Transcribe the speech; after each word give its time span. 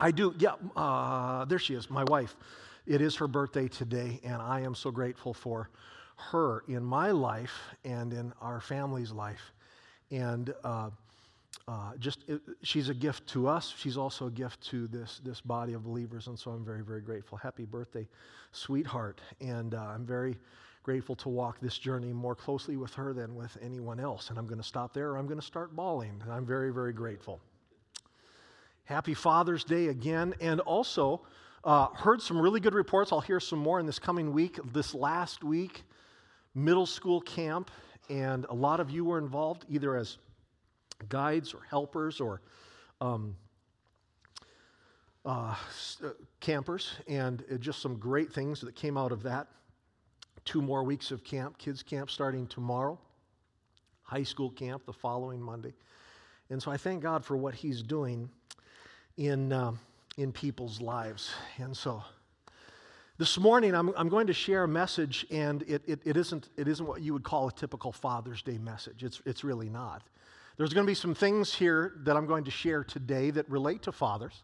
I 0.00 0.10
do, 0.10 0.34
yeah, 0.38 0.54
uh, 0.76 1.44
there 1.44 1.58
she 1.58 1.74
is, 1.74 1.90
my 1.90 2.04
wife. 2.04 2.34
It 2.86 3.02
is 3.02 3.14
her 3.16 3.28
birthday 3.28 3.68
today, 3.68 4.18
and 4.24 4.40
I 4.40 4.60
am 4.60 4.74
so 4.74 4.90
grateful 4.90 5.34
for 5.34 5.68
her 6.16 6.64
in 6.68 6.82
my 6.82 7.10
life 7.10 7.52
and 7.84 8.12
in 8.12 8.32
our 8.40 8.60
family's 8.60 9.12
life. 9.12 9.52
And 10.10 10.54
uh, 10.64 10.90
uh, 11.68 11.92
just 11.98 12.24
it, 12.28 12.40
she's 12.62 12.88
a 12.88 12.94
gift 12.94 13.26
to 13.28 13.46
us. 13.46 13.74
She's 13.76 13.96
also 13.96 14.26
a 14.26 14.30
gift 14.30 14.60
to 14.70 14.86
this 14.88 15.20
this 15.22 15.40
body 15.40 15.74
of 15.74 15.84
believers, 15.84 16.26
and 16.26 16.38
so 16.38 16.50
I'm 16.50 16.64
very 16.64 16.82
very 16.82 17.00
grateful. 17.00 17.38
Happy 17.38 17.64
birthday, 17.64 18.08
sweetheart! 18.52 19.20
And 19.40 19.74
uh, 19.74 19.78
I'm 19.78 20.04
very 20.04 20.36
grateful 20.82 21.14
to 21.14 21.28
walk 21.28 21.60
this 21.60 21.78
journey 21.78 22.12
more 22.12 22.34
closely 22.34 22.76
with 22.76 22.94
her 22.94 23.12
than 23.12 23.36
with 23.36 23.56
anyone 23.62 24.00
else. 24.00 24.30
And 24.30 24.38
I'm 24.38 24.46
going 24.46 24.60
to 24.60 24.66
stop 24.66 24.94
there, 24.94 25.10
or 25.10 25.18
I'm 25.18 25.26
going 25.26 25.38
to 25.38 25.46
start 25.46 25.76
bawling. 25.76 26.18
And 26.22 26.32
I'm 26.32 26.46
very 26.46 26.72
very 26.72 26.92
grateful. 26.92 27.40
Happy 28.90 29.14
Father's 29.14 29.62
Day 29.62 29.86
again, 29.86 30.34
and 30.40 30.58
also. 30.60 31.22
Uh, 31.62 31.88
heard 31.94 32.22
some 32.22 32.40
really 32.40 32.58
good 32.58 32.72
reports. 32.72 33.12
I'll 33.12 33.20
hear 33.20 33.38
some 33.38 33.58
more 33.58 33.78
in 33.78 33.84
this 33.84 33.98
coming 33.98 34.32
week. 34.32 34.58
This 34.72 34.94
last 34.94 35.44
week, 35.44 35.82
middle 36.54 36.86
school 36.86 37.20
camp, 37.20 37.70
and 38.08 38.46
a 38.48 38.54
lot 38.54 38.80
of 38.80 38.88
you 38.90 39.04
were 39.04 39.18
involved 39.18 39.66
either 39.68 39.94
as 39.94 40.16
guides 41.10 41.52
or 41.52 41.60
helpers 41.68 42.18
or 42.18 42.40
um, 43.02 43.36
uh, 45.26 45.54
uh, 46.02 46.08
campers, 46.40 46.94
and 47.06 47.44
just 47.60 47.82
some 47.82 47.96
great 47.96 48.32
things 48.32 48.62
that 48.62 48.74
came 48.74 48.96
out 48.96 49.12
of 49.12 49.22
that. 49.22 49.46
Two 50.46 50.62
more 50.62 50.82
weeks 50.82 51.10
of 51.10 51.22
camp, 51.22 51.58
kids' 51.58 51.82
camp 51.82 52.10
starting 52.10 52.46
tomorrow, 52.46 52.98
high 54.02 54.22
school 54.22 54.50
camp 54.50 54.86
the 54.86 54.92
following 54.94 55.42
Monday. 55.42 55.74
And 56.48 56.60
so 56.60 56.70
I 56.72 56.78
thank 56.78 57.02
God 57.02 57.22
for 57.22 57.36
what 57.36 57.54
He's 57.54 57.82
doing 57.82 58.30
in, 59.16 59.52
uh, 59.52 59.72
in 60.16 60.32
people's 60.32 60.80
lives. 60.80 61.30
And 61.58 61.76
so 61.76 62.02
this 63.18 63.38
morning 63.38 63.74
I'm, 63.74 63.92
I'm 63.96 64.08
going 64.08 64.26
to 64.28 64.32
share 64.32 64.64
a 64.64 64.68
message, 64.68 65.26
and 65.30 65.62
it, 65.62 65.82
it, 65.86 66.00
it, 66.04 66.16
isn't, 66.16 66.48
it 66.56 66.68
isn't 66.68 66.86
what 66.86 67.02
you 67.02 67.12
would 67.12 67.22
call 67.22 67.48
a 67.48 67.52
typical 67.52 67.92
Father's 67.92 68.42
Day 68.42 68.58
message. 68.58 69.04
It's, 69.04 69.20
it's 69.26 69.44
really 69.44 69.68
not. 69.68 70.02
There's 70.56 70.74
going 70.74 70.86
to 70.86 70.90
be 70.90 70.94
some 70.94 71.14
things 71.14 71.54
here 71.54 71.94
that 72.04 72.16
I'm 72.16 72.26
going 72.26 72.44
to 72.44 72.50
share 72.50 72.84
today 72.84 73.30
that 73.30 73.48
relate 73.48 73.82
to 73.82 73.92
fathers. 73.92 74.42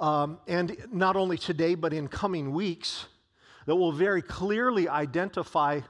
Um, 0.00 0.38
and 0.46 0.76
not 0.92 1.16
only 1.16 1.36
today, 1.36 1.74
but 1.74 1.92
in 1.92 2.08
coming 2.08 2.52
weeks, 2.52 3.06
that 3.66 3.74
will 3.74 3.92
very 3.92 4.22
clearly 4.22 4.88
identify 4.88 5.80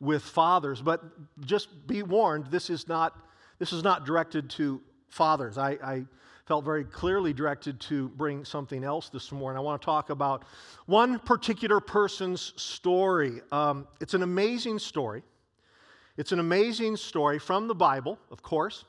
with 0.00 0.22
fathers. 0.22 0.80
But 0.80 1.02
just 1.44 1.86
be 1.86 2.02
warned, 2.02 2.46
this 2.46 2.70
is 2.70 2.88
not, 2.88 3.18
this 3.58 3.72
is 3.72 3.82
not 3.82 4.06
directed 4.06 4.50
to 4.50 4.80
fathers. 5.08 5.58
I, 5.58 5.70
I 5.82 6.04
felt 6.48 6.64
very 6.64 6.82
clearly 6.82 7.34
directed 7.34 7.78
to 7.78 8.08
bring 8.08 8.42
something 8.42 8.82
else 8.82 9.10
this 9.10 9.30
morning. 9.30 9.58
I 9.58 9.60
want 9.60 9.82
to 9.82 9.84
talk 9.84 10.08
about 10.08 10.44
one 10.86 11.18
particular 11.18 11.78
person's 11.78 12.54
story. 12.56 13.42
Um, 13.52 13.86
it's 14.00 14.14
an 14.14 14.22
amazing 14.22 14.78
story. 14.78 15.22
It's 16.16 16.32
an 16.32 16.40
amazing 16.40 16.96
story 16.96 17.38
from 17.38 17.68
the 17.68 17.74
Bible, 17.74 18.18
of 18.30 18.42
course. 18.42 18.86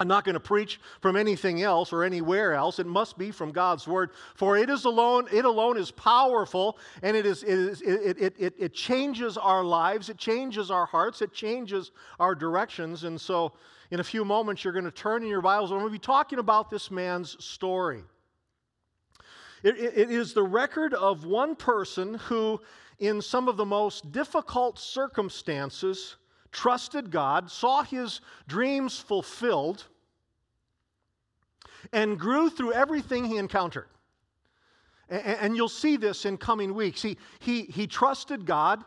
I'm 0.00 0.08
not 0.08 0.24
going 0.24 0.34
to 0.34 0.40
preach 0.40 0.80
from 1.00 1.14
anything 1.14 1.62
else 1.62 1.92
or 1.92 2.02
anywhere 2.02 2.52
else. 2.54 2.80
It 2.80 2.86
must 2.86 3.16
be 3.16 3.30
from 3.30 3.52
God's 3.52 3.86
word. 3.86 4.10
For 4.34 4.58
it 4.58 4.68
is 4.68 4.86
alone, 4.86 5.28
it 5.32 5.44
alone 5.44 5.78
is 5.78 5.92
powerful, 5.92 6.78
and 7.02 7.16
it, 7.16 7.24
is, 7.24 7.44
it, 7.44 7.50
is, 7.50 7.80
it, 7.80 8.18
it, 8.18 8.34
it, 8.36 8.54
it 8.58 8.74
changes 8.74 9.38
our 9.38 9.62
lives, 9.62 10.08
it 10.08 10.18
changes 10.18 10.68
our 10.72 10.86
hearts, 10.86 11.22
it 11.22 11.32
changes 11.32 11.92
our 12.18 12.34
directions. 12.34 13.04
And 13.04 13.20
so, 13.20 13.52
in 13.92 14.00
a 14.00 14.04
few 14.04 14.24
moments, 14.24 14.64
you're 14.64 14.72
going 14.72 14.84
to 14.84 14.90
turn 14.90 15.22
in 15.22 15.28
your 15.28 15.42
Bibles, 15.42 15.70
and 15.70 15.80
we'll 15.80 15.90
be 15.90 15.98
talking 15.98 16.40
about 16.40 16.70
this 16.70 16.90
man's 16.90 17.42
story. 17.44 18.02
it, 19.62 19.76
it 19.78 20.10
is 20.10 20.34
the 20.34 20.42
record 20.42 20.92
of 20.94 21.24
one 21.24 21.54
person 21.54 22.14
who, 22.14 22.60
in 22.98 23.22
some 23.22 23.46
of 23.46 23.56
the 23.56 23.64
most 23.64 24.10
difficult 24.10 24.76
circumstances, 24.80 26.16
trusted 26.54 27.10
God, 27.10 27.50
saw 27.50 27.82
his 27.82 28.20
dreams 28.48 28.98
fulfilled, 28.98 29.84
and 31.92 32.18
grew 32.18 32.50
through 32.50 32.72
everything 32.72 33.24
he 33.24 33.36
encountered. 33.36 33.88
And 35.08 35.56
you'll 35.56 35.68
see 35.68 35.96
this 35.96 36.24
in 36.24 36.38
coming 36.38 36.74
weeks. 36.74 37.02
He, 37.02 37.18
he, 37.38 37.62
he 37.62 37.86
trusted 37.86 38.46
God, 38.46 38.84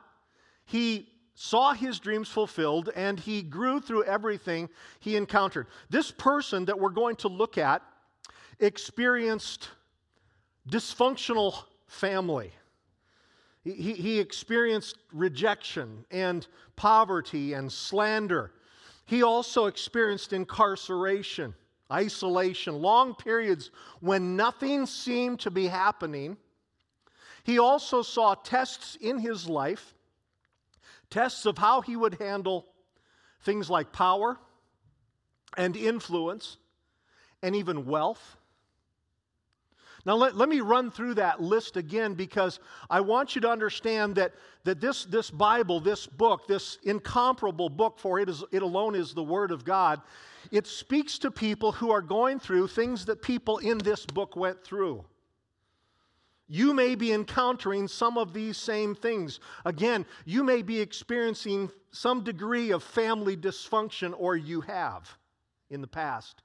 he 0.65 1.09
saw 1.35 1.73
his 1.73 1.99
dreams 1.99 2.27
fulfilled, 2.27 2.89
and 2.95 3.19
he 3.19 3.43
grew 3.43 3.79
through 3.79 4.03
everything 4.05 4.69
he 4.99 5.15
encountered. 5.15 5.67
This 5.89 6.11
person 6.11 6.65
that 6.65 6.79
we're 6.79 6.89
going 6.89 7.15
to 7.17 7.27
look 7.27 7.59
at 7.59 7.83
experienced 8.59 9.69
dysfunctional 10.67 11.53
family. 11.85 12.51
He, 13.63 13.93
he 13.93 14.19
experienced 14.19 14.97
rejection 15.13 16.05
and 16.09 16.47
poverty 16.75 17.53
and 17.53 17.71
slander. 17.71 18.51
He 19.05 19.23
also 19.23 19.67
experienced 19.67 20.33
incarceration, 20.33 21.53
isolation, 21.91 22.81
long 22.81 23.15
periods 23.15 23.71
when 23.99 24.35
nothing 24.35 24.85
seemed 24.85 25.39
to 25.41 25.51
be 25.51 25.67
happening. 25.67 26.37
He 27.43 27.59
also 27.59 28.01
saw 28.01 28.35
tests 28.35 28.97
in 28.99 29.19
his 29.19 29.47
life, 29.47 29.93
tests 31.09 31.45
of 31.45 31.57
how 31.57 31.81
he 31.81 31.95
would 31.95 32.15
handle 32.15 32.65
things 33.41 33.69
like 33.69 33.93
power 33.93 34.37
and 35.55 35.75
influence 35.75 36.57
and 37.41 37.55
even 37.55 37.85
wealth. 37.85 38.37
Now, 40.07 40.15
let, 40.15 40.37
let 40.37 40.47
me 40.47 40.61
run 40.61 40.89
through 40.89 41.15
that 41.15 41.41
list 41.41 41.75
again 41.75 42.13
because 42.13 42.61
I 42.89 43.01
want 43.01 43.35
you 43.35 43.41
to 43.41 43.49
understand 43.49 44.15
that, 44.15 44.31
that 44.63 44.79
this, 44.79 45.03
this 45.03 45.29
Bible, 45.29 45.81
this 45.81 46.07
book, 46.07 46.47
this 46.47 46.77
incomparable 46.83 47.67
book, 47.67 47.99
for 47.99 48.17
it, 48.17 48.29
is, 48.29 48.41
it 48.53 48.61
alone 48.61 48.95
is 48.95 49.13
the 49.13 49.21
Word 49.21 49.51
of 49.51 49.65
God, 49.65 49.99
it 50.49 50.65
speaks 50.65 51.19
to 51.19 51.29
people 51.29 51.73
who 51.73 51.91
are 51.91 52.01
going 52.01 52.39
through 52.39 52.69
things 52.69 53.03
that 53.03 53.21
people 53.21 53.57
in 53.57 53.79
this 53.79 54.05
book 54.05 54.37
went 54.37 54.63
through. 54.63 55.03
You 56.47 56.73
may 56.73 56.95
be 56.95 57.11
encountering 57.11 57.89
some 57.89 58.17
of 58.17 58.31
these 58.31 58.55
same 58.55 58.95
things. 58.95 59.41
Again, 59.65 60.05
you 60.23 60.41
may 60.41 60.61
be 60.61 60.79
experiencing 60.79 61.69
some 61.91 62.23
degree 62.23 62.71
of 62.71 62.81
family 62.81 63.35
dysfunction, 63.35 64.13
or 64.17 64.37
you 64.37 64.61
have 64.61 65.17
in 65.69 65.81
the 65.81 65.87
past. 65.87 66.43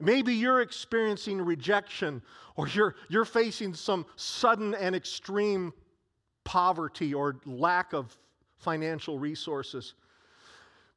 Maybe 0.00 0.34
you're 0.34 0.60
experiencing 0.60 1.40
rejection 1.40 2.22
or 2.56 2.68
you're, 2.68 2.96
you're 3.08 3.24
facing 3.24 3.74
some 3.74 4.06
sudden 4.16 4.74
and 4.74 4.94
extreme 4.94 5.72
poverty 6.44 7.14
or 7.14 7.36
lack 7.46 7.92
of 7.92 8.16
financial 8.58 9.18
resources. 9.18 9.94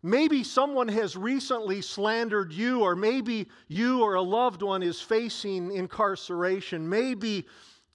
Maybe 0.03 0.43
someone 0.43 0.87
has 0.87 1.17
recently 1.17 1.81
slandered 1.81 2.53
you, 2.53 2.81
or 2.81 2.95
maybe 2.95 3.47
you 3.67 4.03
or 4.03 4.13
a 4.13 4.21
loved 4.21 4.61
one 4.61 4.83
is 4.83 5.01
facing 5.01 5.71
incarceration. 5.71 6.87
Maybe 6.87 7.45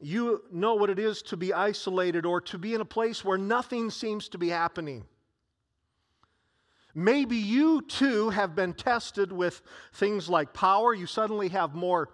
you 0.00 0.42
know 0.50 0.74
what 0.74 0.90
it 0.90 0.98
is 0.98 1.22
to 1.22 1.36
be 1.36 1.52
isolated 1.52 2.26
or 2.26 2.40
to 2.40 2.58
be 2.58 2.74
in 2.74 2.80
a 2.80 2.84
place 2.84 3.24
where 3.24 3.38
nothing 3.38 3.88
seems 3.88 4.28
to 4.30 4.38
be 4.38 4.48
happening. 4.48 5.04
Maybe 6.94 7.36
you 7.36 7.82
too 7.82 8.30
have 8.30 8.54
been 8.54 8.75
tested 8.75 9.32
with 9.32 9.62
things 9.94 10.28
like 10.28 10.53
power. 10.53 10.94
You 10.94 11.06
suddenly 11.06 11.48
have 11.48 11.75
more 11.75 12.10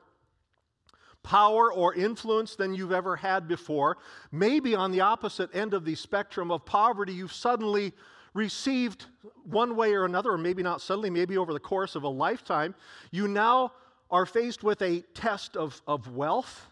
power 1.22 1.72
or 1.72 1.94
influence 1.94 2.54
than 2.54 2.74
you've 2.74 2.92
ever 2.92 3.16
had 3.16 3.48
before. 3.48 3.98
Maybe 4.30 4.74
on 4.74 4.92
the 4.92 5.00
opposite 5.00 5.54
end 5.54 5.74
of 5.74 5.84
the 5.84 5.94
spectrum 5.94 6.50
of 6.50 6.64
poverty, 6.64 7.12
you've 7.12 7.32
suddenly 7.32 7.92
received 8.34 9.06
one 9.44 9.74
way 9.74 9.94
or 9.94 10.04
another, 10.04 10.32
or 10.32 10.38
maybe 10.38 10.62
not 10.62 10.80
suddenly, 10.80 11.10
maybe 11.10 11.36
over 11.36 11.52
the 11.52 11.60
course 11.60 11.96
of 11.96 12.04
a 12.04 12.08
lifetime, 12.08 12.74
you 13.10 13.26
now 13.26 13.72
are 14.10 14.26
faced 14.26 14.62
with 14.62 14.80
a 14.80 15.00
test 15.12 15.56
of, 15.56 15.82
of 15.86 16.14
wealth. 16.14 16.66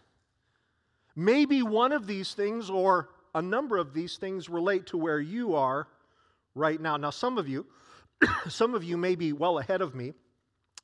Maybe 1.15 1.61
one 1.61 1.91
of 1.91 2.07
these 2.07 2.33
things 2.33 2.69
or 2.69 3.09
a 3.35 3.41
number 3.41 3.77
of 3.77 3.93
these 3.93 4.17
things 4.17 4.49
relate 4.49 4.87
to 4.87 4.97
where 4.97 5.19
you 5.19 5.55
are 5.55 5.87
right 6.55 6.79
now. 6.79 6.97
Now, 6.97 7.09
some 7.09 7.37
of 7.37 7.47
you, 7.47 7.65
some 8.49 8.75
of 8.75 8.83
you 8.83 8.97
may 8.97 9.15
be 9.15 9.33
well 9.33 9.59
ahead 9.59 9.81
of 9.81 9.95
me. 9.95 10.13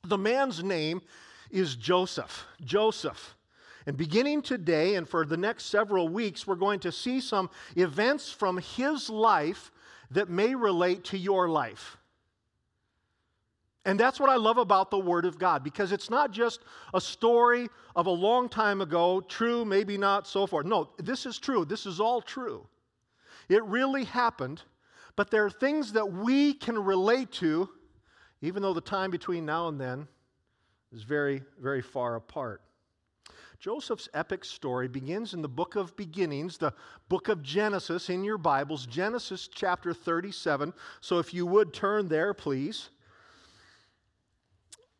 The 0.04 0.18
man's 0.18 0.62
name 0.62 1.02
is 1.50 1.76
Joseph. 1.76 2.46
Joseph. 2.62 3.36
And 3.86 3.96
beginning 3.96 4.42
today 4.42 4.94
and 4.94 5.08
for 5.08 5.26
the 5.26 5.36
next 5.36 5.66
several 5.66 6.08
weeks, 6.08 6.46
we're 6.46 6.54
going 6.54 6.80
to 6.80 6.92
see 6.92 7.20
some 7.20 7.50
events 7.76 8.30
from 8.30 8.58
his 8.58 9.10
life 9.10 9.70
that 10.10 10.28
may 10.28 10.54
relate 10.54 11.04
to 11.04 11.18
your 11.18 11.48
life. 11.48 11.98
And 13.86 14.00
that's 14.00 14.18
what 14.18 14.30
I 14.30 14.36
love 14.36 14.56
about 14.56 14.90
the 14.90 14.98
Word 14.98 15.26
of 15.26 15.38
God, 15.38 15.62
because 15.62 15.92
it's 15.92 16.08
not 16.08 16.30
just 16.30 16.60
a 16.94 17.00
story 17.00 17.68
of 17.94 18.06
a 18.06 18.10
long 18.10 18.48
time 18.48 18.80
ago, 18.80 19.20
true, 19.20 19.64
maybe 19.66 19.98
not, 19.98 20.26
so 20.26 20.46
forth. 20.46 20.64
No, 20.64 20.88
this 20.96 21.26
is 21.26 21.38
true. 21.38 21.66
This 21.66 21.84
is 21.84 22.00
all 22.00 22.22
true. 22.22 22.66
It 23.50 23.62
really 23.64 24.04
happened, 24.04 24.62
but 25.16 25.30
there 25.30 25.44
are 25.44 25.50
things 25.50 25.92
that 25.92 26.12
we 26.12 26.54
can 26.54 26.78
relate 26.78 27.30
to, 27.32 27.68
even 28.40 28.62
though 28.62 28.74
the 28.74 28.80
time 28.80 29.10
between 29.10 29.46
now 29.46 29.68
and 29.68 29.80
then 29.80 30.08
is 30.92 31.02
very, 31.02 31.42
very 31.60 31.82
far 31.82 32.16
apart. 32.16 32.62
Joseph's 33.60 34.08
epic 34.12 34.44
story 34.44 34.88
begins 34.88 35.32
in 35.32 35.40
the 35.40 35.48
book 35.48 35.76
of 35.76 35.96
beginnings, 35.96 36.58
the 36.58 36.74
book 37.08 37.28
of 37.28 37.42
Genesis 37.42 38.10
in 38.10 38.22
your 38.22 38.36
Bibles, 38.36 38.84
Genesis 38.86 39.48
chapter 39.48 39.94
37. 39.94 40.72
So 41.00 41.18
if 41.18 41.32
you 41.32 41.46
would 41.46 41.72
turn 41.72 42.08
there, 42.08 42.34
please. 42.34 42.90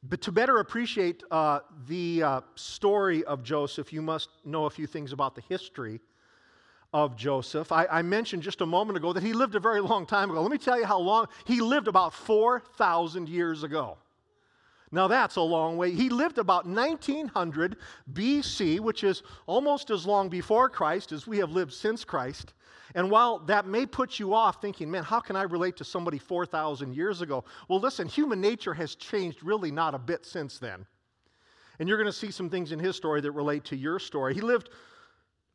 But 0.02 0.20
to 0.22 0.32
better 0.32 0.58
appreciate 0.58 1.24
uh, 1.30 1.60
the 1.86 2.22
uh, 2.22 2.40
story 2.54 3.24
of 3.24 3.42
Joseph, 3.42 3.92
you 3.92 4.02
must 4.02 4.28
know 4.44 4.66
a 4.66 4.70
few 4.70 4.86
things 4.86 5.12
about 5.12 5.34
the 5.34 5.42
history 5.42 6.00
of 6.94 7.16
Joseph. 7.16 7.72
I, 7.72 7.86
I, 7.90 8.02
mentioned 8.02 8.44
just 8.44 8.60
a 8.60 8.66
moment 8.66 8.96
ago 8.96 9.12
that 9.12 9.22
he 9.24 9.32
lived 9.32 9.56
a 9.56 9.60
very 9.60 9.80
long 9.80 10.06
time 10.06 10.30
ago. 10.30 10.40
Let 10.40 10.52
me 10.52 10.58
tell 10.58 10.78
you 10.78 10.86
how 10.86 11.00
long. 11.00 11.26
He 11.44 11.60
lived 11.60 11.88
about 11.88 12.14
4,000 12.14 13.28
years 13.28 13.64
ago. 13.64 13.98
Now 14.92 15.08
that's 15.08 15.34
a 15.34 15.40
long 15.40 15.76
way. 15.76 15.90
He 15.90 16.08
lived 16.08 16.38
about 16.38 16.66
1900 16.66 17.78
BC, 18.12 18.78
which 18.78 19.02
is 19.02 19.24
almost 19.46 19.90
as 19.90 20.06
long 20.06 20.28
before 20.28 20.68
Christ 20.68 21.10
as 21.10 21.26
we 21.26 21.38
have 21.38 21.50
lived 21.50 21.72
since 21.72 22.04
Christ. 22.04 22.54
And 22.94 23.10
while 23.10 23.40
that 23.40 23.66
may 23.66 23.86
put 23.86 24.20
you 24.20 24.32
off 24.32 24.62
thinking, 24.62 24.88
man, 24.88 25.02
how 25.02 25.18
can 25.18 25.34
I 25.34 25.42
relate 25.42 25.76
to 25.78 25.84
somebody 25.84 26.18
4,000 26.18 26.94
years 26.94 27.22
ago? 27.22 27.42
Well, 27.68 27.80
listen, 27.80 28.06
human 28.06 28.40
nature 28.40 28.72
has 28.74 28.94
changed 28.94 29.42
really 29.42 29.72
not 29.72 29.96
a 29.96 29.98
bit 29.98 30.24
since 30.24 30.58
then. 30.58 30.86
And 31.80 31.88
you're 31.88 31.98
going 31.98 32.06
to 32.06 32.16
see 32.16 32.30
some 32.30 32.48
things 32.48 32.70
in 32.70 32.78
his 32.78 32.94
story 32.94 33.20
that 33.22 33.32
relate 33.32 33.64
to 33.64 33.76
your 33.76 33.98
story. 33.98 34.32
He 34.32 34.40
lived 34.40 34.70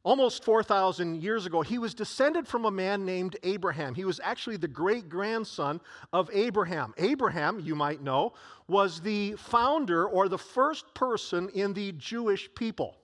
almost 0.04 0.44
4,000 0.44 1.22
years 1.22 1.46
ago. 1.46 1.62
He 1.62 1.78
was 1.78 1.94
descended 1.94 2.48
from 2.48 2.66
a 2.66 2.72
man 2.72 3.06
named 3.06 3.38
Abraham. 3.44 3.96
He 3.96 4.06
was 4.06 4.20
actually 4.24 4.58
the 4.58 4.68
great 4.68 5.10
grandson 5.10 5.82
of 6.14 6.30
Abraham. 6.34 6.94
Abraham, 6.98 7.60
you 7.60 7.76
might 7.76 8.02
know, 8.02 8.34
was 8.68 9.02
the 9.02 9.34
founder 9.34 10.06
or 10.06 10.30
the 10.30 10.38
first 10.38 10.94
person 10.94 11.50
in 11.50 11.74
the 11.74 11.92
Jewish 11.94 12.50
people. 12.56 12.96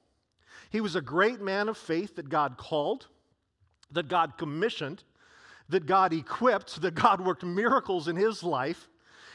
He 0.69 0.81
was 0.81 0.95
a 0.95 1.01
great 1.01 1.41
man 1.41 1.69
of 1.69 1.77
faith 1.77 2.15
that 2.15 2.29
God 2.29 2.57
called 2.57 3.07
that 3.91 4.07
God 4.07 4.37
commissioned, 4.37 5.03
that 5.69 5.85
God 5.85 6.13
equipped, 6.13 6.81
that 6.81 6.95
God 6.95 7.21
worked 7.21 7.43
miracles 7.43 8.07
in 8.07 8.15
his 8.15 8.43
life. 8.43 8.89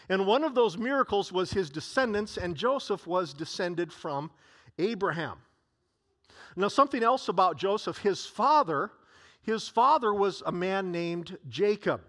And 0.09 0.27
one 0.27 0.45
of 0.45 0.55
those 0.55 0.77
miracles 0.77 1.33
was 1.33 1.53
his 1.53 1.71
descendants, 1.71 2.37
and 2.37 2.57
Joseph 2.57 3.07
was 3.07 3.33
descended 3.33 3.93
from 3.93 4.31
Abraham. 4.79 5.39
Now, 6.57 6.69
something 6.69 7.03
else 7.03 7.29
about 7.29 7.57
Joseph, 7.57 7.99
his 7.99 8.27
father, 8.27 8.91
his 9.43 9.69
father 9.69 10.13
was 10.13 10.43
a 10.45 10.53
man 10.53 10.91
named 10.91 11.39
Jacob. 11.49 12.03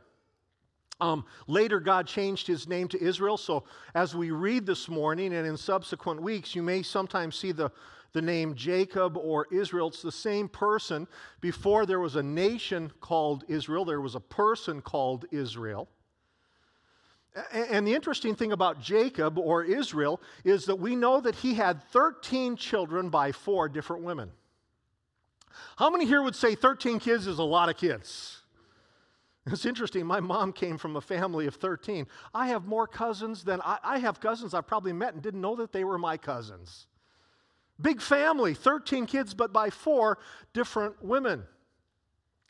Um, 1.00 1.26
later, 1.48 1.80
God 1.80 2.06
changed 2.06 2.46
his 2.46 2.68
name 2.68 2.88
to 2.90 3.04
Israel. 3.04 3.38
So, 3.38 3.64
as 3.96 4.16
we 4.16 4.32
read 4.32 4.66
this 4.66 4.88
morning 4.88 5.34
and 5.34 5.48
in 5.48 5.58
subsequent 5.58 6.22
weeks, 6.22 6.56
you 6.56 6.62
may 6.62 6.84
sometimes 6.84 7.36
see 7.36 7.52
the, 7.52 7.72
the 8.14 8.22
name 8.22 8.54
Jacob 8.54 9.18
or 9.18 9.48
Israel. 9.52 9.88
It's 9.88 10.04
the 10.04 10.12
same 10.12 10.48
person. 10.48 11.08
Before 11.40 11.88
there 11.88 12.00
was 12.00 12.18
a 12.18 12.24
nation 12.24 12.92
called 13.02 13.44
Israel, 13.48 13.84
there 13.84 14.02
was 14.02 14.16
a 14.16 14.20
person 14.20 14.82
called 14.82 15.26
Israel. 15.32 15.88
And 17.54 17.88
the 17.88 17.94
interesting 17.94 18.36
thing 18.36 18.52
about 18.52 18.82
Jacob 18.82 19.38
or 19.38 19.64
Israel 19.64 20.22
is 20.44 20.66
that 20.66 20.76
we 20.76 20.96
know 20.96 21.22
that 21.22 21.36
he 21.36 21.54
had 21.54 21.82
13 21.92 22.58
children 22.58 23.10
by 23.10 23.32
four 23.32 23.70
different 23.70 24.04
women. 24.04 24.32
How 25.78 25.90
many 25.90 26.06
here 26.06 26.22
would 26.22 26.36
say 26.36 26.56
13 26.56 27.00
kids 27.00 27.28
is 27.28 27.40
a 27.40 27.44
lot 27.44 27.70
of 27.70 27.78
kids? 27.78 28.42
It's 29.48 29.66
interesting. 29.66 30.06
My 30.06 30.20
mom 30.20 30.54
came 30.54 30.78
from 30.78 30.98
a 30.98 31.02
family 31.02 31.48
of 31.48 31.56
13. 31.56 32.06
I 32.34 32.48
have 32.48 32.66
more 32.66 32.86
cousins 32.86 33.44
than 33.44 33.60
I, 33.62 33.80
I 33.84 34.00
have 34.00 34.20
cousins 34.20 34.54
I 34.54 34.62
probably 34.62 34.94
met 34.94 35.14
and 35.14 35.22
didn't 35.22 35.42
know 35.42 35.56
that 35.56 35.72
they 35.72 35.84
were 35.84 35.98
my 35.98 36.18
cousins. 36.18 36.88
Big 37.82 38.02
family, 38.02 38.54
13 38.54 39.08
kids, 39.08 39.34
but 39.34 39.52
by 39.52 39.72
four 39.72 40.20
different 40.54 41.04
women. 41.04 41.44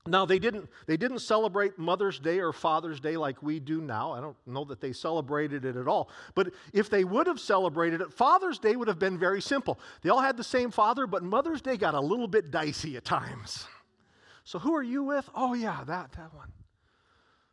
Now 0.07 0.25
they 0.25 0.39
didn't 0.39 0.67
they 0.87 0.97
didn't 0.97 1.19
celebrate 1.19 1.77
Mother's 1.77 2.17
Day 2.19 2.39
or 2.39 2.51
Father's 2.51 2.99
Day 2.99 3.17
like 3.17 3.43
we 3.43 3.59
do 3.59 3.81
now. 3.81 4.11
I 4.13 4.19
don't 4.19 4.35
know 4.47 4.65
that 4.65 4.81
they 4.81 4.93
celebrated 4.93 5.63
it 5.63 5.75
at 5.75 5.87
all. 5.87 6.09
But 6.33 6.53
if 6.73 6.89
they 6.89 7.03
would 7.03 7.27
have 7.27 7.39
celebrated 7.39 8.01
it, 8.01 8.11
Father's 8.11 8.57
Day 8.57 8.75
would 8.75 8.87
have 8.87 8.97
been 8.97 9.19
very 9.19 9.41
simple. 9.41 9.79
They 10.01 10.09
all 10.09 10.21
had 10.21 10.37
the 10.37 10.43
same 10.43 10.71
father, 10.71 11.05
but 11.05 11.21
Mother's 11.23 11.61
Day 11.61 11.77
got 11.77 11.93
a 11.93 11.99
little 11.99 12.27
bit 12.27 12.49
dicey 12.49 12.97
at 12.97 13.05
times. 13.05 13.67
So 14.43 14.57
who 14.57 14.73
are 14.75 14.81
you 14.81 15.03
with? 15.03 15.29
Oh 15.35 15.53
yeah, 15.53 15.83
that 15.85 16.13
that 16.13 16.33
one. 16.33 16.51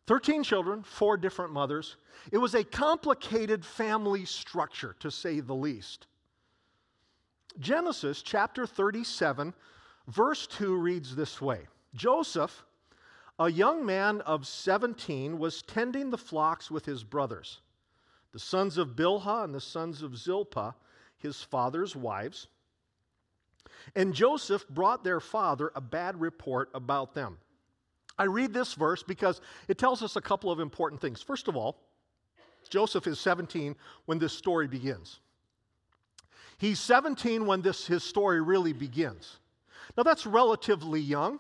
13 0.07 0.43
children, 0.43 0.83
four 0.83 1.19
different 1.19 1.53
mothers. 1.53 1.97
It 2.33 2.39
was 2.39 2.55
a 2.55 2.65
complicated 2.65 3.63
family 3.63 4.25
structure 4.25 4.97
to 5.01 5.11
say 5.11 5.41
the 5.41 5.55
least. 5.55 6.07
Genesis 7.61 8.23
chapter 8.23 8.67
37, 8.67 9.53
verse 10.07 10.47
2 10.47 10.77
reads 10.77 11.15
this 11.15 11.43
way 11.43 11.67
Joseph, 11.95 12.65
a 13.39 13.51
young 13.51 13.85
man 13.85 14.21
of 14.23 14.47
17, 14.47 15.39
was 15.39 15.63
tending 15.63 16.11
the 16.11 16.19
flocks 16.19 16.71
with 16.71 16.85
his 16.85 17.05
brothers, 17.05 17.61
the 18.33 18.39
sons 18.39 18.79
of 18.79 18.97
Bilhah 18.97 19.45
and 19.45 19.55
the 19.55 19.61
sons 19.61 20.03
of 20.03 20.17
Zilpah, 20.17 20.75
his 21.19 21.43
father's 21.43 21.97
wives. 21.97 22.49
And 23.95 24.15
Joseph 24.15 24.69
brought 24.69 25.05
their 25.05 25.21
father 25.21 25.73
a 25.75 25.81
bad 25.81 26.21
report 26.21 26.71
about 26.75 27.15
them. 27.15 27.39
I 28.19 28.25
read 28.25 28.53
this 28.53 28.75
verse 28.75 29.03
because 29.03 29.41
it 29.69 29.79
tells 29.79 30.03
us 30.03 30.17
a 30.17 30.21
couple 30.21 30.51
of 30.51 30.61
important 30.61 31.01
things. 31.01 31.23
First 31.23 31.49
of 31.49 31.57
all, 31.57 31.79
Joseph 32.69 33.07
is 33.07 33.21
17 33.21 33.77
when 34.07 34.19
this 34.19 34.33
story 34.33 34.67
begins. 34.67 35.21
He's 36.59 36.81
17 36.81 37.47
when 37.47 37.63
this, 37.63 37.87
his 37.87 38.03
story 38.03 38.41
really 38.41 38.73
begins. 38.73 39.39
Now, 39.97 40.03
that's 40.03 40.27
relatively 40.27 41.01
young. 41.01 41.39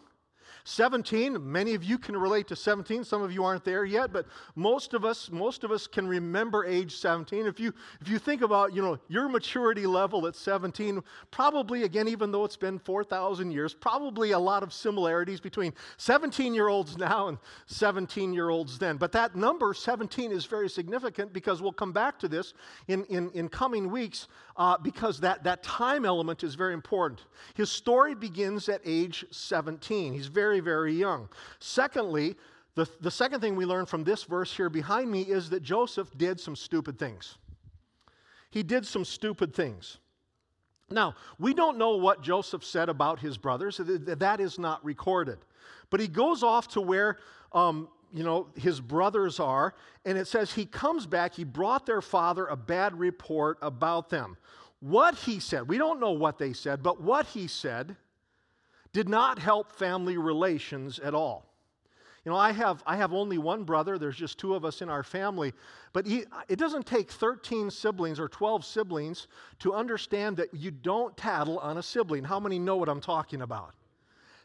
17, 0.68 1.38
many 1.50 1.74
of 1.74 1.82
you 1.82 1.96
can 1.96 2.14
relate 2.14 2.46
to 2.48 2.54
17. 2.54 3.02
Some 3.02 3.22
of 3.22 3.32
you 3.32 3.42
aren't 3.42 3.64
there 3.64 3.86
yet, 3.86 4.12
but 4.12 4.26
most 4.54 4.92
of 4.92 5.02
us, 5.02 5.30
most 5.30 5.64
of 5.64 5.70
us 5.70 5.86
can 5.86 6.06
remember 6.06 6.66
age 6.66 6.94
17. 6.96 7.46
If 7.46 7.58
you 7.58 7.72
if 8.02 8.08
you 8.08 8.18
think 8.18 8.42
about, 8.42 8.74
you 8.74 8.82
know, 8.82 8.98
your 9.08 9.30
maturity 9.30 9.86
level 9.86 10.26
at 10.26 10.36
17, 10.36 11.02
probably 11.30 11.84
again, 11.84 12.06
even 12.06 12.30
though 12.30 12.44
it's 12.44 12.56
been 12.56 12.78
4,000 12.78 13.50
years, 13.50 13.72
probably 13.72 14.32
a 14.32 14.38
lot 14.38 14.62
of 14.62 14.74
similarities 14.74 15.40
between 15.40 15.72
17-year-olds 15.96 16.98
now 16.98 17.28
and 17.28 17.38
17-year-olds 17.70 18.78
then. 18.78 18.98
But 18.98 19.12
that 19.12 19.34
number 19.34 19.72
17 19.72 20.32
is 20.32 20.44
very 20.44 20.68
significant 20.68 21.32
because 21.32 21.62
we'll 21.62 21.72
come 21.72 21.92
back 21.92 22.18
to 22.18 22.28
this 22.28 22.52
in, 22.88 23.04
in, 23.06 23.30
in 23.30 23.48
coming 23.48 23.90
weeks 23.90 24.28
uh, 24.58 24.76
because 24.76 25.20
that, 25.20 25.44
that 25.44 25.62
time 25.62 26.04
element 26.04 26.44
is 26.44 26.56
very 26.56 26.74
important. 26.74 27.22
His 27.54 27.70
story 27.70 28.14
begins 28.14 28.68
at 28.68 28.82
age 28.84 29.24
17. 29.30 30.12
He's 30.12 30.26
very, 30.26 30.57
very 30.60 30.94
young. 30.94 31.28
Secondly, 31.58 32.36
the, 32.74 32.88
the 33.00 33.10
second 33.10 33.40
thing 33.40 33.56
we 33.56 33.64
learn 33.64 33.86
from 33.86 34.04
this 34.04 34.24
verse 34.24 34.54
here 34.56 34.70
behind 34.70 35.10
me 35.10 35.22
is 35.22 35.50
that 35.50 35.62
Joseph 35.62 36.08
did 36.16 36.38
some 36.38 36.54
stupid 36.56 36.98
things. 36.98 37.38
He 38.50 38.62
did 38.62 38.86
some 38.86 39.04
stupid 39.04 39.54
things. 39.54 39.98
Now, 40.90 41.14
we 41.38 41.52
don't 41.52 41.76
know 41.76 41.96
what 41.96 42.22
Joseph 42.22 42.64
said 42.64 42.88
about 42.88 43.18
his 43.18 43.36
brothers. 43.36 43.78
That 43.78 44.40
is 44.40 44.58
not 44.58 44.82
recorded. 44.84 45.38
But 45.90 46.00
he 46.00 46.08
goes 46.08 46.42
off 46.42 46.68
to 46.68 46.80
where 46.80 47.18
um, 47.52 47.88
you 48.12 48.24
know, 48.24 48.48
his 48.56 48.80
brothers 48.80 49.40
are. 49.40 49.74
And 50.04 50.16
it 50.16 50.26
says 50.26 50.52
he 50.52 50.66
comes 50.66 51.06
back, 51.06 51.34
he 51.34 51.44
brought 51.44 51.86
their 51.86 52.00
father 52.00 52.46
a 52.46 52.56
bad 52.56 52.98
report 52.98 53.58
about 53.60 54.10
them. 54.10 54.36
What 54.80 55.14
he 55.14 55.40
said, 55.40 55.68
we 55.68 55.78
don't 55.78 56.00
know 56.00 56.12
what 56.12 56.38
they 56.38 56.52
said, 56.52 56.82
but 56.82 57.00
what 57.00 57.26
he 57.26 57.46
said 57.48 57.96
did 58.92 59.08
not 59.08 59.38
help 59.38 59.72
family 59.72 60.16
relations 60.16 60.98
at 60.98 61.14
all. 61.14 61.48
You 62.24 62.32
know, 62.32 62.38
I 62.38 62.52
have, 62.52 62.82
I 62.86 62.96
have 62.96 63.14
only 63.14 63.38
one 63.38 63.64
brother. 63.64 63.96
There's 63.96 64.16
just 64.16 64.38
two 64.38 64.54
of 64.54 64.64
us 64.64 64.82
in 64.82 64.90
our 64.90 65.02
family. 65.02 65.54
But 65.92 66.06
he, 66.06 66.24
it 66.48 66.58
doesn't 66.58 66.86
take 66.86 67.10
13 67.10 67.70
siblings 67.70 68.20
or 68.20 68.28
12 68.28 68.64
siblings 68.64 69.28
to 69.60 69.72
understand 69.72 70.36
that 70.36 70.52
you 70.52 70.70
don't 70.70 71.16
tattle 71.16 71.58
on 71.60 71.78
a 71.78 71.82
sibling. 71.82 72.24
How 72.24 72.38
many 72.38 72.58
know 72.58 72.76
what 72.76 72.88
I'm 72.88 73.00
talking 73.00 73.40
about? 73.40 73.72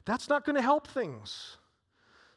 That's 0.05 0.29
not 0.29 0.45
going 0.45 0.55
to 0.55 0.61
help 0.61 0.87
things. 0.87 1.57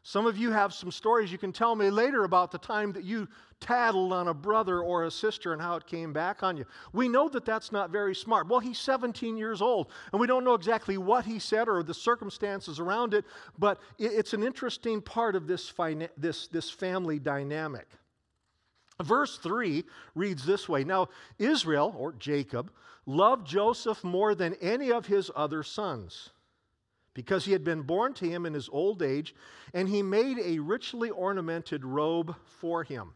Some 0.03 0.27
of 0.27 0.37
you 0.37 0.53
have 0.53 0.73
some 0.73 0.91
stories 0.91 1.33
you 1.33 1.39
can 1.39 1.53
tell 1.53 1.75
me 1.75 1.91
later 1.91 2.25
about 2.25 2.51
the 2.51 2.59
time 2.59 2.93
that 2.93 3.05
you 3.05 3.29
tattled 3.61 4.13
on 4.13 4.29
a 4.29 4.35
brother 4.35 4.81
or 4.81 5.05
a 5.05 5.11
sister 5.11 5.53
and 5.53 5.63
how 5.63 5.77
it 5.77 5.87
came 5.87 6.13
back 6.13 6.43
on 6.43 6.57
you. 6.57 6.65
We 6.93 7.09
know 7.09 7.29
that 7.31 7.45
that's 7.45 7.73
not 7.73 7.91
very 7.91 8.15
smart. 8.15 8.49
Well, 8.49 8.61
he's 8.61 8.79
17 8.79 9.37
years 9.37 9.63
old, 9.63 9.89
and 10.13 10.21
we 10.21 10.27
don't 10.27 10.45
know 10.45 10.55
exactly 10.55 10.99
what 10.99 11.25
he 11.25 11.39
said 11.39 11.69
or 11.69 11.83
the 11.83 11.95
circumstances 11.95 12.79
around 12.79 13.15
it, 13.15 13.25
but 13.59 13.81
it's 13.99 14.35
an 14.35 14.43
interesting 14.43 15.01
part 15.01 15.35
of 15.35 15.47
this, 15.47 15.73
this, 16.17 16.49
this 16.49 16.71
family 16.71 17.19
dynamic. 17.19 17.87
Verse 19.03 19.39
3 19.39 19.85
reads 20.15 20.45
this 20.45 20.69
way 20.69 20.85
Now, 20.85 21.09
Israel, 21.39 21.95
or 21.99 22.13
Jacob, 22.13 22.71
loved 23.05 23.47
Joseph 23.47 24.03
more 24.03 24.35
than 24.35 24.55
any 24.61 24.91
of 24.91 25.07
his 25.07 25.31
other 25.35 25.63
sons 25.63 26.31
because 27.17 27.47
he 27.47 27.53
had 27.53 27.65
been 27.65 27.81
born 27.81 28.13
to 28.13 28.29
him 28.29 28.45
in 28.45 28.53
his 28.53 28.69
old 28.71 29.03
age, 29.03 29.35
and 29.73 29.89
he 29.89 30.03
made 30.03 30.39
a 30.39 30.59
richly 30.59 31.09
ornamented 31.09 31.83
robe 31.83 32.37
for 32.45 32.85
him. 32.85 33.15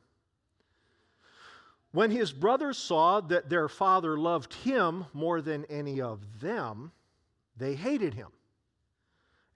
When 1.92 2.10
his 2.10 2.32
brothers 2.32 2.78
saw 2.78 3.20
that 3.22 3.48
their 3.48 3.68
father 3.68 4.16
loved 4.16 4.54
him 4.54 5.06
more 5.12 5.40
than 5.40 5.64
any 5.64 6.00
of 6.00 6.40
them, 6.40 6.92
they 7.56 7.74
hated 7.74 8.14
him 8.14 8.28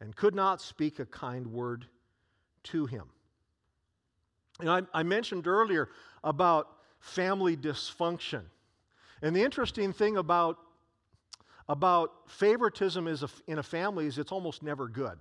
and 0.00 0.14
could 0.17 0.35
not 0.35 0.61
speak 0.61 0.99
a 0.99 1.07
kind 1.07 1.47
word 1.47 1.87
to 2.64 2.87
him. 2.87 3.05
And 4.61 4.71
I, 4.71 4.83
I 4.93 5.03
mentioned 5.03 5.47
earlier 5.47 5.88
about 6.23 6.69
family 6.99 7.57
dysfunction. 7.57 8.43
And 9.23 9.35
the 9.35 9.43
interesting 9.43 9.93
thing 9.93 10.17
about, 10.17 10.59
about 11.69 12.11
favoritism 12.26 13.07
is 13.07 13.23
a, 13.23 13.29
in 13.47 13.59
a 13.59 13.62
family 13.62 14.07
is 14.07 14.19
it's 14.19 14.33
almost 14.33 14.62
never 14.62 14.88
good. 14.88 15.19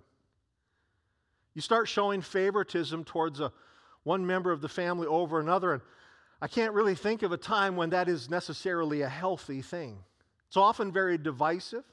You 1.53 1.61
start 1.61 1.87
showing 1.87 2.21
favoritism 2.21 3.03
towards 3.03 3.39
a, 3.39 3.51
one 4.03 4.25
member 4.25 4.51
of 4.51 4.61
the 4.61 4.69
family 4.69 5.07
over 5.07 5.39
another, 5.39 5.73
and 5.73 5.81
I 6.43 6.47
can't 6.47 6.73
really 6.73 6.93
think 6.93 7.23
of 7.23 7.31
a 7.31 7.37
time 7.37 7.77
when 7.77 7.91
that 7.91 8.09
is 8.09 8.29
necessarily 8.29 9.01
a 9.01 9.07
healthy 9.07 9.61
thing. 9.61 9.97
It's 10.47 10.57
often 10.57 10.91
very 10.91 11.17
divisive. 11.17 11.85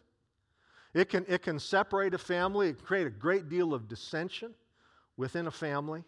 It 0.92 1.08
can, 1.08 1.24
it 1.28 1.42
can 1.42 1.60
separate 1.60 2.14
a 2.14 2.18
family, 2.18 2.70
it 2.70 2.78
can 2.78 2.84
create 2.84 3.06
a 3.06 3.10
great 3.10 3.48
deal 3.48 3.72
of 3.72 3.86
dissension 3.86 4.52
within 5.16 5.46
a 5.46 5.52
family. 5.52 6.02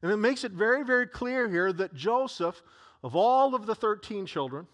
And 0.00 0.10
it 0.10 0.16
makes 0.16 0.42
it 0.42 0.52
very, 0.52 0.82
very 0.86 1.06
clear 1.06 1.46
here 1.50 1.70
that 1.70 1.92
Joseph, 1.92 2.62
of 3.04 3.14
all 3.14 3.54
of 3.54 3.66
the 3.66 3.74
13 3.74 4.24
children, 4.24 4.66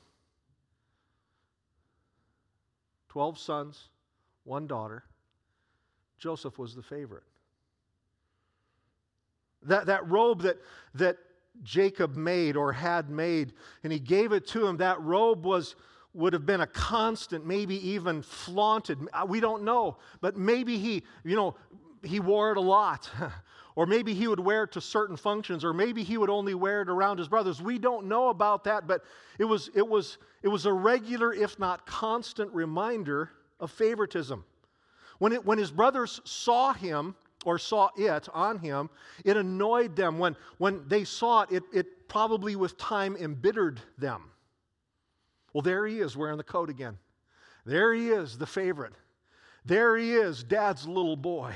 12 3.08 3.36
sons, 3.36 3.88
one 4.44 4.68
daughter, 4.68 5.02
Joseph 6.18 6.56
was 6.56 6.76
the 6.76 6.84
favorite. 6.84 7.24
That, 9.64 9.86
that 9.86 10.08
robe 10.08 10.42
that, 10.42 10.58
that 10.94 11.16
Jacob 11.62 12.16
made 12.16 12.56
or 12.56 12.72
had 12.72 13.10
made, 13.10 13.52
and 13.82 13.92
he 13.92 13.98
gave 13.98 14.32
it 14.32 14.46
to 14.48 14.66
him, 14.66 14.76
that 14.78 15.00
robe 15.00 15.44
was, 15.44 15.76
would 16.12 16.32
have 16.32 16.46
been 16.46 16.60
a 16.60 16.66
constant, 16.66 17.46
maybe 17.46 17.76
even 17.88 18.22
flaunted. 18.22 18.98
Uh, 19.12 19.24
we 19.28 19.40
don't 19.40 19.62
know, 19.62 19.96
but 20.20 20.36
maybe 20.36 20.78
he, 20.78 21.02
you 21.24 21.36
know, 21.36 21.54
he 22.02 22.20
wore 22.20 22.50
it 22.50 22.56
a 22.56 22.60
lot. 22.60 23.10
or 23.76 23.86
maybe 23.86 24.14
he 24.14 24.28
would 24.28 24.40
wear 24.40 24.64
it 24.64 24.72
to 24.72 24.80
certain 24.80 25.16
functions, 25.16 25.64
or 25.64 25.72
maybe 25.72 26.04
he 26.04 26.16
would 26.16 26.30
only 26.30 26.54
wear 26.54 26.82
it 26.82 26.88
around 26.88 27.18
his 27.18 27.28
brothers. 27.28 27.60
We 27.60 27.78
don't 27.78 28.06
know 28.06 28.28
about 28.28 28.64
that, 28.64 28.86
but 28.86 29.02
it 29.38 29.44
was, 29.44 29.68
it 29.74 29.86
was, 29.86 30.18
it 30.42 30.48
was 30.48 30.66
a 30.66 30.72
regular, 30.72 31.32
if 31.32 31.58
not 31.58 31.86
constant, 31.86 32.52
reminder 32.52 33.30
of 33.58 33.70
favoritism. 33.70 34.44
When, 35.18 35.32
it, 35.32 35.44
when 35.44 35.58
his 35.58 35.70
brothers 35.70 36.20
saw 36.24 36.72
him 36.72 37.16
or 37.44 37.58
saw 37.58 37.90
it 37.96 38.28
on 38.32 38.58
him, 38.58 38.90
it 39.24 39.36
annoyed 39.36 39.96
them. 39.96 40.18
When, 40.18 40.36
when 40.58 40.86
they 40.88 41.04
saw 41.04 41.42
it, 41.42 41.52
it, 41.52 41.62
it 41.72 42.08
probably 42.08 42.56
with 42.56 42.76
time 42.76 43.16
embittered 43.16 43.80
them. 43.98 44.30
Well, 45.52 45.62
there 45.62 45.86
he 45.86 46.00
is 46.00 46.16
wearing 46.16 46.38
the 46.38 46.44
coat 46.44 46.70
again. 46.70 46.98
There 47.64 47.94
he 47.94 48.08
is, 48.08 48.36
the 48.38 48.46
favorite. 48.46 48.92
There 49.64 49.96
he 49.96 50.12
is, 50.12 50.44
dad's 50.44 50.86
little 50.86 51.16
boy. 51.16 51.54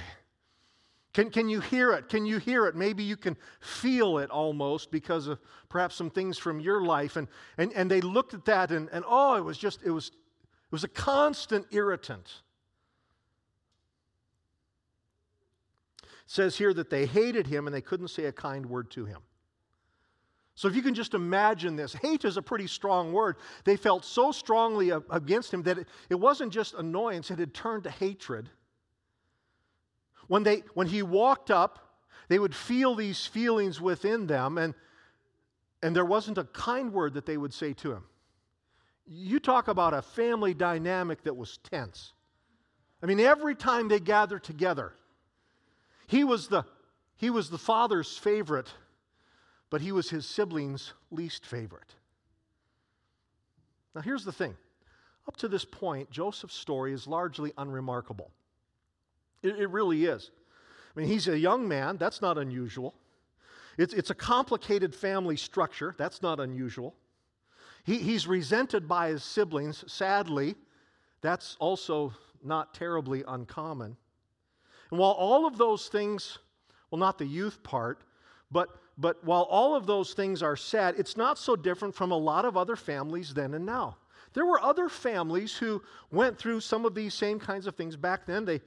Can, 1.13 1.31
can 1.31 1.49
you 1.49 1.61
hear 1.61 1.93
it? 1.93 2.09
Can 2.09 2.27
you 2.27 2.39
hear 2.39 2.67
it? 2.67 2.77
Maybe 2.77 3.03
you 3.03 3.17
can 3.17 3.37
feel 3.61 4.19
it 4.19 4.31
almost 4.31 4.91
because 4.91 5.27
of 5.27 5.41
perhaps 5.69 5.97
some 5.97 6.11
things 6.11 6.39
from 6.39 6.61
your 6.61 6.85
life. 6.85 7.17
And, 7.17 7.27
and, 7.57 7.73
and 7.73 7.91
they 7.91 8.01
looked 8.01 8.35
at 8.35 8.45
that 8.45 8.71
and, 8.71 8.89
and 8.93 9.05
oh, 9.07 9.35
it 9.35 9.45
was 9.45 9.59
just, 9.59 9.83
it 9.85 9.91
was, 9.91 10.09
it 10.09 10.71
was 10.71 10.85
a 10.85 10.89
constant 10.89 11.67
irritant. 11.73 12.43
Says 16.29 16.59
here 16.59 16.75
that 16.75 16.91
they 16.91 17.07
hated 17.07 17.47
him 17.47 17.67
and 17.67 17.75
they 17.75 17.81
couldn't 17.81 18.09
say 18.09 18.27
a 18.27 18.33
kind 18.33 18.67
word 18.67 18.91
to 18.91 19.07
him. 19.07 19.23
So 20.55 20.69
if 20.69 20.77
you 20.77 20.83
can 20.83 20.95
just 20.95 21.15
imagine 21.15 21.75
this, 21.75 21.95
hate 21.95 22.27
is 22.27 22.37
a 22.37 22.43
pretty 22.43 22.67
strong 22.67 23.15
word. 23.15 23.37
They 23.65 23.77
felt 23.77 24.05
so 24.05 24.31
strongly 24.31 24.91
against 24.91 25.55
him 25.55 25.63
that 25.63 25.79
it, 26.11 26.15
wasn't 26.15 26.53
just 26.53 26.75
annoyance, 26.75 27.31
it 27.31 27.39
had 27.39 27.55
turned 27.55 27.85
to 27.85 27.91
hatred. 27.91 28.51
When, 30.27 30.43
they, 30.43 30.65
when 30.75 30.87
he 30.87 31.01
walked 31.01 31.51
up, 31.51 32.03
they 32.29 32.39
would 32.39 32.55
feel 32.55 32.95
these 32.95 33.25
feelings 33.25 33.81
within 33.81 34.27
them, 34.27 34.59
and, 34.59 34.75
and 35.83 35.97
there 35.97 36.05
wasn't 36.05 36.37
a 36.37 36.45
kind 36.45 36.93
word 36.93 37.15
that 37.15 37.25
they 37.25 37.39
would 37.39 37.55
say 37.55 37.73
to 37.75 37.93
him. 37.93 38.05
You 39.07 39.41
talk 39.41 39.69
about 39.69 39.95
a 39.95 40.03
family 40.03 40.53
dynamic 40.53 41.23
that 41.23 41.37
was 41.37 41.59
tense. 41.59 42.13
I 43.03 43.07
mean, 43.07 43.21
every 43.21 43.55
time 43.55 43.89
they 43.89 44.01
gathered 44.01 44.45
together, 44.45 44.93
he 46.09 46.25
was 46.25 46.49
the, 46.49 46.65
he 47.17 47.29
was 47.31 47.51
the 47.51 47.59
father's 47.59 48.17
favorite, 48.17 48.73
but 49.71 49.83
he 49.83 49.93
was 49.93 50.09
his 50.09 50.27
siblings' 50.27 50.95
least 51.11 51.47
favorite. 51.47 51.95
Now, 53.95 54.01
here's 54.01 54.25
the 54.25 54.33
thing 54.33 54.57
up 55.29 55.37
to 55.37 55.49
this 55.49 55.67
point, 55.67 56.11
Joseph's 56.11 56.55
story 56.55 56.95
is 56.95 57.07
largely 57.07 57.53
unremarkable. 57.59 58.31
It, 59.43 59.61
it 59.61 59.69
really 59.69 60.07
is. 60.07 60.31
I 60.97 61.01
mean, 61.01 61.09
he's 61.09 61.29
a 61.29 61.39
young 61.39 61.69
man, 61.69 61.99
that's 61.99 62.23
not 62.23 62.39
unusual. 62.39 62.95
It's, 63.77 63.93
it's 63.93 64.09
a 64.09 64.15
complicated 64.15 64.95
family 64.95 65.37
structure, 65.37 65.95
that's 65.99 66.23
not 66.23 66.41
unusual. 66.41 66.95
He, 67.85 67.99
he's 67.99 68.27
resented 68.27 68.89
by 68.89 69.11
his 69.11 69.23
siblings, 69.23 69.85
sadly, 69.87 70.55
that's 71.21 71.57
also 71.61 72.15
not 72.43 72.73
terribly 72.73 73.25
uncommon. 73.29 73.99
And 74.91 74.99
while 74.99 75.13
all 75.13 75.47
of 75.47 75.59
those 75.59 75.89
things, 75.89 76.39
well, 76.91 76.99
not 76.99 77.19
the 77.19 77.27
youth 77.27 77.63
part, 77.63 78.03
but, 78.51 78.69
but 78.97 79.23
while 79.25 79.43
all 79.43 79.75
of 79.75 79.87
those 79.87 80.15
things 80.15 80.43
are 80.43 80.57
sad, 80.57 80.95
it's 80.99 81.17
not 81.17 81.39
so 81.39 81.57
different 81.57 81.95
from 81.95 82.11
a 82.11 82.17
lot 82.17 82.45
of 82.45 82.57
other 82.57 82.77
families 82.77 83.35
then 83.35 83.55
and 83.55 83.67
now. 83.67 83.97
There 84.35 84.47
were 84.47 84.61
other 84.61 84.89
families 84.89 85.57
who 85.57 85.83
went 86.11 86.39
through 86.39 86.61
some 86.61 86.85
of 86.85 86.95
these 86.95 87.15
same 87.15 87.39
kinds 87.39 87.67
of 87.67 87.75
things 87.75 87.97
back 87.97 88.27
then. 88.27 88.45
They, 88.45 88.61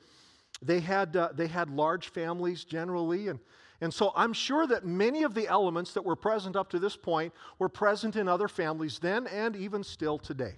they 0.61 0.79
had, 0.79 1.15
uh, 1.15 1.29
they 1.33 1.47
had 1.47 1.69
large 1.69 2.09
families 2.09 2.63
generally, 2.63 3.27
and, 3.29 3.39
and 3.79 3.93
so 3.93 4.11
I'm 4.15 4.33
sure 4.33 4.67
that 4.67 4.85
many 4.85 5.23
of 5.23 5.33
the 5.33 5.47
elements 5.47 5.93
that 5.93 6.03
were 6.03 6.15
present 6.15 6.55
up 6.55 6.69
to 6.71 6.79
this 6.79 6.95
point 6.95 7.33
were 7.57 7.69
present 7.69 8.15
in 8.15 8.27
other 8.27 8.47
families 8.47 8.99
then 8.99 9.27
and 9.27 9.55
even 9.55 9.83
still 9.83 10.19
today. 10.19 10.55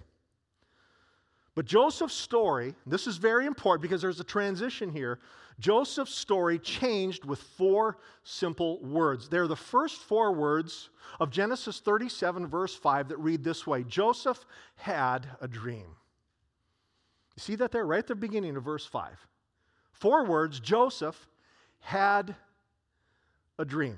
But 1.54 1.66
Joseph's 1.66 2.14
story, 2.14 2.74
this 2.86 3.06
is 3.06 3.16
very 3.16 3.46
important 3.46 3.82
because 3.82 4.02
there's 4.02 4.20
a 4.20 4.24
transition 4.24 4.90
here. 4.90 5.20
Joseph's 5.58 6.14
story 6.14 6.58
changed 6.58 7.24
with 7.24 7.38
four 7.38 7.98
simple 8.24 8.80
words. 8.80 9.28
They're 9.28 9.46
the 9.46 9.56
first 9.56 10.00
four 10.00 10.32
words 10.32 10.90
of 11.20 11.30
Genesis 11.30 11.80
37, 11.80 12.46
verse 12.46 12.74
5, 12.74 13.08
that 13.08 13.18
read 13.18 13.44
this 13.44 13.66
way 13.66 13.84
Joseph 13.84 14.44
had 14.76 15.26
a 15.40 15.48
dream. 15.48 15.86
You 17.36 17.40
see 17.40 17.54
that 17.56 17.72
there, 17.72 17.86
right 17.86 17.98
at 17.98 18.06
the 18.06 18.14
beginning 18.14 18.56
of 18.56 18.64
verse 18.64 18.86
5. 18.86 19.26
Four 19.92 20.24
words 20.24 20.60
Joseph 20.60 21.28
had 21.80 22.34
a 23.58 23.64
dream. 23.64 23.96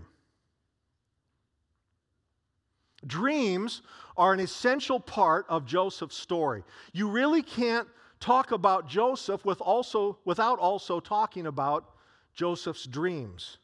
Dreams 3.06 3.82
are 4.16 4.32
an 4.32 4.40
essential 4.40 4.98
part 4.98 5.46
of 5.48 5.64
Joseph's 5.64 6.16
story. 6.16 6.64
You 6.92 7.08
really 7.08 7.42
can't 7.42 7.86
talk 8.20 8.52
about 8.52 8.88
Joseph 8.88 9.44
with 9.44 9.60
also, 9.60 10.18
without 10.24 10.58
also 10.58 11.00
talking 11.00 11.46
about 11.46 11.90
Joseph's 12.34 12.84
dreams. 12.86 13.58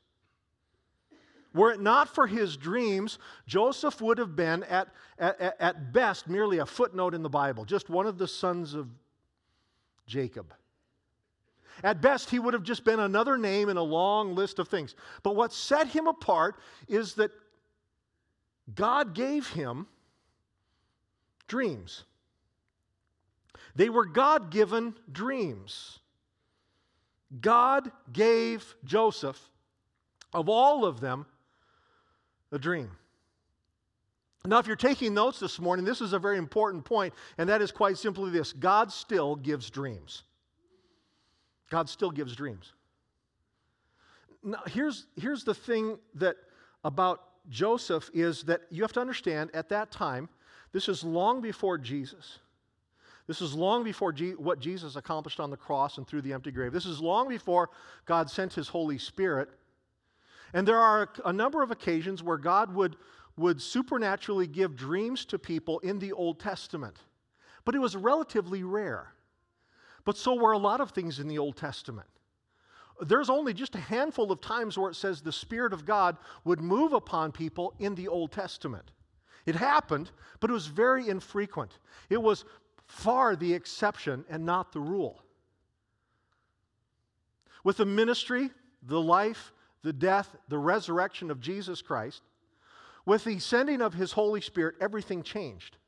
Were 1.54 1.70
it 1.70 1.80
not 1.80 2.08
for 2.08 2.26
his 2.26 2.56
dreams, 2.56 3.18
Joseph 3.46 4.00
would 4.00 4.18
have 4.18 4.34
been, 4.34 4.62
at, 4.64 4.88
at, 5.18 5.56
at 5.60 5.92
best, 5.92 6.28
merely 6.28 6.58
a 6.58 6.66
footnote 6.66 7.14
in 7.14 7.22
the 7.22 7.28
Bible, 7.28 7.64
just 7.64 7.90
one 7.90 8.06
of 8.06 8.16
the 8.16 8.28
sons 8.28 8.72
of 8.74 8.88
Jacob. 10.06 10.54
At 11.82 12.00
best, 12.00 12.30
he 12.30 12.38
would 12.38 12.54
have 12.54 12.62
just 12.62 12.84
been 12.84 13.00
another 13.00 13.36
name 13.36 13.68
in 13.68 13.76
a 13.76 13.82
long 13.82 14.34
list 14.34 14.58
of 14.58 14.68
things. 14.68 14.94
But 15.22 15.36
what 15.36 15.52
set 15.52 15.88
him 15.88 16.06
apart 16.06 16.56
is 16.88 17.14
that 17.14 17.30
God 18.74 19.14
gave 19.14 19.48
him 19.48 19.86
dreams. 21.48 22.04
They 23.74 23.88
were 23.88 24.04
God 24.04 24.50
given 24.50 24.94
dreams. 25.10 25.98
God 27.40 27.90
gave 28.12 28.74
Joseph, 28.84 29.40
of 30.32 30.48
all 30.48 30.84
of 30.84 31.00
them, 31.00 31.26
a 32.50 32.58
dream. 32.58 32.90
Now, 34.44 34.58
if 34.58 34.66
you're 34.66 34.76
taking 34.76 35.14
notes 35.14 35.38
this 35.38 35.60
morning, 35.60 35.84
this 35.84 36.00
is 36.00 36.12
a 36.12 36.18
very 36.18 36.36
important 36.36 36.84
point, 36.84 37.14
and 37.38 37.48
that 37.48 37.62
is 37.62 37.70
quite 37.70 37.96
simply 37.96 38.30
this 38.30 38.52
God 38.52 38.92
still 38.92 39.36
gives 39.36 39.70
dreams. 39.70 40.24
God 41.70 41.88
still 41.88 42.10
gives 42.10 42.34
dreams. 42.34 42.72
Now, 44.42 44.62
here's, 44.66 45.06
here's 45.16 45.44
the 45.44 45.54
thing 45.54 45.98
that 46.14 46.36
about 46.84 47.22
Joseph 47.48 48.10
is 48.12 48.42
that 48.44 48.62
you 48.70 48.82
have 48.82 48.92
to 48.92 49.00
understand 49.00 49.50
at 49.54 49.68
that 49.68 49.90
time, 49.90 50.28
this 50.72 50.88
is 50.88 51.04
long 51.04 51.40
before 51.40 51.78
Jesus. 51.78 52.38
This 53.26 53.40
is 53.40 53.54
long 53.54 53.84
before 53.84 54.12
what 54.36 54.58
Jesus 54.58 54.96
accomplished 54.96 55.40
on 55.40 55.50
the 55.50 55.56
cross 55.56 55.98
and 55.98 56.06
through 56.06 56.22
the 56.22 56.32
empty 56.32 56.50
grave. 56.50 56.72
This 56.72 56.86
is 56.86 57.00
long 57.00 57.28
before 57.28 57.70
God 58.04 58.28
sent 58.28 58.52
his 58.52 58.68
Holy 58.68 58.98
Spirit. 58.98 59.48
And 60.54 60.66
there 60.66 60.80
are 60.80 61.08
a 61.24 61.32
number 61.32 61.62
of 61.62 61.70
occasions 61.70 62.22
where 62.22 62.36
God 62.36 62.74
would, 62.74 62.96
would 63.36 63.62
supernaturally 63.62 64.46
give 64.46 64.76
dreams 64.76 65.24
to 65.26 65.38
people 65.38 65.78
in 65.80 65.98
the 65.98 66.12
Old 66.12 66.40
Testament. 66.40 66.98
But 67.64 67.74
it 67.74 67.78
was 67.78 67.96
relatively 67.96 68.64
rare. 68.64 69.14
But 70.04 70.16
so 70.16 70.34
were 70.34 70.52
a 70.52 70.58
lot 70.58 70.80
of 70.80 70.90
things 70.90 71.20
in 71.20 71.28
the 71.28 71.38
Old 71.38 71.56
Testament. 71.56 72.08
There's 73.00 73.30
only 73.30 73.54
just 73.54 73.74
a 73.74 73.80
handful 73.80 74.30
of 74.30 74.40
times 74.40 74.76
where 74.76 74.90
it 74.90 74.96
says 74.96 75.20
the 75.20 75.32
Spirit 75.32 75.72
of 75.72 75.86
God 75.86 76.16
would 76.44 76.60
move 76.60 76.92
upon 76.92 77.32
people 77.32 77.74
in 77.78 77.94
the 77.94 78.08
Old 78.08 78.32
Testament. 78.32 78.90
It 79.46 79.56
happened, 79.56 80.10
but 80.40 80.50
it 80.50 80.52
was 80.52 80.66
very 80.66 81.08
infrequent. 81.08 81.78
It 82.10 82.22
was 82.22 82.44
far 82.92 83.34
the 83.34 83.54
exception 83.54 84.22
and 84.28 84.44
not 84.44 84.72
the 84.72 84.80
rule. 84.80 85.22
With 87.64 87.78
the 87.78 87.86
ministry, 87.86 88.50
the 88.82 89.00
life, 89.00 89.52
the 89.82 89.94
death, 89.94 90.36
the 90.48 90.58
resurrection 90.58 91.30
of 91.30 91.40
Jesus 91.40 91.80
Christ, 91.80 92.20
with 93.06 93.24
the 93.24 93.38
sending 93.38 93.80
of 93.80 93.94
his 93.94 94.12
Holy 94.12 94.42
Spirit, 94.42 94.74
everything 94.78 95.22
changed. 95.22 95.78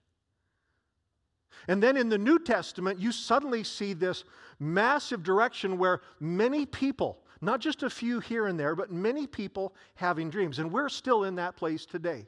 And 1.69 1.83
then 1.83 1.99
in 1.99 2.09
the 2.09 2.19
New 2.19 2.39
Testament, 2.39 2.99
you 2.99 3.13
suddenly 3.13 3.65
see 3.65 3.93
this 3.93 4.25
massive 4.59 5.23
direction 5.23 5.77
where 5.77 6.01
many 6.21 6.65
people, 6.65 7.19
not 7.43 7.61
just 7.61 7.83
a 7.83 7.91
few 7.91 8.19
here 8.19 8.47
and 8.47 8.59
there, 8.59 8.75
but 8.75 8.91
many 8.91 9.27
people 9.27 9.75
having 9.95 10.31
dreams. 10.31 10.59
And 10.59 10.73
we're 10.73 10.89
still 10.89 11.25
in 11.25 11.35
that 11.35 11.55
place 11.55 11.85
today. 11.85 12.27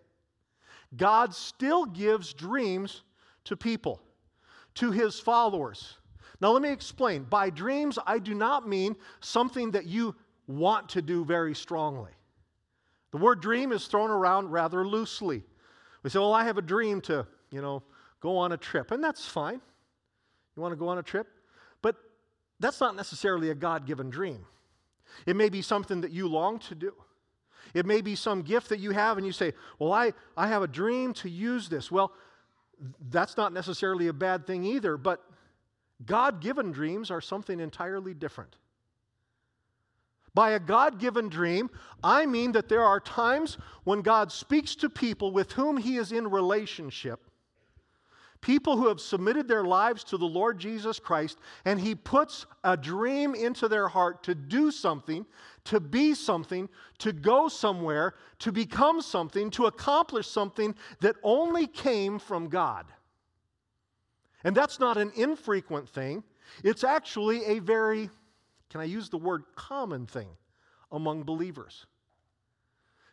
God 0.96 1.34
still 1.34 1.86
gives 1.86 2.34
dreams 2.34 3.02
to 3.44 3.56
people, 3.56 4.00
to 4.76 4.90
his 4.90 5.18
followers. 5.18 5.98
Now, 6.40 6.50
let 6.50 6.62
me 6.62 6.70
explain. 6.70 7.24
By 7.24 7.50
dreams, 7.50 7.98
I 8.06 8.18
do 8.18 8.34
not 8.34 8.68
mean 8.68 8.96
something 9.20 9.70
that 9.72 9.86
you 9.86 10.14
want 10.46 10.88
to 10.90 11.02
do 11.02 11.24
very 11.24 11.54
strongly. 11.54 12.12
The 13.10 13.18
word 13.18 13.40
dream 13.40 13.72
is 13.72 13.86
thrown 13.86 14.10
around 14.10 14.50
rather 14.50 14.86
loosely. 14.86 15.42
We 16.02 16.10
say, 16.10 16.18
well, 16.18 16.34
I 16.34 16.44
have 16.44 16.58
a 16.58 16.62
dream 16.62 17.00
to, 17.02 17.26
you 17.50 17.62
know, 17.62 17.82
go 18.20 18.36
on 18.36 18.52
a 18.52 18.56
trip. 18.56 18.90
And 18.90 19.02
that's 19.02 19.26
fine. 19.26 19.60
You 20.54 20.62
want 20.62 20.72
to 20.72 20.76
go 20.76 20.88
on 20.88 20.98
a 20.98 21.02
trip? 21.02 21.26
But 21.82 21.96
that's 22.60 22.80
not 22.80 22.96
necessarily 22.96 23.50
a 23.50 23.54
God 23.54 23.86
given 23.86 24.10
dream. 24.10 24.44
It 25.24 25.36
may 25.36 25.48
be 25.48 25.62
something 25.62 26.02
that 26.02 26.10
you 26.10 26.28
long 26.28 26.58
to 26.60 26.74
do. 26.74 26.92
It 27.74 27.86
may 27.86 28.00
be 28.00 28.14
some 28.14 28.42
gift 28.42 28.68
that 28.68 28.78
you 28.78 28.90
have, 28.92 29.16
and 29.16 29.26
you 29.26 29.32
say, 29.32 29.52
Well, 29.78 29.92
I, 29.92 30.12
I 30.36 30.48
have 30.48 30.62
a 30.62 30.68
dream 30.68 31.12
to 31.14 31.28
use 31.28 31.68
this. 31.68 31.90
Well, 31.90 32.12
that's 33.10 33.36
not 33.36 33.52
necessarily 33.52 34.08
a 34.08 34.12
bad 34.12 34.46
thing 34.46 34.64
either, 34.64 34.96
but 34.96 35.24
God 36.04 36.40
given 36.40 36.72
dreams 36.72 37.10
are 37.10 37.20
something 37.20 37.60
entirely 37.60 38.14
different. 38.14 38.56
By 40.34 40.50
a 40.50 40.60
God 40.60 40.98
given 40.98 41.30
dream, 41.30 41.70
I 42.04 42.26
mean 42.26 42.52
that 42.52 42.68
there 42.68 42.82
are 42.82 43.00
times 43.00 43.56
when 43.84 44.02
God 44.02 44.30
speaks 44.30 44.74
to 44.76 44.90
people 44.90 45.32
with 45.32 45.52
whom 45.52 45.78
He 45.78 45.96
is 45.96 46.12
in 46.12 46.28
relationship 46.30 47.25
people 48.40 48.76
who 48.76 48.88
have 48.88 49.00
submitted 49.00 49.48
their 49.48 49.64
lives 49.64 50.04
to 50.04 50.16
the 50.16 50.26
Lord 50.26 50.58
Jesus 50.58 50.98
Christ, 50.98 51.38
and 51.64 51.80
He 51.80 51.94
puts 51.94 52.46
a 52.64 52.76
dream 52.76 53.34
into 53.34 53.68
their 53.68 53.88
heart 53.88 54.22
to 54.24 54.34
do 54.34 54.70
something, 54.70 55.26
to 55.64 55.80
be 55.80 56.14
something, 56.14 56.68
to 56.98 57.12
go 57.12 57.48
somewhere, 57.48 58.14
to 58.40 58.52
become 58.52 59.00
something, 59.00 59.50
to 59.50 59.66
accomplish 59.66 60.28
something 60.28 60.74
that 61.00 61.16
only 61.22 61.66
came 61.66 62.18
from 62.18 62.48
God. 62.48 62.86
And 64.44 64.56
that's 64.56 64.78
not 64.78 64.96
an 64.96 65.12
infrequent 65.16 65.88
thing, 65.88 66.22
it's 66.62 66.84
actually 66.84 67.44
a 67.44 67.58
very, 67.58 68.08
can 68.70 68.80
I 68.80 68.84
use 68.84 69.08
the 69.08 69.18
word 69.18 69.42
common 69.56 70.06
thing 70.06 70.28
among 70.92 71.24
believers. 71.24 71.86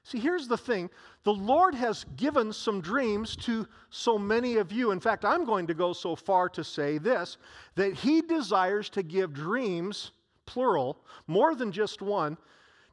See, 0.03 0.19
here's 0.19 0.47
the 0.47 0.57
thing 0.57 0.89
the 1.23 1.33
Lord 1.33 1.73
has 1.75 2.05
given 2.17 2.51
some 2.51 2.81
dreams 2.81 3.35
to 3.37 3.67
so 3.89 4.17
many 4.17 4.57
of 4.57 4.71
you. 4.71 4.91
In 4.91 4.99
fact, 4.99 5.23
I'm 5.23 5.45
going 5.45 5.67
to 5.67 5.73
go 5.73 5.93
so 5.93 6.15
far 6.15 6.49
to 6.49 6.63
say 6.63 6.97
this 6.97 7.37
that 7.75 7.93
He 7.93 8.21
desires 8.21 8.89
to 8.89 9.03
give 9.03 9.33
dreams, 9.33 10.11
plural, 10.45 10.97
more 11.27 11.55
than 11.55 11.71
just 11.71 12.01
one, 12.01 12.37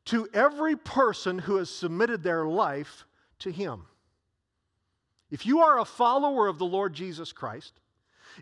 to 0.07 0.29
every 0.33 0.77
person 0.77 1.38
who 1.38 1.57
has 1.57 1.68
submitted 1.68 2.23
their 2.23 2.46
life 2.46 3.05
to 3.40 3.51
Him. 3.51 3.87
If 5.31 5.46
you 5.46 5.61
are 5.61 5.81
a 5.81 5.85
follower 5.85 6.46
of 6.46 6.59
the 6.59 6.66
Lord 6.66 6.94
Jesus 6.94 7.33
Christ, 7.33 7.81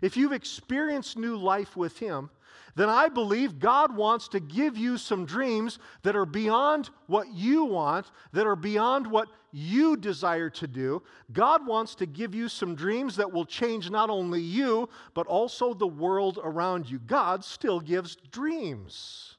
if 0.01 0.15
you've 0.15 0.31
experienced 0.31 1.17
new 1.17 1.35
life 1.37 1.75
with 1.75 1.97
Him, 1.97 2.29
then 2.75 2.89
I 2.89 3.09
believe 3.09 3.59
God 3.59 3.95
wants 3.95 4.27
to 4.29 4.39
give 4.39 4.77
you 4.77 4.97
some 4.97 5.25
dreams 5.25 5.79
that 6.03 6.15
are 6.15 6.25
beyond 6.25 6.89
what 7.07 7.27
you 7.33 7.65
want, 7.65 8.11
that 8.33 8.47
are 8.47 8.55
beyond 8.55 9.07
what 9.07 9.27
you 9.51 9.97
desire 9.97 10.49
to 10.51 10.67
do. 10.67 11.01
God 11.31 11.65
wants 11.65 11.95
to 11.95 12.05
give 12.05 12.35
you 12.35 12.47
some 12.47 12.75
dreams 12.75 13.15
that 13.15 13.31
will 13.31 13.45
change 13.45 13.89
not 13.89 14.09
only 14.09 14.41
you, 14.41 14.89
but 15.13 15.27
also 15.27 15.73
the 15.73 15.87
world 15.87 16.39
around 16.43 16.89
you. 16.89 16.99
God 16.99 17.43
still 17.43 17.79
gives 17.79 18.15
dreams. 18.15 19.37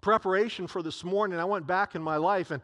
Preparation 0.00 0.66
for 0.66 0.82
this 0.82 1.02
morning, 1.02 1.38
I 1.40 1.44
went 1.44 1.66
back 1.66 1.94
in 1.94 2.02
my 2.02 2.16
life 2.16 2.50
and 2.50 2.62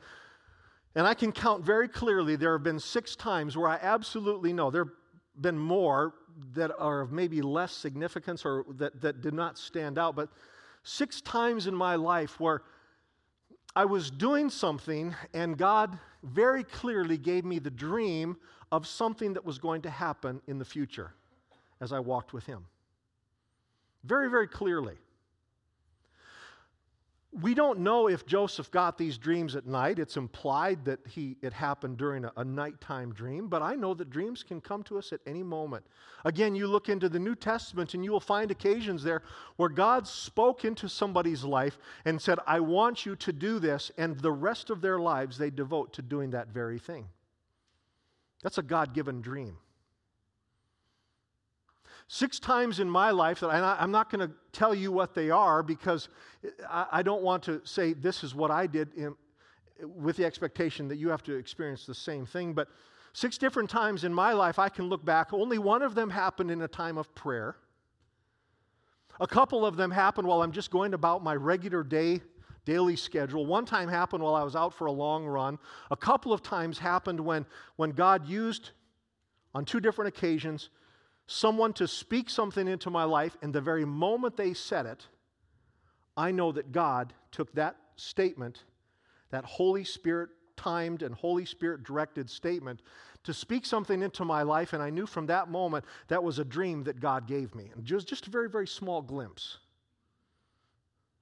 and 0.94 1.06
I 1.06 1.14
can 1.14 1.32
count 1.32 1.64
very 1.64 1.88
clearly 1.88 2.36
there 2.36 2.52
have 2.52 2.62
been 2.62 2.78
six 2.78 3.16
times 3.16 3.56
where 3.56 3.68
I 3.68 3.78
absolutely 3.80 4.52
know 4.52 4.70
there 4.70 4.84
have 4.84 4.94
been 5.40 5.58
more 5.58 6.14
that 6.54 6.70
are 6.78 7.00
of 7.00 7.12
maybe 7.12 7.42
less 7.42 7.72
significance 7.72 8.44
or 8.44 8.64
that, 8.76 9.00
that 9.00 9.20
did 9.20 9.34
not 9.34 9.58
stand 9.58 9.98
out, 9.98 10.16
but 10.16 10.28
six 10.82 11.20
times 11.20 11.66
in 11.66 11.74
my 11.74 11.96
life 11.96 12.38
where 12.40 12.62
I 13.74 13.84
was 13.84 14.10
doing 14.10 14.50
something 14.50 15.14
and 15.32 15.56
God 15.56 15.98
very 16.22 16.64
clearly 16.64 17.16
gave 17.16 17.44
me 17.44 17.58
the 17.58 17.70
dream 17.70 18.36
of 18.70 18.86
something 18.86 19.32
that 19.34 19.44
was 19.44 19.58
going 19.58 19.82
to 19.82 19.90
happen 19.90 20.40
in 20.46 20.58
the 20.58 20.64
future 20.64 21.14
as 21.80 21.92
I 21.92 22.00
walked 22.00 22.32
with 22.32 22.46
Him. 22.46 22.66
Very, 24.04 24.28
very 24.28 24.48
clearly. 24.48 24.96
We 27.40 27.54
don't 27.54 27.78
know 27.78 28.08
if 28.08 28.26
Joseph 28.26 28.70
got 28.70 28.98
these 28.98 29.16
dreams 29.16 29.56
at 29.56 29.64
night. 29.66 29.98
It's 29.98 30.18
implied 30.18 30.84
that 30.84 31.00
he, 31.08 31.38
it 31.40 31.54
happened 31.54 31.96
during 31.96 32.26
a, 32.26 32.32
a, 32.36 32.44
nighttime 32.44 33.14
dream, 33.14 33.48
but 33.48 33.62
I 33.62 33.74
know 33.74 33.94
that 33.94 34.10
dreams 34.10 34.42
can 34.42 34.60
come 34.60 34.82
to 34.84 34.98
us 34.98 35.14
at 35.14 35.20
any 35.26 35.42
moment. 35.42 35.86
Again, 36.26 36.54
you 36.54 36.66
look 36.66 36.90
into 36.90 37.08
the 37.08 37.18
New 37.18 37.34
Testament 37.34 37.94
and 37.94 38.04
you 38.04 38.12
will 38.12 38.20
find 38.20 38.50
occasions 38.50 39.02
there 39.02 39.22
where 39.56 39.70
God 39.70 40.06
spoke 40.06 40.66
into 40.66 40.90
somebody's 40.90 41.42
life 41.42 41.78
and 42.04 42.20
said, 42.20 42.38
I 42.46 42.60
want 42.60 43.06
you 43.06 43.16
to 43.16 43.32
do 43.32 43.58
this, 43.58 43.90
and 43.96 44.20
the 44.20 44.30
rest 44.30 44.68
of 44.68 44.82
their 44.82 44.98
lives 44.98 45.38
they 45.38 45.48
devote 45.48 45.94
to 45.94 46.02
doing 46.02 46.32
that 46.32 46.48
very 46.48 46.78
thing. 46.78 47.08
That's 48.42 48.58
a 48.58 48.62
God 48.62 48.92
given 48.92 49.22
dream. 49.22 49.56
Six 52.14 52.38
times 52.38 52.78
in 52.78 52.90
my 52.90 53.10
life 53.10 53.40
that 53.40 53.48
I, 53.48 53.82
am 53.82 53.90
not 53.90 54.10
going 54.10 54.28
to 54.28 54.34
tell 54.52 54.74
you 54.74 54.92
what 54.92 55.14
they 55.14 55.30
are 55.30 55.62
because 55.62 56.10
I, 56.68 56.86
I, 56.92 57.02
don't 57.02 57.22
want 57.22 57.42
to 57.44 57.62
say 57.64 57.94
this 57.94 58.22
is 58.22 58.34
what 58.34 58.50
I 58.50 58.66
did 58.66 58.92
in, 58.92 59.14
with 59.82 60.18
the 60.18 60.26
expectation 60.26 60.88
that 60.88 60.96
you 60.96 61.08
have 61.08 61.22
to 61.22 61.34
experience 61.34 61.86
the 61.86 61.94
same 61.94 62.26
thing. 62.26 62.52
But 62.52 62.68
six 63.14 63.38
different 63.38 63.70
times 63.70 64.04
in 64.04 64.12
my 64.12 64.34
life, 64.34 64.58
I 64.58 64.68
can 64.68 64.90
look 64.90 65.02
back. 65.02 65.32
Only 65.32 65.56
one 65.56 65.80
of 65.80 65.94
them 65.94 66.10
happened 66.10 66.50
in 66.50 66.60
a 66.60 66.68
time 66.68 66.98
of 66.98 67.14
prayer. 67.14 67.56
A 69.18 69.26
couple 69.26 69.64
of 69.64 69.78
them 69.78 69.90
happened 69.90 70.28
while 70.28 70.42
I'm 70.42 70.52
just 70.52 70.70
going 70.70 70.92
about 70.92 71.24
my 71.24 71.34
regular 71.34 71.82
day 71.82 72.20
daily 72.66 72.94
schedule. 72.94 73.46
One 73.46 73.64
time 73.64 73.88
happened 73.88 74.22
while 74.22 74.34
I 74.34 74.42
was 74.42 74.54
out 74.54 74.74
for 74.74 74.84
a 74.84 74.92
long 74.92 75.24
run. 75.24 75.58
A 75.90 75.96
couple 75.96 76.34
of 76.34 76.42
times 76.42 76.78
happened 76.78 77.20
when, 77.20 77.46
when 77.76 77.92
God 77.92 78.28
used, 78.28 78.72
on 79.54 79.64
two 79.64 79.80
different 79.80 80.14
occasions, 80.14 80.68
someone 81.32 81.72
to 81.74 81.88
speak 81.88 82.30
something 82.30 82.68
into 82.68 82.90
my 82.90 83.04
life, 83.04 83.36
and 83.42 83.52
the 83.52 83.60
very 83.60 83.84
moment 83.84 84.36
they 84.36 84.54
said 84.54 84.86
it, 84.86 85.06
I 86.16 86.30
know 86.30 86.52
that 86.52 86.72
God 86.72 87.12
took 87.30 87.52
that 87.54 87.76
statement, 87.96 88.64
that 89.30 89.44
Holy 89.44 89.84
Spirit 89.84 90.30
timed 90.56 91.02
and 91.02 91.14
Holy 91.14 91.46
Spirit 91.46 91.84
directed 91.84 92.28
statement, 92.28 92.80
to 93.24 93.32
speak 93.32 93.64
something 93.64 94.02
into 94.02 94.24
my 94.24 94.42
life, 94.42 94.72
and 94.72 94.82
I 94.82 94.90
knew 94.90 95.06
from 95.06 95.26
that 95.26 95.48
moment 95.48 95.84
that 96.08 96.22
was 96.22 96.38
a 96.38 96.44
dream 96.44 96.82
that 96.84 97.00
God 97.00 97.26
gave 97.26 97.54
me. 97.54 97.70
And 97.74 97.84
just, 97.84 98.08
just 98.08 98.26
a 98.26 98.30
very, 98.30 98.48
very 98.48 98.66
small 98.66 99.00
glimpse. 99.00 99.58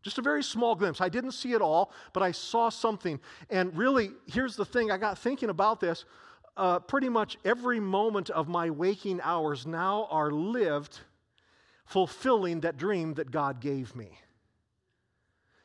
Just 0.03 0.19
a 0.19 0.23
very 0.23 0.43
small 0.43 0.75
glimpse. 0.75 1.01
I 1.01 1.11
didn't 1.11 1.33
see 1.33 1.53
it 1.53 1.61
all, 1.61 1.93
but 2.15 2.23
I 2.23 2.33
saw 2.33 2.71
something. 2.71 3.21
And 3.51 3.77
really, 3.77 4.13
here's 4.27 4.57
the 4.57 4.65
thing 4.65 4.91
I 4.91 4.97
got 4.97 5.19
thinking 5.19 5.51
about 5.51 5.79
this 5.79 6.07
uh, 6.57 6.79
pretty 6.81 7.09
much 7.09 7.39
every 7.45 7.81
moment 7.81 8.31
of 8.31 8.49
my 8.49 8.71
waking 8.71 9.21
hours 9.23 9.67
now 9.67 10.07
are 10.11 10.31
lived 10.31 11.01
fulfilling 11.85 12.61
that 12.61 12.77
dream 12.77 13.15
that 13.15 13.31
God 13.31 13.61
gave 13.61 13.95
me. 13.97 14.19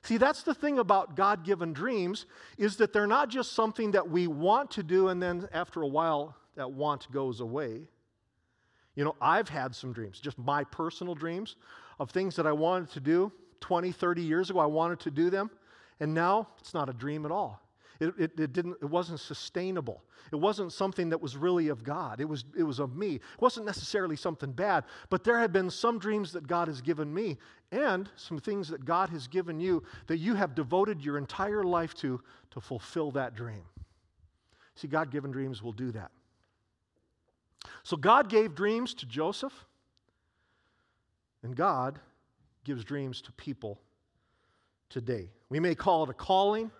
See, 0.04 0.18
that's 0.18 0.44
the 0.44 0.54
thing 0.54 0.78
about 0.78 1.16
God 1.16 1.44
given 1.44 1.74
dreams 1.74 2.28
is 2.58 2.78
that 2.78 2.94
they're 2.94 3.08
not 3.08 3.30
just 3.30 3.54
something 3.54 3.92
that 3.92 4.10
we 4.10 4.28
want 4.28 4.72
to 4.72 4.84
do 4.84 5.08
and 5.08 5.22
then 5.22 5.48
after 5.52 5.82
a 5.82 5.88
while 5.88 6.36
that 6.56 6.72
want 6.72 7.12
goes 7.12 7.40
away. 7.40 7.88
You 8.96 9.04
know, 9.04 9.16
I've 9.20 9.50
had 9.50 9.76
some 9.76 9.94
dreams, 9.94 10.20
just 10.20 10.38
my 10.38 10.64
personal 10.64 11.16
dreams 11.16 11.56
of 12.00 12.12
things 12.12 12.36
that 12.36 12.46
I 12.46 12.52
wanted 12.52 12.92
to 12.92 13.00
do 13.00 13.32
20, 13.62 13.92
30 13.92 14.22
years 14.22 14.50
ago. 14.50 14.60
I 14.60 14.68
wanted 14.68 15.00
to 15.02 15.12
do 15.12 15.30
them, 15.30 15.50
and 16.00 16.14
now 16.14 16.50
it's 16.60 16.74
not 16.74 16.88
a 16.88 16.94
dream 16.94 17.26
at 17.26 17.32
all. 17.32 17.62
It, 18.00 18.14
it, 18.18 18.40
it, 18.40 18.54
didn't, 18.54 18.78
it 18.82 18.90
wasn't 18.90 19.20
sustainable. 19.20 20.04
It 20.32 20.38
wasn't 20.38 20.74
something 20.74 21.10
that 21.10 21.22
was 21.22 21.38
really 21.38 21.70
of 21.70 21.84
God. 21.84 22.20
It 22.20 22.26
was, 22.26 22.44
it 22.58 22.64
was 22.64 22.80
of 22.80 22.96
me. 22.96 23.16
It 23.16 23.42
wasn't 23.42 23.66
necessarily 23.66 24.16
something 24.16 24.52
bad, 24.52 24.84
but 25.10 25.24
there 25.24 25.40
have 25.40 25.54
been 25.54 25.70
some 25.70 26.00
dreams 26.00 26.34
that 26.34 26.48
God 26.48 26.68
has 26.68 26.82
given 26.82 27.14
me 27.14 27.38
and 27.72 28.10
some 28.16 28.40
things 28.40 28.68
that 28.70 28.86
God 28.86 29.10
has 29.10 29.28
given 29.28 29.60
you 29.60 29.84
that 30.08 30.18
you 30.18 30.36
have 30.36 30.56
devoted 30.56 31.02
your 31.02 31.18
entire 31.18 31.64
life 31.64 31.94
to 31.96 32.22
to 32.56 32.62
fulfill 32.62 33.12
that 33.12 33.36
dream. 33.36 33.64
See, 34.76 34.88
God 34.88 35.12
given 35.12 35.30
dreams 35.30 35.62
will 35.62 35.74
do 35.74 35.92
that. 35.92 36.12
So 37.84 37.98
God 37.98 38.30
gave 38.30 38.56
dreams 38.56 38.94
to 38.96 39.06
Joseph, 39.06 39.54
and 41.44 41.56
God 41.56 42.00
gives 42.64 42.84
dreams 42.86 43.22
to 43.24 43.32
people 43.34 43.80
today. 44.90 45.30
We 45.50 45.60
may 45.60 45.76
call 45.76 46.04
it 46.04 46.10
a 46.10 46.14
calling 46.14 46.72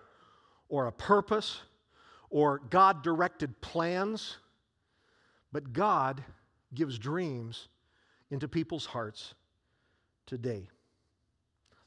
or 0.68 0.86
a 0.86 0.92
purpose 0.92 1.62
or 2.30 2.60
God 2.70 3.02
directed 3.02 3.60
plans, 3.60 4.38
but 5.52 5.72
God 5.72 6.22
gives 6.74 6.98
dreams 6.98 7.68
into 8.30 8.48
people's 8.48 8.86
hearts 8.86 9.34
today. 10.26 10.68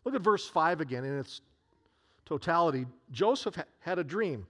Look 0.06 0.16
at 0.16 0.22
verse 0.22 0.48
5 0.48 0.82
again 0.82 1.04
in 1.04 1.20
its 1.20 1.42
totality. 2.26 2.86
Joseph 3.12 3.58
had 3.80 4.00
a 4.00 4.04
dream. 4.04 4.48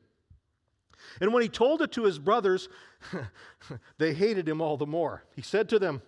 And 1.21 1.33
when 1.33 1.41
he 1.41 1.49
told 1.49 1.81
it 1.81 1.91
to 1.93 2.03
his 2.03 2.19
brothers, 2.19 2.69
they 3.97 4.13
hated 4.13 4.47
him 4.47 4.61
all 4.61 4.77
the 4.77 4.85
more. 4.85 5.23
He 5.35 5.41
said 5.41 5.69
to 5.69 5.79
them, 5.79 6.01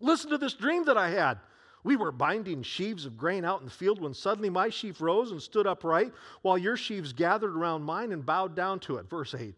Listen 0.00 0.30
to 0.30 0.38
this 0.38 0.54
dream 0.54 0.84
that 0.86 0.98
I 0.98 1.10
had. 1.10 1.38
We 1.84 1.96
were 1.96 2.12
binding 2.12 2.62
sheaves 2.62 3.06
of 3.06 3.16
grain 3.16 3.44
out 3.44 3.60
in 3.60 3.64
the 3.66 3.72
field 3.72 4.00
when 4.00 4.14
suddenly 4.14 4.50
my 4.50 4.68
sheaf 4.68 5.00
rose 5.00 5.32
and 5.32 5.42
stood 5.42 5.66
upright, 5.66 6.12
while 6.42 6.56
your 6.56 6.76
sheaves 6.76 7.12
gathered 7.12 7.56
around 7.56 7.82
mine 7.82 8.12
and 8.12 8.24
bowed 8.24 8.54
down 8.54 8.80
to 8.80 8.96
it. 8.96 9.10
Verse 9.10 9.34
8. 9.34 9.54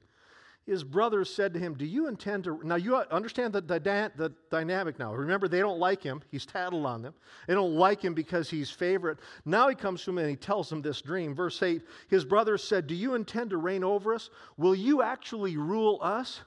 His 0.67 0.83
brothers 0.83 1.33
said 1.33 1.53
to 1.53 1.61
him, 1.61 1.75
Do 1.75 1.85
you 1.85 2.09
intend 2.09 2.45
to. 2.45 2.59
Now, 2.65 2.77
you 2.77 2.97
understand 2.97 3.53
the, 3.53 3.61
the, 3.61 3.79
the 4.17 4.33
dynamic 4.51 4.99
now. 4.99 5.15
Remember, 5.15 5.47
they 5.47 5.59
don't 5.59 5.79
like 5.79 6.03
him. 6.03 6.23
He's 6.31 6.47
tattled 6.47 6.87
on 6.87 7.03
them. 7.03 7.13
They 7.47 7.53
don't 7.53 7.75
like 7.75 8.01
him 8.01 8.15
because 8.15 8.49
he's 8.49 8.71
favorite. 8.71 9.19
Now 9.45 9.69
he 9.69 9.75
comes 9.75 10.03
to 10.05 10.11
him 10.11 10.19
and 10.19 10.31
he 10.31 10.37
tells 10.37 10.71
them 10.71 10.81
this 10.81 11.03
dream. 11.03 11.35
Verse 11.35 11.63
8 11.63 11.83
His 12.09 12.25
brothers 12.25 12.65
said, 12.65 12.87
Do 12.87 12.95
you 12.95 13.15
intend 13.15 13.51
to 13.51 13.59
reign 13.59 13.85
over 13.85 14.15
us? 14.15 14.31
Will 14.57 14.75
you 14.75 15.03
actually 15.03 15.59
rule 15.59 15.99
us? 16.01 16.41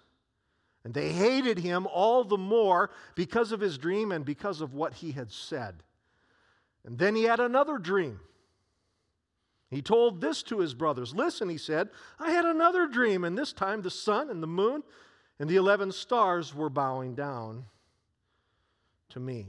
And 0.87 0.93
they 0.93 1.11
hated 1.11 1.59
him 1.59 1.85
all 1.85 2.23
the 2.23 2.37
more 2.37 2.91
because 3.13 3.51
of 3.51 3.59
his 3.59 3.77
dream 3.77 4.13
and 4.13 4.23
because 4.23 4.61
of 4.61 4.73
what 4.73 4.93
he 4.93 5.11
had 5.11 5.29
said. 5.33 5.83
And 6.85 6.97
then 6.97 7.13
he 7.13 7.23
had 7.23 7.41
another 7.41 7.77
dream. 7.77 8.21
He 9.69 9.81
told 9.81 10.21
this 10.21 10.43
to 10.43 10.59
his 10.59 10.73
brothers. 10.73 11.13
Listen, 11.13 11.49
he 11.49 11.57
said, 11.57 11.89
I 12.17 12.31
had 12.31 12.45
another 12.45 12.87
dream, 12.87 13.25
and 13.25 13.37
this 13.37 13.51
time 13.51 13.81
the 13.81 13.91
sun 13.91 14.29
and 14.29 14.41
the 14.41 14.47
moon 14.47 14.81
and 15.39 15.49
the 15.49 15.57
11 15.57 15.91
stars 15.91 16.55
were 16.55 16.69
bowing 16.69 17.15
down 17.15 17.65
to 19.09 19.19
me. 19.19 19.47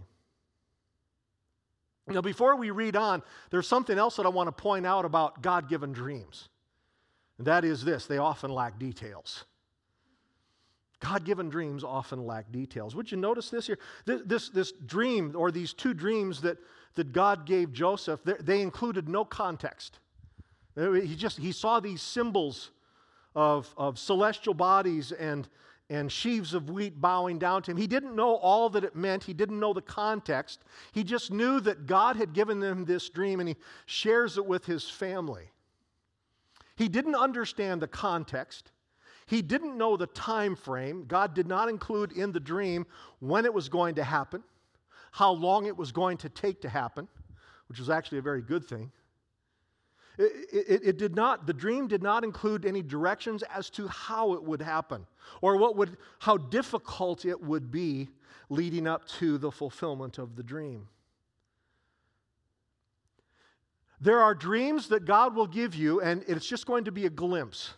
Now, 2.08 2.20
before 2.20 2.56
we 2.56 2.72
read 2.72 2.96
on, 2.96 3.22
there's 3.50 3.68
something 3.68 3.96
else 3.96 4.16
that 4.16 4.26
I 4.26 4.30
want 4.30 4.48
to 4.48 4.52
point 4.60 4.86
out 4.86 5.04
about 5.04 5.40
God 5.40 5.68
given 5.68 5.92
dreams. 5.92 6.48
And 7.38 7.46
that 7.46 7.64
is 7.64 7.84
this 7.84 8.06
they 8.06 8.18
often 8.18 8.50
lack 8.50 8.76
details. 8.80 9.44
God 11.00 11.24
given 11.24 11.48
dreams 11.48 11.84
often 11.84 12.26
lack 12.26 12.50
details. 12.50 12.96
Would 12.96 13.10
you 13.10 13.18
notice 13.18 13.50
this 13.50 13.66
here? 13.66 13.78
This, 14.04 14.22
this, 14.24 14.48
this, 14.48 14.72
dream, 14.72 15.34
or 15.36 15.50
these 15.50 15.72
two 15.72 15.94
dreams 15.94 16.40
that, 16.40 16.58
that 16.96 17.12
God 17.12 17.46
gave 17.46 17.72
Joseph, 17.72 18.20
they 18.24 18.60
included 18.60 19.08
no 19.08 19.24
context. 19.24 20.00
Uh, 20.76 20.92
he 20.92 21.16
just 21.16 21.38
he 21.38 21.52
saw 21.52 21.80
these 21.80 22.02
symbols 22.02 22.70
of, 23.34 23.72
of 23.76 23.98
celestial 23.98 24.54
bodies 24.54 25.12
and, 25.12 25.48
and 25.90 26.10
sheaves 26.10 26.54
of 26.54 26.70
wheat 26.70 27.00
bowing 27.00 27.38
down 27.38 27.62
to 27.62 27.70
him. 27.70 27.76
He 27.76 27.86
didn't 27.86 28.16
know 28.16 28.34
all 28.36 28.68
that 28.70 28.84
it 28.84 28.96
meant, 28.96 29.24
he 29.24 29.34
didn't 29.34 29.60
know 29.60 29.72
the 29.72 29.82
context. 29.82 30.64
He 30.92 31.04
just 31.04 31.32
knew 31.32 31.60
that 31.60 31.86
God 31.86 32.16
had 32.16 32.32
given 32.32 32.62
him 32.62 32.84
this 32.84 33.08
dream 33.08 33.40
and 33.40 33.48
he 33.48 33.56
shares 33.86 34.38
it 34.38 34.46
with 34.46 34.66
his 34.66 34.88
family. 34.88 35.50
He 36.76 36.88
didn't 36.88 37.16
understand 37.16 37.82
the 37.82 37.88
context. 37.88 38.70
He 39.28 39.42
didn't 39.42 39.76
know 39.76 39.98
the 39.98 40.06
time 40.06 40.56
frame. 40.56 41.04
God 41.06 41.34
did 41.34 41.46
not 41.46 41.68
include 41.68 42.12
in 42.12 42.32
the 42.32 42.40
dream 42.40 42.86
when 43.20 43.44
it 43.44 43.52
was 43.52 43.68
going 43.68 43.96
to 43.96 44.04
happen, 44.04 44.42
how 45.12 45.32
long 45.32 45.66
it 45.66 45.76
was 45.76 45.92
going 45.92 46.16
to 46.18 46.30
take 46.30 46.62
to 46.62 46.68
happen, 46.70 47.06
which 47.68 47.78
was 47.78 47.90
actually 47.90 48.18
a 48.18 48.22
very 48.22 48.40
good 48.40 48.64
thing. 48.64 48.90
It, 50.16 50.32
it, 50.50 50.80
it, 50.82 50.96
did 50.96 51.14
not, 51.14 51.46
the 51.46 51.52
dream 51.52 51.88
did 51.88 52.02
not 52.02 52.24
include 52.24 52.64
any 52.64 52.80
directions 52.80 53.44
as 53.54 53.68
to 53.70 53.86
how 53.88 54.32
it 54.32 54.42
would 54.42 54.62
happen 54.62 55.06
or 55.42 55.58
what 55.58 55.76
would, 55.76 55.98
how 56.20 56.38
difficult 56.38 57.26
it 57.26 57.38
would 57.38 57.70
be 57.70 58.08
leading 58.48 58.86
up 58.86 59.06
to 59.18 59.36
the 59.36 59.52
fulfillment 59.52 60.16
of 60.16 60.36
the 60.36 60.42
dream. 60.42 60.88
There 64.00 64.20
are 64.20 64.34
dreams 64.34 64.88
that 64.88 65.04
God 65.04 65.34
will 65.34 65.46
give 65.46 65.74
you, 65.74 66.00
and 66.00 66.24
it's 66.26 66.46
just 66.46 66.64
going 66.64 66.84
to 66.84 66.92
be 66.92 67.04
a 67.04 67.10
glimpse. 67.10 67.74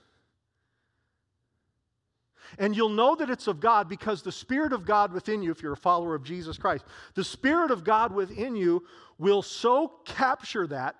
And 2.59 2.75
you'll 2.77 2.89
know 2.89 3.15
that 3.15 3.31
it's 3.31 3.47
of 3.47 3.61
God 3.61 3.89
because 3.89 4.23
the 4.23 4.33
Spirit 4.33 4.73
of 4.73 4.85
God 4.85 5.13
within 5.13 5.43
you, 5.43 5.51
if 5.51 5.63
you're 5.63 5.73
a 5.73 5.77
follower 5.77 6.15
of 6.15 6.25
Jesus 6.25 6.59
Christ, 6.59 6.85
the 7.15 7.25
Spirit 7.25 7.71
of 7.71 7.85
God 7.85 8.13
within 8.13 8.57
you 8.57 8.85
will 9.19 9.43
so 9.43 9.93
capture 10.05 10.67
that 10.67 10.97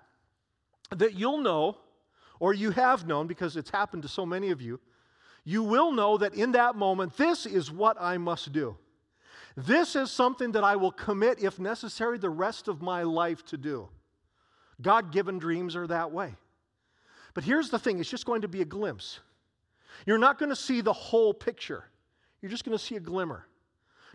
that 0.97 1.13
you'll 1.13 1.37
know, 1.37 1.77
or 2.39 2.53
you 2.53 2.71
have 2.71 3.07
known 3.07 3.27
because 3.27 3.55
it's 3.55 3.69
happened 3.69 4.03
to 4.03 4.09
so 4.09 4.25
many 4.25 4.51
of 4.51 4.61
you, 4.61 4.79
you 5.43 5.63
will 5.63 5.91
know 5.91 6.17
that 6.17 6.33
in 6.33 6.51
that 6.51 6.75
moment, 6.75 7.15
this 7.17 7.45
is 7.45 7.71
what 7.71 7.97
I 7.99 8.17
must 8.17 8.51
do. 8.51 8.77
This 9.57 9.95
is 9.95 10.11
something 10.11 10.51
that 10.53 10.63
I 10.63 10.75
will 10.75 10.91
commit, 10.91 11.43
if 11.43 11.59
necessary, 11.59 12.17
the 12.17 12.29
rest 12.29 12.67
of 12.67 12.81
my 12.81 13.03
life 13.03 13.43
to 13.45 13.57
do. 13.57 13.89
God 14.81 15.11
given 15.11 15.39
dreams 15.39 15.75
are 15.75 15.87
that 15.87 16.11
way. 16.11 16.35
But 17.33 17.43
here's 17.43 17.69
the 17.69 17.79
thing 17.79 17.99
it's 17.99 18.09
just 18.09 18.25
going 18.25 18.41
to 18.41 18.47
be 18.47 18.61
a 18.61 18.65
glimpse. 18.65 19.19
You're 20.05 20.17
not 20.17 20.39
going 20.39 20.49
to 20.49 20.55
see 20.55 20.81
the 20.81 20.93
whole 20.93 21.33
picture, 21.33 21.85
you're 22.41 22.51
just 22.51 22.65
going 22.65 22.77
to 22.77 22.83
see 22.83 22.95
a 22.95 22.99
glimmer. 22.99 23.47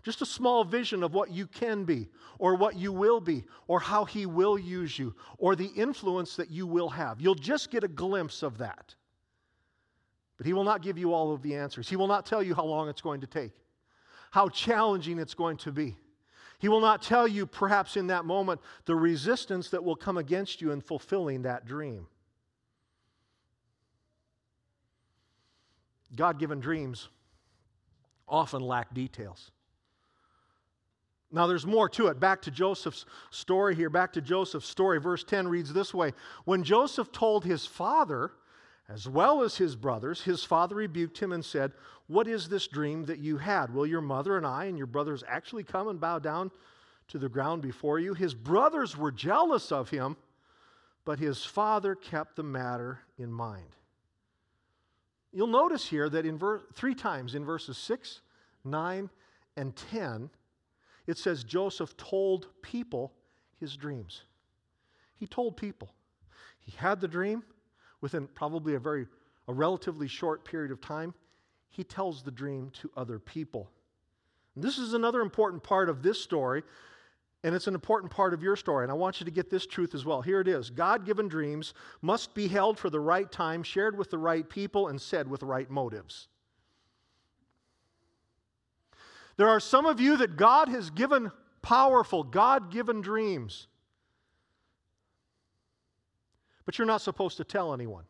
Just 0.03 0.21
a 0.21 0.25
small 0.25 0.63
vision 0.63 1.03
of 1.03 1.13
what 1.13 1.31
you 1.31 1.47
can 1.47 1.83
be, 1.83 2.07
or 2.39 2.55
what 2.55 2.77
you 2.77 2.93
will 2.93 3.19
be, 3.19 3.43
or 3.67 3.79
how 3.79 4.05
He 4.05 4.25
will 4.25 4.57
use 4.57 4.97
you, 4.97 5.13
or 5.37 5.53
the 5.53 5.69
influence 5.75 6.37
that 6.37 6.49
you 6.49 6.65
will 6.65 6.87
have. 6.87 7.19
You'll 7.19 7.35
just 7.35 7.71
get 7.71 7.83
a 7.83 7.89
glimpse 7.89 8.41
of 8.41 8.59
that. 8.59 8.95
But 10.37 10.45
He 10.45 10.53
will 10.53 10.63
not 10.63 10.81
give 10.81 10.97
you 10.97 11.13
all 11.13 11.33
of 11.33 11.41
the 11.41 11.55
answers. 11.55 11.89
He 11.89 11.97
will 11.97 12.07
not 12.07 12.25
tell 12.25 12.41
you 12.41 12.55
how 12.55 12.63
long 12.63 12.87
it's 12.87 13.01
going 13.01 13.19
to 13.21 13.27
take, 13.27 13.51
how 14.31 14.47
challenging 14.47 15.19
it's 15.19 15.33
going 15.33 15.57
to 15.57 15.73
be. 15.73 15.97
He 16.59 16.69
will 16.69 16.79
not 16.79 17.01
tell 17.01 17.27
you, 17.27 17.45
perhaps 17.45 17.97
in 17.97 18.07
that 18.07 18.23
moment, 18.23 18.61
the 18.85 18.95
resistance 18.95 19.69
that 19.71 19.83
will 19.83 19.95
come 19.95 20.17
against 20.17 20.61
you 20.61 20.71
in 20.71 20.79
fulfilling 20.79 21.41
that 21.41 21.65
dream. 21.65 22.07
God 26.15 26.39
given 26.39 26.59
dreams 26.59 27.09
often 28.27 28.61
lack 28.61 28.93
details. 28.93 29.51
Now, 31.31 31.45
there's 31.47 31.65
more 31.65 31.89
to 31.89 32.07
it. 32.07 32.19
Back 32.19 32.41
to 32.43 32.51
Joseph's 32.51 33.05
story 33.31 33.75
here. 33.75 33.89
Back 33.89 34.13
to 34.13 34.21
Joseph's 34.21 34.67
story. 34.67 34.99
Verse 34.99 35.23
10 35.23 35.47
reads 35.47 35.73
this 35.73 35.93
way 35.93 36.13
When 36.45 36.63
Joseph 36.63 37.11
told 37.11 37.43
his 37.43 37.65
father, 37.65 38.31
as 38.89 39.07
well 39.09 39.41
as 39.43 39.57
his 39.57 39.75
brothers, 39.75 40.21
his 40.21 40.45
father 40.45 40.75
rebuked 40.75 41.17
him 41.17 41.33
and 41.33 41.43
said, 41.43 41.73
What 42.07 42.27
is 42.27 42.47
this 42.47 42.67
dream 42.67 43.03
that 43.05 43.19
you 43.19 43.37
had? 43.37 43.73
Will 43.73 43.85
your 43.85 44.01
mother 44.01 44.37
and 44.37 44.47
I 44.47 44.65
and 44.65 44.77
your 44.77 44.87
brothers 44.87 45.23
actually 45.27 45.63
come 45.63 45.89
and 45.89 45.99
bow 45.99 46.19
down 46.19 46.51
to 47.09 47.17
the 47.17 47.27
ground 47.27 47.61
before 47.61 47.99
you? 47.99 48.13
His 48.13 48.33
brothers 48.33 48.95
were 48.95 49.11
jealous 49.11 49.73
of 49.73 49.89
him, 49.89 50.15
but 51.03 51.19
his 51.19 51.43
father 51.43 51.95
kept 51.95 52.37
the 52.37 52.43
matter 52.43 52.99
in 53.17 53.31
mind. 53.31 53.75
You'll 55.37 55.45
notice 55.45 55.87
here 55.87 56.09
that 56.09 56.25
in 56.25 56.35
ver- 56.35 56.63
three 56.73 56.95
times 56.95 57.35
in 57.35 57.45
verses 57.45 57.77
6, 57.77 58.21
9, 58.65 59.07
and 59.55 59.75
10, 59.75 60.31
it 61.05 61.19
says 61.19 61.43
Joseph 61.43 61.95
told 61.95 62.47
people 62.63 63.13
his 63.59 63.77
dreams. 63.77 64.23
He 65.13 65.27
told 65.27 65.55
people. 65.55 65.93
He 66.59 66.71
had 66.75 66.99
the 66.99 67.07
dream 67.07 67.43
within 68.01 68.25
probably 68.25 68.73
a 68.73 68.79
very 68.79 69.05
a 69.47 69.53
relatively 69.53 70.07
short 70.07 70.43
period 70.43 70.71
of 70.71 70.81
time. 70.81 71.13
He 71.69 71.83
tells 71.83 72.23
the 72.23 72.31
dream 72.31 72.71
to 72.81 72.89
other 72.97 73.19
people. 73.19 73.69
And 74.55 74.63
this 74.63 74.79
is 74.79 74.93
another 74.93 75.21
important 75.21 75.61
part 75.61 75.87
of 75.87 76.01
this 76.01 76.19
story, 76.19 76.63
and 77.43 77.53
it's 77.53 77.67
an 77.67 77.75
important 77.75 78.11
part 78.11 78.33
of 78.33 78.41
your 78.41 78.55
story. 78.55 78.83
And 78.83 78.91
I 78.91 78.95
want 78.95 79.19
you 79.19 79.25
to 79.25 79.31
get 79.31 79.49
this 79.49 79.67
truth 79.67 79.93
as 79.93 80.05
well. 80.05 80.21
Here 80.21 80.41
it 80.41 80.47
is 80.47 80.69
God 80.69 81.05
given 81.05 81.27
dreams 81.27 81.73
must 82.01 82.33
be 82.33 82.47
held 82.47 82.77
for 82.79 82.89
the 82.89 82.99
right 82.99 83.31
time, 83.31 83.63
shared 83.63 83.97
with 83.97 84.09
the 84.09 84.17
right 84.17 84.47
people, 84.47 84.87
and 84.87 84.99
said 85.01 85.27
with 85.27 85.41
the 85.41 85.45
right 85.45 85.69
motives. 85.69 86.27
There 89.37 89.47
are 89.47 89.59
some 89.59 89.85
of 89.85 89.99
you 89.99 90.17
that 90.17 90.35
God 90.35 90.67
has 90.67 90.89
given 90.89 91.31
powerful, 91.61 92.23
God 92.23 92.71
given 92.71 93.01
dreams, 93.01 93.67
but 96.65 96.77
you're 96.77 96.87
not 96.87 97.01
supposed 97.01 97.37
to 97.37 97.43
tell 97.43 97.73
anyone. 97.73 98.03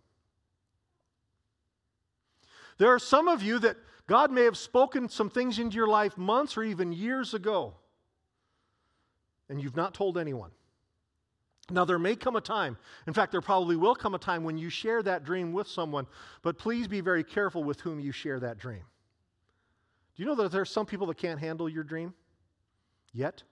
There 2.77 2.93
are 2.93 2.99
some 2.99 3.27
of 3.27 3.43
you 3.43 3.59
that 3.59 3.75
God 4.07 4.31
may 4.31 4.45
have 4.45 4.57
spoken 4.57 5.09
some 5.09 5.29
things 5.29 5.59
into 5.59 5.75
your 5.75 5.87
life 5.87 6.17
months 6.17 6.55
or 6.55 6.63
even 6.63 6.93
years 6.93 7.33
ago, 7.33 7.73
and 9.49 9.61
you've 9.61 9.75
not 9.75 9.93
told 9.93 10.17
anyone. 10.17 10.51
Now, 11.69 11.83
there 11.83 11.99
may 11.99 12.15
come 12.15 12.37
a 12.37 12.41
time, 12.41 12.77
in 13.07 13.13
fact, 13.13 13.31
there 13.31 13.41
probably 13.41 13.75
will 13.75 13.95
come 13.95 14.15
a 14.15 14.19
time 14.19 14.43
when 14.45 14.57
you 14.57 14.69
share 14.69 15.03
that 15.03 15.25
dream 15.25 15.51
with 15.51 15.67
someone, 15.67 16.07
but 16.41 16.57
please 16.57 16.87
be 16.87 17.01
very 17.01 17.25
careful 17.25 17.63
with 17.63 17.81
whom 17.81 17.99
you 17.99 18.13
share 18.13 18.39
that 18.39 18.57
dream. 18.57 18.83
Do 20.15 20.23
you 20.23 20.25
know 20.25 20.35
that 20.35 20.51
there 20.51 20.61
are 20.61 20.65
some 20.65 20.85
people 20.85 21.07
that 21.07 21.17
can't 21.17 21.39
handle 21.39 21.67
your 21.67 21.83
dream 21.83 22.13
yet? 23.11 23.43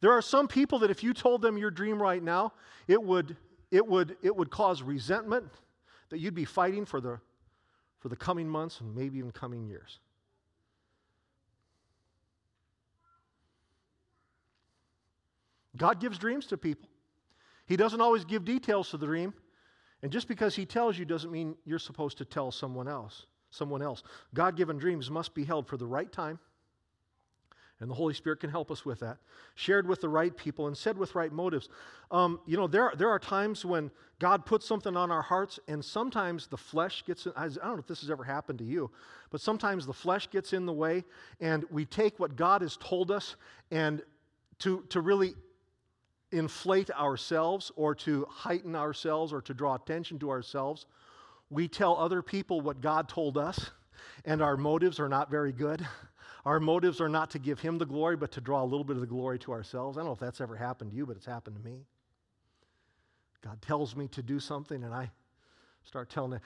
There 0.00 0.12
are 0.12 0.22
some 0.22 0.46
people 0.46 0.80
that 0.80 0.90
if 0.90 1.02
you 1.02 1.14
told 1.14 1.40
them 1.40 1.56
your 1.56 1.70
dream 1.70 2.00
right 2.00 2.22
now, 2.22 2.52
it 2.86 3.02
would, 3.02 3.36
it 3.70 3.86
would, 3.86 4.16
it 4.22 4.36
would 4.36 4.50
cause 4.50 4.82
resentment 4.82 5.50
that 6.10 6.18
you'd 6.18 6.34
be 6.34 6.44
fighting 6.44 6.84
for 6.84 7.00
the, 7.00 7.18
for 7.98 8.10
the 8.10 8.16
coming 8.16 8.48
months 8.48 8.80
and 8.80 8.94
maybe 8.94 9.18
even 9.18 9.32
coming 9.32 9.66
years. 9.66 10.00
God 15.76 16.00
gives 16.00 16.18
dreams 16.18 16.46
to 16.46 16.56
people. 16.56 16.88
He 17.66 17.76
doesn't 17.76 18.00
always 18.00 18.24
give 18.24 18.44
details 18.44 18.90
to 18.90 18.96
the 18.96 19.06
dream. 19.06 19.34
And 20.02 20.12
just 20.12 20.28
because 20.28 20.54
he 20.54 20.66
tells 20.66 20.98
you 20.98 21.04
doesn't 21.04 21.32
mean 21.32 21.56
you're 21.64 21.78
supposed 21.78 22.18
to 22.18 22.24
tell 22.24 22.52
someone 22.52 22.86
else. 22.88 23.26
Someone 23.50 23.82
else. 23.82 24.02
God-given 24.34 24.78
dreams 24.78 25.10
must 25.10 25.34
be 25.34 25.44
held 25.44 25.66
for 25.66 25.76
the 25.76 25.86
right 25.86 26.10
time. 26.12 26.38
And 27.80 27.90
the 27.90 27.94
Holy 27.94 28.14
Spirit 28.14 28.40
can 28.40 28.50
help 28.50 28.70
us 28.70 28.86
with 28.86 29.00
that. 29.00 29.18
Shared 29.54 29.86
with 29.86 30.00
the 30.00 30.08
right 30.08 30.34
people 30.34 30.66
and 30.66 30.76
said 30.76 30.96
with 30.96 31.14
right 31.14 31.32
motives. 31.32 31.68
Um, 32.10 32.40
you 32.46 32.56
know, 32.56 32.66
there, 32.66 32.92
there 32.96 33.10
are 33.10 33.18
times 33.18 33.64
when 33.64 33.90
God 34.18 34.46
puts 34.46 34.66
something 34.66 34.96
on 34.96 35.10
our 35.10 35.20
hearts, 35.20 35.58
and 35.68 35.84
sometimes 35.84 36.46
the 36.46 36.56
flesh 36.56 37.04
gets 37.06 37.26
in. 37.26 37.32
I 37.36 37.48
don't 37.48 37.62
know 37.62 37.78
if 37.78 37.86
this 37.86 38.00
has 38.00 38.10
ever 38.10 38.24
happened 38.24 38.58
to 38.60 38.64
you, 38.64 38.90
but 39.30 39.42
sometimes 39.42 39.86
the 39.86 39.92
flesh 39.92 40.30
gets 40.30 40.54
in 40.54 40.64
the 40.64 40.72
way, 40.72 41.04
and 41.40 41.64
we 41.70 41.84
take 41.84 42.18
what 42.18 42.34
God 42.34 42.62
has 42.62 42.78
told 42.78 43.10
us 43.10 43.36
and 43.70 44.02
to, 44.60 44.82
to 44.88 45.02
really 45.02 45.34
inflate 46.36 46.90
ourselves 46.90 47.72
or 47.76 47.94
to 47.94 48.26
heighten 48.30 48.74
ourselves 48.74 49.32
or 49.32 49.40
to 49.42 49.54
draw 49.54 49.74
attention 49.74 50.18
to 50.20 50.30
ourselves. 50.30 50.86
We 51.50 51.68
tell 51.68 51.96
other 51.96 52.22
people 52.22 52.60
what 52.60 52.80
God 52.80 53.08
told 53.08 53.38
us, 53.38 53.70
and 54.24 54.42
our 54.42 54.56
motives 54.56 54.98
are 54.98 55.08
not 55.08 55.30
very 55.30 55.52
good. 55.52 55.86
Our 56.44 56.60
motives 56.60 57.00
are 57.00 57.08
not 57.08 57.30
to 57.30 57.38
give 57.38 57.60
Him 57.60 57.78
the 57.78 57.86
glory, 57.86 58.16
but 58.16 58.30
to 58.32 58.40
draw 58.40 58.62
a 58.62 58.64
little 58.64 58.84
bit 58.84 58.96
of 58.96 59.00
the 59.00 59.06
glory 59.06 59.38
to 59.40 59.52
ourselves. 59.52 59.96
I 59.96 60.00
don't 60.00 60.06
know 60.06 60.12
if 60.12 60.20
that's 60.20 60.40
ever 60.40 60.56
happened 60.56 60.90
to 60.90 60.96
you, 60.96 61.06
but 61.06 61.16
it's 61.16 61.26
happened 61.26 61.56
to 61.56 61.62
me. 61.62 61.86
God 63.42 63.60
tells 63.62 63.96
me 63.96 64.08
to 64.08 64.22
do 64.22 64.40
something, 64.40 64.84
and 64.84 64.94
I 64.94 65.10
start 65.84 66.08
telling 66.08 66.34
it, 66.34 66.40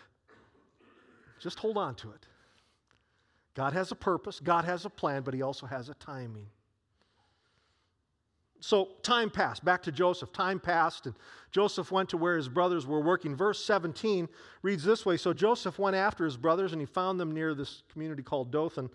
just 1.39 1.59
hold 1.59 1.79
on 1.79 1.95
to 1.97 2.11
it. 2.11 2.27
God 3.55 3.73
has 3.73 3.91
a 3.91 3.97
purpose, 3.97 4.41
God 4.41 4.65
has 4.65 4.85
a 4.85 4.91
plan, 4.91 5.23
but 5.23 5.35
He 5.35 5.43
also 5.43 5.67
has 5.67 5.89
a 5.89 5.95
timing. 5.95 6.47
So 8.61 8.91
time 9.03 9.31
passed. 9.31 9.65
Back 9.65 9.83
to 9.85 9.93
Joseph. 9.93 10.33
Time 10.33 10.61
passed, 10.61 11.07
and 11.07 11.15
Joseph 11.51 11.91
went 11.91 12.11
to 12.11 12.17
where 12.17 12.37
his 12.37 12.49
brothers 12.49 12.87
were 12.87 13.01
working. 13.01 13.35
Verse 13.35 13.65
17 13.65 14.29
reads 14.63 14.85
this 14.85 15.05
way 15.05 15.17
So 15.17 15.33
Joseph 15.33 15.79
went 15.79 15.97
after 15.97 16.25
his 16.25 16.37
brothers, 16.37 16.73
and 16.73 16.81
he 16.81 16.87
found 16.87 17.19
them 17.19 17.33
near 17.33 17.55
this 17.55 17.83
community 17.91 18.23
called 18.23 18.51
Dothan. 18.51 18.91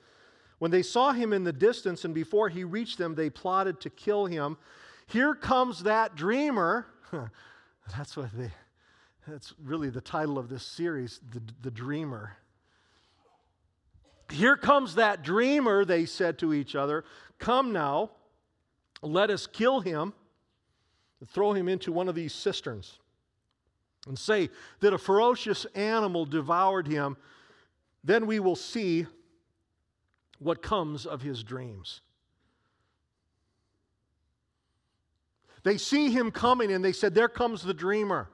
When 0.60 0.72
they 0.72 0.84
saw 0.84 1.12
him 1.12 1.34
in 1.34 1.44
the 1.44 1.52
distance, 1.52 2.06
and 2.06 2.14
before 2.14 2.48
he 2.48 2.64
reached 2.64 2.98
them, 2.98 3.16
they 3.16 3.30
plotted 3.30 3.82
to 3.82 3.90
kill 3.90 4.26
him. 4.26 4.58
Here 5.08 5.36
comes 5.36 5.84
that 5.84 6.16
dreamer. 6.16 6.88
that's 7.98 8.16
what 8.16 8.30
they. 8.38 8.52
That's 9.28 9.54
really 9.64 9.90
the 9.90 10.02
title 10.02 10.38
of 10.38 10.50
this 10.50 10.64
series, 10.64 11.20
the, 11.32 11.42
the 11.64 11.72
dreamer. 11.72 12.38
Here 14.32 14.56
comes 14.56 14.96
that 14.96 15.24
dreamer, 15.24 15.84
they 15.84 16.06
said 16.06 16.38
to 16.40 16.54
each 16.54 16.76
other. 16.76 17.04
Come 17.40 17.74
now. 17.74 18.12
Let 19.02 19.30
us 19.30 19.48
kill 19.48 19.82
him 19.82 20.14
and 21.20 21.30
throw 21.30 21.54
him 21.54 21.68
into 21.68 21.92
one 21.92 22.08
of 22.08 22.16
these 22.16 22.34
cisterns 22.34 23.00
and 24.08 24.18
say 24.18 24.50
that 24.80 24.94
a 24.94 24.98
ferocious 24.98 25.66
animal 25.76 26.26
devoured 26.26 26.88
him. 26.88 27.18
Then 28.04 28.28
we 28.28 28.40
will 28.40 28.56
see 28.56 29.08
what 30.40 30.62
comes 30.62 31.06
of 31.06 31.22
his 31.22 31.44
dreams. 31.44 32.02
They 35.64 35.78
see 35.78 36.12
him 36.12 36.30
coming 36.30 36.72
and 36.72 36.86
they 36.86 36.92
said, 36.92 37.16
There 37.16 37.28
comes 37.28 37.64
the 37.64 37.74
dreamer. 37.74 38.30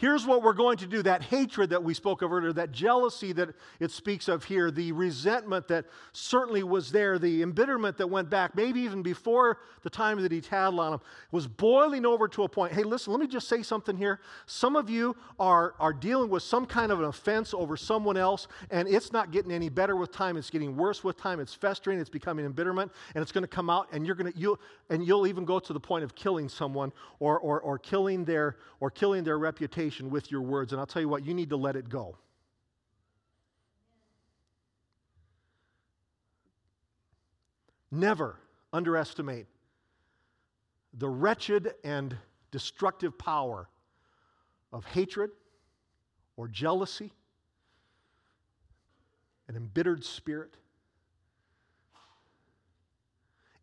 Here's 0.00 0.26
what 0.26 0.42
we're 0.42 0.54
going 0.54 0.78
to 0.78 0.86
do 0.86 1.02
that 1.02 1.22
hatred 1.24 1.68
that 1.70 1.84
we 1.84 1.92
spoke 1.92 2.22
of 2.22 2.32
earlier, 2.32 2.54
that 2.54 2.72
jealousy 2.72 3.34
that 3.34 3.50
it 3.80 3.90
speaks 3.90 4.28
of 4.28 4.44
here, 4.44 4.70
the 4.70 4.92
resentment 4.92 5.68
that 5.68 5.84
certainly 6.14 6.62
was 6.62 6.90
there, 6.90 7.18
the 7.18 7.42
embitterment 7.42 7.98
that 7.98 8.06
went 8.06 8.30
back, 8.30 8.54
maybe 8.56 8.80
even 8.80 9.02
before 9.02 9.58
the 9.82 9.90
time 9.90 10.18
that 10.22 10.32
he 10.32 10.40
tattled 10.40 10.80
on 10.80 10.94
him, 10.94 11.00
was 11.32 11.46
boiling 11.46 12.06
over 12.06 12.28
to 12.28 12.44
a 12.44 12.48
point. 12.48 12.72
Hey, 12.72 12.82
listen, 12.82 13.12
let 13.12 13.20
me 13.20 13.26
just 13.26 13.46
say 13.46 13.62
something 13.62 13.94
here. 13.94 14.20
Some 14.46 14.74
of 14.74 14.88
you 14.88 15.14
are, 15.38 15.74
are 15.78 15.92
dealing 15.92 16.30
with 16.30 16.44
some 16.44 16.64
kind 16.64 16.90
of 16.90 16.98
an 16.98 17.04
offense 17.04 17.52
over 17.52 17.76
someone 17.76 18.16
else, 18.16 18.48
and 18.70 18.88
it's 18.88 19.12
not 19.12 19.32
getting 19.32 19.52
any 19.52 19.68
better 19.68 19.96
with 19.96 20.12
time. 20.12 20.38
It's 20.38 20.48
getting 20.48 20.78
worse 20.78 21.04
with 21.04 21.18
time. 21.18 21.40
It's 21.40 21.52
festering, 21.52 22.00
it's 22.00 22.08
becoming 22.08 22.46
embitterment, 22.46 22.90
and 23.14 23.20
it's 23.20 23.32
going 23.32 23.44
to 23.44 23.48
come 23.48 23.68
out, 23.68 23.88
and 23.92 24.06
you're 24.06 24.16
going 24.16 24.32
to, 24.32 24.38
you 24.38 24.58
and 24.88 25.06
you'll 25.06 25.26
even 25.26 25.44
go 25.44 25.58
to 25.58 25.74
the 25.74 25.80
point 25.80 26.04
of 26.04 26.14
killing 26.14 26.48
someone 26.48 26.90
or, 27.18 27.38
or, 27.38 27.60
or 27.60 27.78
killing 27.78 28.24
their 28.24 28.56
or 28.80 28.90
killing 28.90 29.22
their 29.22 29.38
reputation 29.38 29.89
with 29.98 30.30
your 30.30 30.42
words. 30.42 30.72
And 30.72 30.80
I'll 30.80 30.86
tell 30.86 31.02
you 31.02 31.08
what, 31.08 31.24
you 31.24 31.34
need 31.34 31.50
to 31.50 31.56
let 31.56 31.76
it 31.76 31.88
go. 31.88 32.16
Never 37.90 38.36
underestimate 38.72 39.46
the 40.94 41.08
wretched 41.08 41.74
and 41.82 42.16
destructive 42.50 43.18
power 43.18 43.68
of 44.72 44.84
hatred 44.84 45.30
or 46.36 46.46
jealousy, 46.46 47.12
an 49.48 49.56
embittered 49.56 50.04
spirit. 50.04 50.54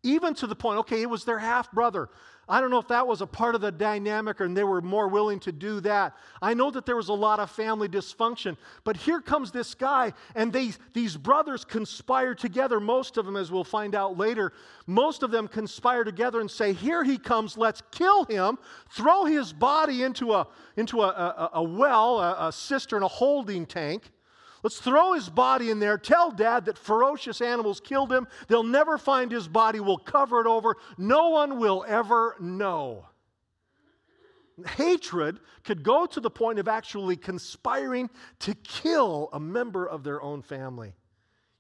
Even 0.04 0.34
to 0.36 0.48
the 0.48 0.56
point, 0.56 0.80
okay, 0.80 1.02
it 1.02 1.10
was 1.10 1.26
their 1.26 1.40
half 1.40 1.72
brother. 1.72 2.10
I 2.50 2.62
don't 2.62 2.72
know 2.72 2.80
if 2.80 2.88
that 2.88 3.06
was 3.06 3.20
a 3.22 3.28
part 3.28 3.56
of 3.56 3.62
the 3.62 3.72
dynamic 3.72 4.40
and 4.40 4.56
they 4.56 4.64
were 4.64 4.82
more 4.82 5.10
willing 5.10 5.40
to 5.42 5.52
do 5.52 5.82
that. 5.82 6.16
I 6.42 6.54
know 6.54 6.72
that 6.72 6.86
there 6.86 6.96
was 6.96 7.10
a 7.10 7.14
lot 7.14 7.42
of 7.42 7.52
family 7.52 7.90
dysfunction, 7.90 8.56
but 8.86 8.96
here 8.96 9.20
comes 9.20 9.52
this 9.52 9.76
guy, 9.76 10.14
and 10.34 10.54
these, 10.54 10.80
these 10.94 11.18
brothers 11.18 11.66
conspire 11.66 12.34
together. 12.34 12.80
Most 12.80 13.18
of 13.18 13.26
them, 13.26 13.36
as 13.36 13.52
we'll 13.52 13.66
find 13.66 13.96
out 13.96 14.18
later, 14.18 14.54
most 14.86 15.24
of 15.24 15.32
them 15.32 15.50
conspire 15.50 16.06
together 16.06 16.40
and 16.40 16.50
say, 16.50 16.72
Here 16.72 17.04
he 17.04 17.18
comes, 17.18 17.58
let's 17.58 17.84
kill 17.92 18.24
him, 18.26 18.58
throw 18.92 19.26
his 19.26 19.52
body 19.52 20.04
into 20.04 20.32
a, 20.34 20.48
into 20.78 21.02
a, 21.02 21.08
a, 21.08 21.50
a 21.56 21.64
well, 21.64 22.22
a, 22.22 22.48
a 22.48 22.52
cistern, 22.54 23.04
a 23.04 23.08
holding 23.10 23.66
tank. 23.66 24.12
Let's 24.68 24.82
throw 24.82 25.14
his 25.14 25.30
body 25.30 25.70
in 25.70 25.80
there. 25.80 25.98
Tell 25.98 26.30
dad 26.30 26.66
that 26.66 26.78
ferocious 26.78 27.40
animals 27.40 27.80
killed 27.80 28.12
him. 28.12 28.28
They'll 28.50 28.64
never 28.64 28.98
find 28.98 29.32
his 29.32 29.48
body. 29.48 29.80
We'll 29.80 29.98
cover 29.98 30.42
it 30.42 30.46
over. 30.46 30.76
No 30.98 31.30
one 31.30 31.58
will 31.58 31.86
ever 31.88 32.36
know. 32.42 33.06
Hatred 34.76 35.40
could 35.64 35.84
go 35.84 36.06
to 36.08 36.20
the 36.20 36.30
point 36.30 36.60
of 36.60 36.68
actually 36.68 37.16
conspiring 37.16 38.10
to 38.40 38.56
kill 38.56 39.30
a 39.32 39.40
member 39.40 39.88
of 39.88 40.04
their 40.04 40.22
own 40.22 40.42
family. 40.42 40.92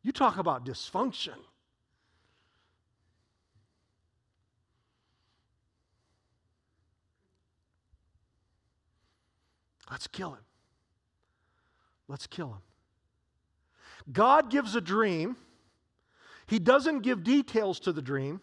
You 0.03 0.11
talk 0.11 0.37
about 0.37 0.65
dysfunction. 0.65 1.37
Let's 9.89 10.07
kill 10.07 10.33
him. 10.33 10.43
Let's 12.09 12.27
kill 12.27 12.49
him. 12.49 12.66
God 14.11 14.49
gives 14.49 14.75
a 14.75 14.81
dream. 14.81 15.35
He 16.47 16.59
doesn't 16.59 17.01
give 17.01 17.23
details 17.23 17.79
to 17.81 17.91
the 17.91 18.01
dream. 18.01 18.41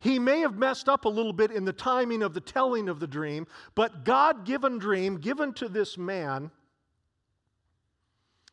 He 0.00 0.18
may 0.18 0.40
have 0.40 0.56
messed 0.56 0.88
up 0.88 1.04
a 1.04 1.08
little 1.08 1.32
bit 1.32 1.50
in 1.52 1.64
the 1.64 1.72
timing 1.72 2.22
of 2.22 2.34
the 2.34 2.40
telling 2.40 2.88
of 2.88 2.98
the 2.98 3.06
dream, 3.06 3.46
but 3.74 4.04
God 4.04 4.44
given 4.44 4.78
dream 4.78 5.18
given 5.18 5.52
to 5.54 5.68
this 5.68 5.96
man. 5.96 6.50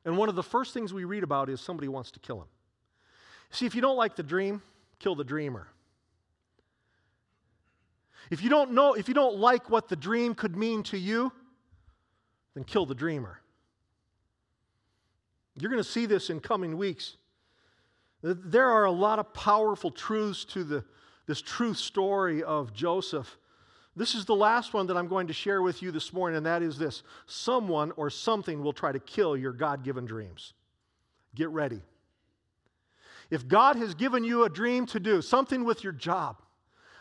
And 0.06 0.16
one 0.16 0.30
of 0.30 0.36
the 0.36 0.44
first 0.44 0.74
things 0.74 0.94
we 0.94 1.06
read 1.06 1.24
about 1.24 1.50
is 1.50 1.60
somebody 1.60 1.88
wants 1.88 2.12
to 2.12 2.20
kill 2.20 2.40
him. 2.42 2.48
See, 3.50 3.66
if 3.66 3.74
you 3.74 3.82
don't 3.82 3.98
like 3.98 4.16
the 4.16 4.24
dream, 4.24 4.62
kill 5.00 5.16
the 5.16 5.24
dreamer. 5.24 5.68
If 8.30 8.44
you 8.44 8.50
don't 8.50 8.74
know, 8.74 8.94
if 8.94 9.08
you 9.08 9.14
don't 9.14 9.38
like 9.38 9.70
what 9.70 9.88
the 9.88 9.96
dream 9.96 10.36
could 10.36 10.56
mean 10.56 10.84
to 10.84 10.98
you, 10.98 11.32
then 12.54 12.64
kill 12.64 12.86
the 12.86 12.96
dreamer. 12.96 13.42
You're 15.60 15.72
going 15.72 15.84
to 15.84 15.90
see 15.90 16.06
this 16.06 16.30
in 16.30 16.40
coming 16.40 16.78
weeks. 16.78 17.18
There 18.22 18.70
are 18.70 18.86
a 18.86 18.92
lot 18.92 19.20
of 19.20 19.34
powerful 19.34 19.92
truths 19.92 20.46
to 20.46 20.64
the, 20.64 20.84
this 21.26 21.42
truth 21.42 21.78
story 21.78 22.44
of 22.44 22.74
Joseph 22.74 23.38
This 23.96 24.16
is 24.16 24.24
the 24.24 24.36
last 24.36 24.74
one 24.74 24.88
that 24.88 24.96
I'm 24.96 25.10
going 25.10 25.28
to 25.28 25.34
share 25.34 25.62
with 25.62 25.82
you 25.82 25.92
this 25.92 26.14
morning, 26.14 26.38
and 26.38 26.46
that 26.46 26.62
is 26.62 26.78
this 26.78 27.04
someone 27.26 27.92
or 27.98 28.10
something 28.10 28.64
will 28.64 28.72
try 28.72 28.94
to 28.94 29.00
kill 29.00 29.36
your 29.36 29.52
God 29.52 29.84
given 29.84 30.06
dreams. 30.06 30.54
Get 31.36 31.50
ready. 31.50 31.82
If 33.30 33.48
God 33.48 33.76
has 33.76 33.94
given 33.94 34.24
you 34.24 34.46
a 34.46 34.50
dream 34.50 34.86
to 34.88 35.00
do, 35.00 35.22
something 35.22 35.66
with 35.66 35.84
your 35.84 35.92
job, 35.94 36.42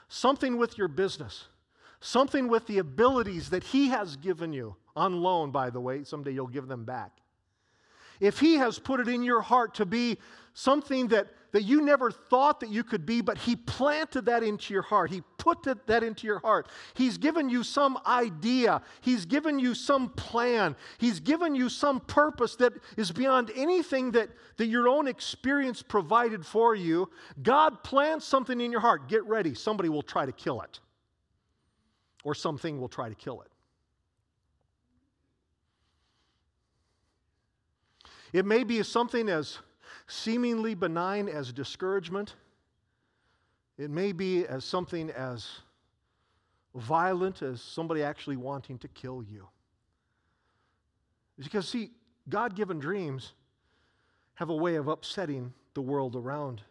something 0.08 0.58
with 0.58 0.76
your 0.76 0.88
business, 0.88 1.44
something 2.00 2.48
with 2.48 2.66
the 2.66 2.78
abilities 2.78 3.50
that 3.50 3.62
He 3.62 3.88
has 3.88 4.16
given 4.16 4.52
you, 4.52 4.74
on 4.96 5.22
loan, 5.22 5.52
by 5.52 5.70
the 5.70 5.80
way, 5.80 6.02
someday 6.02 6.32
you'll 6.32 6.48
give 6.48 6.66
them 6.66 6.84
back. 6.84 7.12
If 8.20 8.40
He 8.40 8.54
has 8.54 8.78
put 8.78 9.00
it 9.00 9.08
in 9.08 9.22
your 9.22 9.40
heart 9.40 9.74
to 9.76 9.86
be 9.86 10.18
something 10.54 11.08
that, 11.08 11.28
that 11.52 11.62
you 11.62 11.80
never 11.80 12.10
thought 12.10 12.60
that 12.60 12.68
you 12.68 12.82
could 12.82 13.06
be, 13.06 13.20
but 13.20 13.38
He 13.38 13.54
planted 13.54 14.26
that 14.26 14.42
into 14.42 14.74
your 14.74 14.82
heart, 14.82 15.10
He 15.10 15.22
put 15.38 15.62
that 15.86 16.02
into 16.02 16.26
your 16.26 16.40
heart. 16.40 16.68
He's 16.94 17.16
given 17.16 17.48
you 17.48 17.62
some 17.62 17.98
idea, 18.06 18.82
He's 19.00 19.24
given 19.24 19.58
you 19.58 19.74
some 19.74 20.10
plan, 20.10 20.74
He's 20.98 21.20
given 21.20 21.54
you 21.54 21.68
some 21.68 22.00
purpose 22.00 22.56
that 22.56 22.72
is 22.96 23.12
beyond 23.12 23.52
anything 23.54 24.10
that, 24.12 24.30
that 24.56 24.66
your 24.66 24.88
own 24.88 25.06
experience 25.06 25.82
provided 25.82 26.44
for 26.44 26.74
you. 26.74 27.08
God 27.42 27.82
plants 27.84 28.26
something 28.26 28.60
in 28.60 28.72
your 28.72 28.80
heart. 28.80 29.08
Get 29.08 29.24
ready, 29.24 29.54
somebody 29.54 29.88
will 29.88 30.02
try 30.02 30.26
to 30.26 30.32
kill 30.32 30.60
it, 30.62 30.80
or 32.24 32.34
something 32.34 32.80
will 32.80 32.88
try 32.88 33.08
to 33.08 33.14
kill 33.14 33.40
it. 33.42 33.48
It 38.32 38.44
may 38.44 38.64
be 38.64 38.82
something 38.82 39.28
as 39.28 39.58
seemingly 40.06 40.74
benign 40.74 41.28
as 41.28 41.52
discouragement. 41.52 42.34
It 43.76 43.90
may 43.90 44.12
be 44.12 44.46
as 44.46 44.64
something 44.64 45.10
as 45.10 45.48
violent 46.74 47.42
as 47.42 47.60
somebody 47.60 48.02
actually 48.02 48.36
wanting 48.36 48.78
to 48.78 48.88
kill 48.88 49.22
you. 49.22 49.48
Because, 51.38 51.68
see, 51.68 51.90
God 52.28 52.56
given 52.56 52.78
dreams 52.78 53.32
have 54.34 54.50
a 54.50 54.56
way 54.56 54.76
of 54.76 54.88
upsetting 54.88 55.52
the 55.74 55.82
world 55.82 56.16
around. 56.16 56.62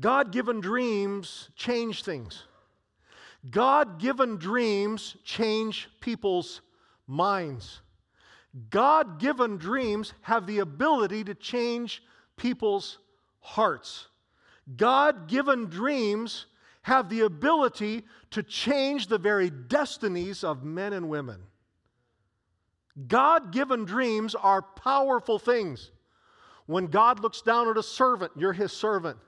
God 0.00 0.32
given 0.32 0.60
dreams 0.60 1.50
change 1.54 2.02
things. 2.02 2.44
God 3.50 3.98
given 3.98 4.36
dreams 4.36 5.16
change 5.24 5.88
people's 6.00 6.60
minds. 7.06 7.80
God 8.68 9.20
given 9.20 9.56
dreams 9.58 10.12
have 10.22 10.46
the 10.46 10.58
ability 10.58 11.24
to 11.24 11.34
change 11.34 12.02
people's 12.36 12.98
hearts. 13.40 14.08
God 14.76 15.28
given 15.28 15.66
dreams 15.66 16.46
have 16.82 17.08
the 17.08 17.20
ability 17.20 18.04
to 18.30 18.42
change 18.42 19.06
the 19.06 19.18
very 19.18 19.50
destinies 19.50 20.42
of 20.42 20.64
men 20.64 20.92
and 20.92 21.08
women. 21.08 21.40
God 23.06 23.52
given 23.52 23.84
dreams 23.84 24.34
are 24.34 24.62
powerful 24.62 25.38
things. 25.38 25.90
When 26.66 26.86
God 26.86 27.20
looks 27.20 27.42
down 27.42 27.68
at 27.68 27.76
a 27.76 27.82
servant, 27.82 28.32
you're 28.36 28.52
his 28.52 28.72
servant. 28.72 29.18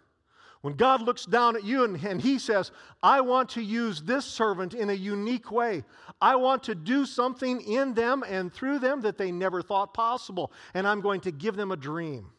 When 0.63 0.75
God 0.75 1.03
looks 1.03 1.27
down 1.27 1.57
at 1.57 1.65
you 1.65 1.85
and, 1.85 2.03
and, 2.05 2.21
He 2.21 2.39
says, 2.39 2.71
I 3.03 3.21
want 3.21 3.51
to 3.51 3.61
use 3.61 4.01
this 4.01 4.25
servant 4.25 4.75
in 4.75 4.91
a 4.91 4.95
unique 4.95 5.51
way, 5.51 5.85
I 6.21 6.37
want 6.37 6.63
to 6.65 6.77
do 6.77 7.05
something 7.05 7.61
in 7.61 7.95
them 7.95 8.23
and 8.27 8.53
through 8.53 8.79
them 8.79 9.01
that 9.03 9.19
they 9.19 9.33
never 9.33 9.61
thought 9.61 9.93
possible, 9.93 10.53
and 10.73 10.87
I'm 10.87 11.01
going 11.01 11.21
to 11.23 11.33
give 11.33 11.57
them 11.57 11.73
a 11.73 11.77
dream. 11.77 12.31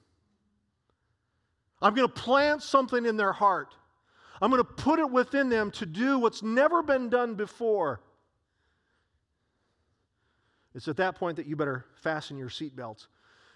I'm 1.81 1.93
going 1.93 2.07
to 2.07 2.13
plant 2.13 2.63
something 2.63 3.05
in 3.05 3.17
their 3.17 3.33
heart. 3.33 3.75
I'm 4.41 4.49
going 4.49 4.63
to 4.63 4.73
put 4.73 4.99
it 4.99 5.11
within 5.11 5.49
them 5.49 5.69
to 5.71 5.85
do 5.85 6.17
what's 6.17 6.41
never 6.41 6.81
been 6.81 7.09
done 7.09 7.35
before. 7.35 8.01
It's 10.73 10.87
at 10.87 10.97
that 10.97 11.15
point 11.15 11.37
that 11.37 11.45
you 11.45 11.57
better 11.57 11.85
fasten 12.01 12.37
your 12.37 12.49
seatbelts 12.49 13.07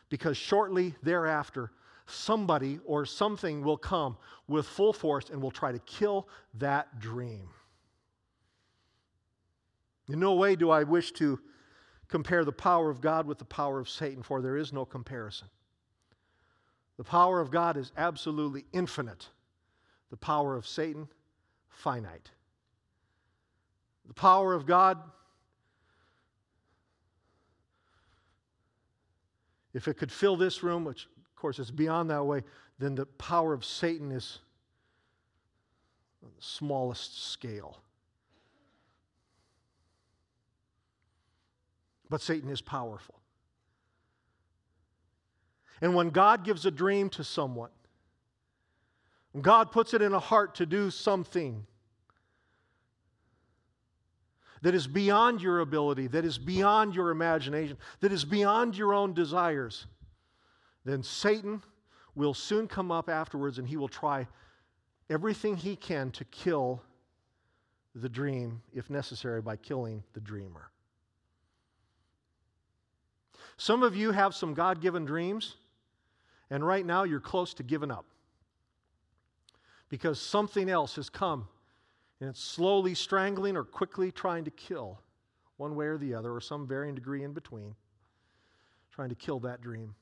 because 0.10 0.36
shortly 0.38 0.94
thereafter, 1.02 1.72
somebody 2.08 2.80
or 2.86 3.06
something 3.06 3.62
will 3.62 3.78
come 3.78 4.18
with 4.48 4.66
full 4.66 4.94
force 4.94 5.30
and 5.30 5.42
will 5.42 5.52
try 5.52 5.72
to 5.72 5.80
kill 5.80 6.28
that 6.56 7.00
dream. 7.00 7.50
In 10.10 10.20
no 10.20 10.36
way 10.36 10.56
do 10.56 10.70
I 10.70 10.84
wish 10.84 11.12
to 11.14 11.40
compare 12.08 12.46
the 12.46 12.54
power 12.54 12.90
of 12.90 13.02
God 13.02 13.28
with 13.28 13.38
the 13.38 13.46
power 13.46 13.80
of 13.80 13.90
Satan, 13.90 14.24
for 14.24 14.42
there 14.42 14.56
is 14.56 14.72
no 14.72 14.86
comparison. 14.86 15.50
The 16.96 17.04
power 17.04 17.42
of 17.42 17.52
God 17.52 17.78
is 17.78 17.92
absolutely 17.98 18.66
infinite, 18.72 19.28
the 20.10 20.18
power 20.18 20.56
of 20.56 20.66
Satan, 20.66 21.08
finite. 21.70 22.32
The 24.08 24.14
power 24.14 24.54
of 24.54 24.66
God, 24.66 24.98
if 29.74 29.88
it 29.90 29.96
could 29.96 30.12
fill 30.12 30.38
this 30.38 30.64
room, 30.64 30.86
which 30.86 31.08
course, 31.38 31.60
it's 31.60 31.72
beyond 31.72 32.10
that 32.10 32.26
way, 32.26 32.44
then 32.80 32.96
the 32.96 33.06
power 33.06 33.54
of 33.54 33.64
Satan 33.64 34.12
is 34.12 34.40
on 36.24 36.32
the 36.36 36.42
smallest 36.44 37.32
scale. 37.32 37.78
But 42.10 42.22
Satan 42.22 42.50
is 42.50 42.62
powerful. 42.62 43.16
And 45.82 45.94
when 45.94 46.10
God 46.10 46.44
gives 46.44 46.66
a 46.66 46.72
dream 46.72 47.10
to 47.12 47.24
someone, 47.24 47.70
when 49.32 49.42
God 49.42 49.72
puts 49.72 49.94
it 49.94 50.02
in 50.02 50.14
a 50.14 50.20
heart 50.20 50.56
to 50.56 50.66
do 50.66 50.90
something 50.90 51.66
that 54.64 54.74
is 54.74 54.88
beyond 54.88 55.42
your 55.42 55.60
ability, 55.60 56.08
that 56.08 56.26
is 56.26 56.38
beyond 56.38 56.96
your 56.96 57.12
imagination, 57.12 57.78
that 58.00 58.12
is 58.12 58.26
beyond 58.26 58.76
your 58.76 58.94
own 58.94 59.14
desires, 59.14 59.86
then 60.88 61.04
Satan 61.04 61.62
will 62.16 62.34
soon 62.34 62.68
come 62.68 62.92
up 62.92 63.10
afterwards 63.10 63.60
and 63.60 63.68
he 63.68 63.78
will 63.78 63.88
try 63.88 64.28
everything 65.10 65.56
he 65.56 65.76
can 65.76 66.12
to 66.12 66.26
kill 66.26 66.82
the 67.96 68.10
dream, 68.10 68.62
if 68.74 68.90
necessary, 68.90 69.42
by 69.42 69.56
killing 69.56 70.04
the 70.14 70.20
dreamer. 70.20 70.70
Some 73.58 73.82
of 73.82 73.96
you 73.96 74.12
have 74.12 74.36
some 74.36 74.54
God 74.54 74.82
given 74.82 75.04
dreams, 75.04 75.56
and 76.50 76.66
right 76.66 76.86
now 76.86 77.04
you're 77.04 77.20
close 77.20 77.54
to 77.56 77.64
giving 77.64 77.92
up 77.92 78.06
because 79.90 80.20
something 80.22 80.70
else 80.70 80.96
has 80.96 81.10
come 81.10 81.48
and 82.20 82.30
it's 82.30 82.44
slowly 82.44 82.94
strangling 82.94 83.56
or 83.56 83.64
quickly 83.64 84.12
trying 84.12 84.44
to 84.46 84.52
kill, 84.52 85.00
one 85.58 85.76
way 85.76 85.86
or 85.86 85.98
the 85.98 86.14
other, 86.14 86.34
or 86.34 86.42
some 86.42 86.68
varying 86.68 86.96
degree 86.96 87.24
in 87.24 87.34
between, 87.34 87.76
trying 88.92 89.10
to 89.10 89.16
kill 89.16 89.40
that 89.40 89.62
dream. 89.62 89.94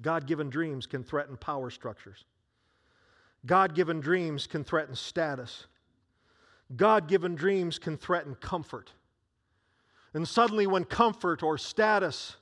God 0.00 0.26
given 0.26 0.50
dreams 0.50 0.86
can 0.86 1.02
threaten 1.02 1.36
power 1.36 1.70
structures. 1.70 2.24
God 3.44 3.74
given 3.74 4.00
dreams 4.00 4.46
can 4.46 4.64
threaten 4.64 4.94
status. 4.94 5.66
God 6.74 7.08
given 7.08 7.34
dreams 7.34 7.78
can 7.78 7.96
threaten 7.96 8.34
comfort. 8.34 8.92
And 10.14 10.26
suddenly, 10.26 10.66
when 10.66 10.84
comfort 10.84 11.42
or 11.42 11.58
status 11.58 12.36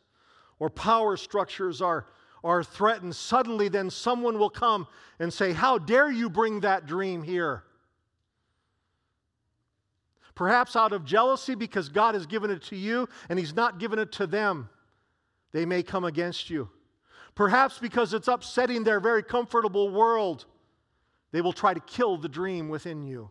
or 0.59 0.71
power 0.71 1.17
structures 1.17 1.83
are, 1.83 2.07
are 2.43 2.62
threatened, 2.62 3.14
suddenly 3.17 3.69
then 3.69 3.90
someone 3.90 4.38
will 4.38 4.51
come 4.51 4.87
and 5.19 5.33
say, 5.33 5.53
How 5.53 5.79
dare 5.79 6.11
you 6.11 6.31
bring 6.31 6.61
that 6.61 6.87
dream 6.87 7.23
here? 7.23 7.64
Perhaps 10.35 10.75
out 10.75 10.93
of 10.93 11.05
jealousy 11.05 11.55
because 11.55 11.88
God 11.88 12.14
has 12.14 12.27
given 12.27 12.51
it 12.51 12.62
to 12.64 12.77
you 12.77 13.09
and 13.29 13.38
He's 13.38 13.55
not 13.55 13.79
given 13.79 13.99
it 13.99 14.11
to 14.12 14.27
them, 14.27 14.69
they 15.53 15.67
may 15.67 15.83
come 15.83 16.05
against 16.05 16.51
you. 16.51 16.71
Perhaps 17.35 17.79
because 17.79 18.14
it's 18.14 18.29
upsetting 18.29 18.85
their 18.85 19.01
very 19.01 19.23
comfortable 19.23 19.91
world, 19.91 20.45
they 21.32 21.41
will 21.41 21.53
try 21.53 21.74
to 21.74 21.80
kill 21.80 22.16
the 22.16 22.28
dream 22.28 22.68
within 22.68 23.03
you. 23.03 23.30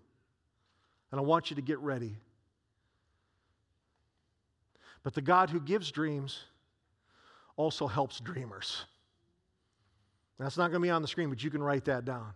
And 1.12 1.20
I 1.20 1.24
want 1.24 1.49
you 1.49 1.56
to 1.56 1.62
get 1.62 1.80
ready. 1.80 2.18
But 5.04 5.14
the 5.14 5.22
God 5.22 5.49
who 5.49 5.60
gives 5.60 5.91
dreams 5.91 6.39
also 7.56 7.88
helps 7.88 8.20
dreamers. 8.20 8.86
That's 10.39 10.58
not 10.58 10.72
going 10.72 10.82
to 10.82 10.86
be 10.86 10.89
on 10.89 11.01
the 11.01 11.08
screen, 11.08 11.30
but 11.30 11.43
you 11.43 11.51
can 11.51 11.62
write 11.62 11.86
that 11.86 12.04
down. 12.04 12.34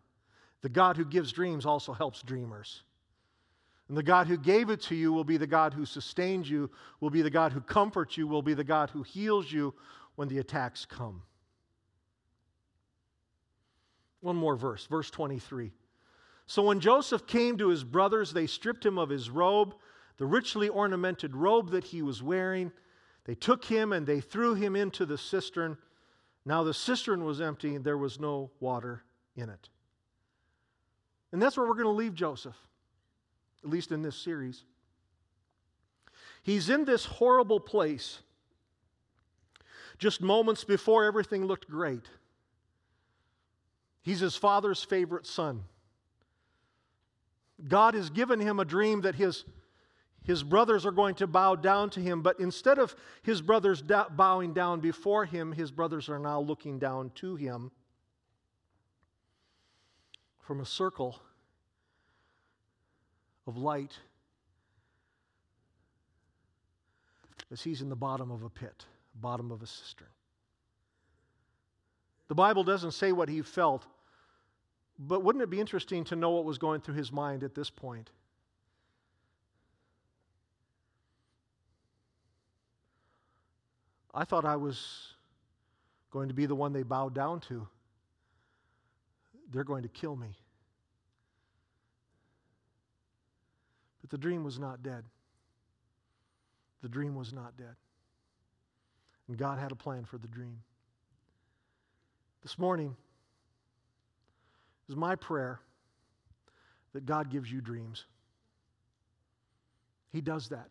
The 0.61 0.69
God 0.69 0.95
who 0.95 1.05
gives 1.05 1.31
dreams 1.31 1.65
also 1.65 1.91
helps 1.91 2.21
dreamers. 2.21 2.83
And 3.89 3.97
the 3.97 4.03
God 4.03 4.27
who 4.27 4.37
gave 4.37 4.69
it 4.69 4.81
to 4.83 4.95
you 4.95 5.13
will 5.13 5.23
be 5.23 5.37
the 5.37 5.47
God 5.47 5.73
who 5.73 5.85
sustains 5.85 6.49
you, 6.49 6.69
will 6.99 7.09
be 7.09 7.21
the 7.21 7.29
God 7.29 7.53
who 7.53 7.61
comforts 7.61 8.17
you, 8.17 8.27
will 8.27 8.41
be 8.41 8.53
the 8.53 8.63
God 8.63 8.89
who 8.89 9.01
heals 9.01 9.51
you 9.51 9.73
when 10.15 10.27
the 10.27 10.39
attacks 10.39 10.85
come. 10.85 11.21
One 14.21 14.35
more 14.35 14.55
verse, 14.55 14.85
verse 14.85 15.09
23. 15.09 15.71
So 16.45 16.63
when 16.63 16.79
Joseph 16.79 17.27
came 17.27 17.57
to 17.57 17.69
his 17.69 17.83
brothers, 17.83 18.31
they 18.31 18.47
stripped 18.47 18.85
him 18.85 18.97
of 18.97 19.09
his 19.09 19.29
robe, 19.29 19.75
the 20.17 20.25
richly 20.25 20.69
ornamented 20.69 21.35
robe 21.35 21.71
that 21.71 21.83
he 21.83 22.01
was 22.01 22.23
wearing. 22.23 22.71
They 23.25 23.35
took 23.35 23.65
him 23.65 23.91
and 23.91 24.07
they 24.07 24.21
threw 24.21 24.55
him 24.55 24.75
into 24.75 25.05
the 25.05 25.17
cistern. 25.17 25.77
Now 26.45 26.63
the 26.63 26.73
cistern 26.73 27.25
was 27.25 27.41
empty 27.41 27.75
and 27.75 27.83
there 27.83 27.97
was 27.97 28.19
no 28.19 28.51
water 28.59 29.03
in 29.35 29.49
it. 29.49 29.69
And 31.31 31.41
that's 31.41 31.57
where 31.57 31.67
we're 31.67 31.73
going 31.73 31.85
to 31.85 31.89
leave 31.91 32.13
Joseph, 32.13 32.55
at 33.63 33.69
least 33.69 33.91
in 33.91 34.01
this 34.01 34.15
series. 34.15 34.63
He's 36.41 36.69
in 36.69 36.85
this 36.85 37.05
horrible 37.05 37.59
place 37.59 38.19
just 39.97 40.21
moments 40.21 40.63
before 40.63 41.03
everything 41.03 41.45
looked 41.45 41.69
great. 41.69 42.05
He's 44.07 44.21
his 44.21 44.37
father's 44.37 44.81
favorite 44.81 45.27
son. 45.27 45.65
God 47.67 47.93
has 47.93 48.09
given 48.09 48.39
him 48.39 48.57
a 48.57 48.63
dream 48.63 49.01
that 49.01 49.15
his, 49.15 49.43
his 50.23 50.43
brothers 50.43 50.85
are 50.85 50.93
going 50.93 51.15
to 51.15 51.27
bow 51.27 51.55
down 51.55 51.89
to 51.89 51.99
him, 51.99 52.21
but 52.21 52.39
instead 52.39 52.79
of 52.79 52.95
his 53.21 53.41
brothers 53.41 53.81
da- 53.81 54.07
bowing 54.07 54.53
down 54.53 54.79
before 54.79 55.25
him, 55.25 55.51
his 55.51 55.71
brothers 55.71 56.07
are 56.07 56.19
now 56.19 56.39
looking 56.39 56.79
down 56.79 57.11
to 57.15 57.35
him 57.35 57.69
from 60.39 60.61
a 60.61 60.65
circle 60.65 61.19
of 63.45 63.57
light 63.57 63.91
as 67.51 67.61
he's 67.61 67.81
in 67.81 67.89
the 67.89 67.95
bottom 67.97 68.31
of 68.31 68.43
a 68.43 68.49
pit, 68.49 68.85
bottom 69.15 69.51
of 69.51 69.61
a 69.61 69.67
cistern. 69.67 70.07
The 72.29 72.35
Bible 72.35 72.63
doesn't 72.63 72.91
say 72.91 73.11
what 73.11 73.27
he 73.27 73.41
felt, 73.41 73.85
but 74.99 75.23
wouldn't 75.23 75.43
it 75.43 75.49
be 75.49 75.59
interesting 75.59 76.03
to 76.05 76.15
know 76.15 76.31
what 76.31 76.45
was 76.45 76.57
going 76.57 76.81
through 76.81 76.95
his 76.95 77.11
mind 77.11 77.43
at 77.43 77.53
this 77.53 77.69
point? 77.69 78.09
I 84.13 84.25
thought 84.25 84.45
I 84.45 84.55
was 84.55 85.13
going 86.09 86.29
to 86.29 86.33
be 86.33 86.47
the 86.47 86.55
one 86.55 86.73
they 86.73 86.81
bowed 86.81 87.13
down 87.13 87.39
to. 87.41 87.67
They're 89.51 89.63
going 89.63 89.83
to 89.83 89.89
kill 89.89 90.15
me. 90.15 90.35
But 94.01 94.09
the 94.09 94.17
dream 94.17 94.43
was 94.43 94.57
not 94.57 94.81
dead. 94.81 95.03
The 96.81 96.89
dream 96.89 97.13
was 97.15 97.31
not 97.31 97.55
dead. 97.57 97.75
And 99.27 99.37
God 99.37 99.59
had 99.59 99.71
a 99.71 99.75
plan 99.75 100.05
for 100.05 100.17
the 100.17 100.27
dream. 100.27 100.61
This 102.41 102.57
morning 102.57 102.95
is 104.89 104.95
my 104.95 105.15
prayer 105.15 105.59
that 106.93 107.05
God 107.05 107.29
gives 107.29 107.51
you 107.51 107.61
dreams. 107.61 108.05
He 110.11 110.21
does 110.21 110.49
that. 110.49 110.69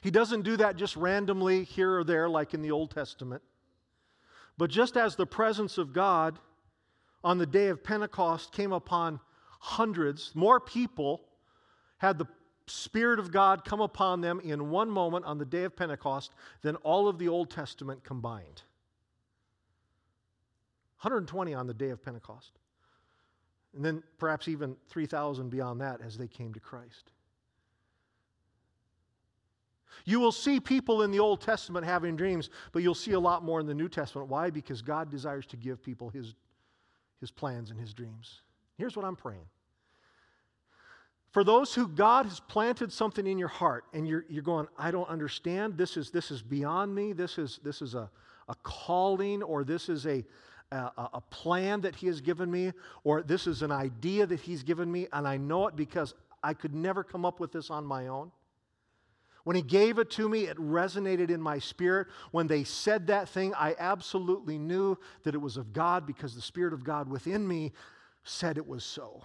He 0.00 0.10
doesn't 0.10 0.42
do 0.42 0.56
that 0.56 0.76
just 0.76 0.96
randomly 0.96 1.64
here 1.64 1.98
or 1.98 2.04
there, 2.04 2.28
like 2.28 2.54
in 2.54 2.62
the 2.62 2.70
Old 2.70 2.90
Testament. 2.90 3.42
But 4.56 4.70
just 4.70 4.96
as 4.96 5.16
the 5.16 5.26
presence 5.26 5.78
of 5.78 5.92
God 5.92 6.38
on 7.22 7.38
the 7.38 7.46
day 7.46 7.68
of 7.68 7.82
Pentecost 7.82 8.52
came 8.52 8.72
upon 8.72 9.20
hundreds, 9.60 10.32
more 10.34 10.60
people 10.60 11.22
had 11.98 12.18
the 12.18 12.26
Spirit 12.66 13.18
of 13.18 13.32
God 13.32 13.64
come 13.64 13.80
upon 13.80 14.20
them 14.20 14.40
in 14.40 14.70
one 14.70 14.90
moment 14.90 15.24
on 15.24 15.38
the 15.38 15.44
day 15.44 15.64
of 15.64 15.74
Pentecost 15.74 16.32
than 16.62 16.76
all 16.76 17.08
of 17.08 17.18
the 17.18 17.28
Old 17.28 17.50
Testament 17.50 18.04
combined. 18.04 18.62
120 21.00 21.54
on 21.54 21.66
the 21.66 21.74
day 21.74 21.90
of 21.90 22.02
Pentecost. 22.02 22.52
And 23.74 23.84
then 23.84 24.02
perhaps 24.18 24.48
even 24.48 24.76
3,000 24.88 25.48
beyond 25.50 25.80
that 25.80 26.00
as 26.04 26.18
they 26.18 26.26
came 26.26 26.52
to 26.54 26.60
Christ. 26.60 27.10
You 30.04 30.20
will 30.20 30.32
see 30.32 30.58
people 30.58 31.02
in 31.02 31.10
the 31.10 31.20
Old 31.20 31.40
Testament 31.40 31.84
having 31.84 32.16
dreams, 32.16 32.50
but 32.72 32.82
you'll 32.82 32.94
see 32.94 33.12
a 33.12 33.20
lot 33.20 33.44
more 33.44 33.60
in 33.60 33.66
the 33.66 33.74
New 33.74 33.88
Testament. 33.88 34.28
Why? 34.28 34.50
Because 34.50 34.82
God 34.82 35.10
desires 35.10 35.46
to 35.46 35.56
give 35.56 35.82
people 35.82 36.08
his, 36.08 36.34
his 37.20 37.30
plans 37.30 37.70
and 37.70 37.78
his 37.78 37.92
dreams. 37.92 38.42
Here's 38.76 38.96
what 38.96 39.04
I'm 39.04 39.16
praying. 39.16 39.46
For 41.30 41.44
those 41.44 41.74
who 41.74 41.86
God 41.88 42.26
has 42.26 42.40
planted 42.40 42.92
something 42.92 43.26
in 43.26 43.38
your 43.38 43.48
heart 43.48 43.84
and 43.92 44.08
you're, 44.08 44.24
you're 44.28 44.42
going, 44.42 44.66
I 44.78 44.90
don't 44.90 45.08
understand, 45.08 45.76
this 45.76 45.96
is, 45.96 46.10
this 46.10 46.30
is 46.30 46.42
beyond 46.42 46.94
me, 46.94 47.12
this 47.12 47.36
is, 47.38 47.60
this 47.62 47.82
is 47.82 47.94
a, 47.94 48.10
a 48.48 48.54
calling, 48.62 49.42
or 49.42 49.62
this 49.62 49.88
is 49.88 50.06
a, 50.06 50.24
a, 50.70 51.08
a 51.14 51.22
plan 51.30 51.80
that 51.82 51.96
He 51.96 52.06
has 52.06 52.20
given 52.20 52.50
me, 52.50 52.72
or 53.04 53.22
this 53.22 53.46
is 53.46 53.62
an 53.62 53.72
idea 53.72 54.26
that 54.26 54.40
He's 54.40 54.62
given 54.62 54.90
me, 54.90 55.06
and 55.12 55.26
I 55.26 55.36
know 55.36 55.66
it 55.68 55.76
because 55.76 56.14
I 56.42 56.54
could 56.54 56.74
never 56.74 57.02
come 57.02 57.24
up 57.24 57.40
with 57.40 57.52
this 57.52 57.70
on 57.70 57.84
my 57.84 58.08
own. 58.08 58.30
When 59.44 59.56
he 59.56 59.62
gave 59.62 59.98
it 59.98 60.10
to 60.10 60.28
me, 60.28 60.44
it 60.44 60.58
resonated 60.58 61.30
in 61.30 61.40
my 61.40 61.58
spirit. 61.58 62.08
When 62.32 62.46
they 62.46 62.64
said 62.64 63.06
that 63.06 63.30
thing, 63.30 63.54
I 63.54 63.74
absolutely 63.78 64.58
knew 64.58 64.98
that 65.22 65.34
it 65.34 65.38
was 65.38 65.56
of 65.56 65.72
God 65.72 66.06
because 66.06 66.34
the 66.34 66.42
Spirit 66.42 66.74
of 66.74 66.84
God 66.84 67.08
within 67.08 67.48
me 67.48 67.72
said 68.24 68.58
it 68.58 68.66
was 68.66 68.84
so. 68.84 69.22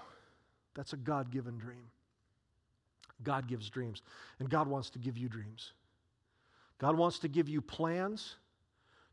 That's 0.76 0.94
a 0.94 0.98
God 0.98 1.30
given 1.30 1.58
dream. 1.58 1.90
God 3.22 3.48
gives 3.48 3.70
dreams, 3.70 4.02
and 4.40 4.50
God 4.50 4.68
wants 4.68 4.90
to 4.92 5.00
give 5.00 5.18
you 5.18 5.28
dreams. 5.28 5.74
God 6.78 6.98
wants 6.98 7.20
to 7.20 7.28
give 7.28 7.50
you 7.50 7.62
plans 7.62 8.36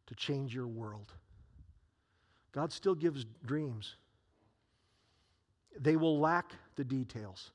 to 0.06 0.14
change 0.14 0.54
your 0.54 0.68
world. 0.68 1.12
God 2.52 2.72
still 2.72 2.94
gives 2.94 3.26
dreams. 3.44 3.96
They 5.78 5.96
will 5.96 6.18
lack 6.18 6.52
the 6.76 6.84
details. 6.84 7.52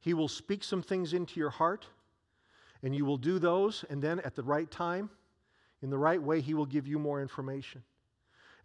He 0.00 0.14
will 0.14 0.28
speak 0.28 0.64
some 0.64 0.82
things 0.82 1.12
into 1.12 1.40
your 1.40 1.50
heart, 1.50 1.86
and 2.82 2.94
you 2.94 3.04
will 3.04 3.16
do 3.16 3.38
those, 3.38 3.84
and 3.90 4.02
then 4.02 4.20
at 4.20 4.34
the 4.34 4.42
right 4.42 4.70
time, 4.70 5.10
in 5.82 5.90
the 5.90 5.98
right 5.98 6.22
way, 6.22 6.40
He 6.40 6.54
will 6.54 6.66
give 6.66 6.86
you 6.86 6.98
more 6.98 7.20
information. 7.20 7.82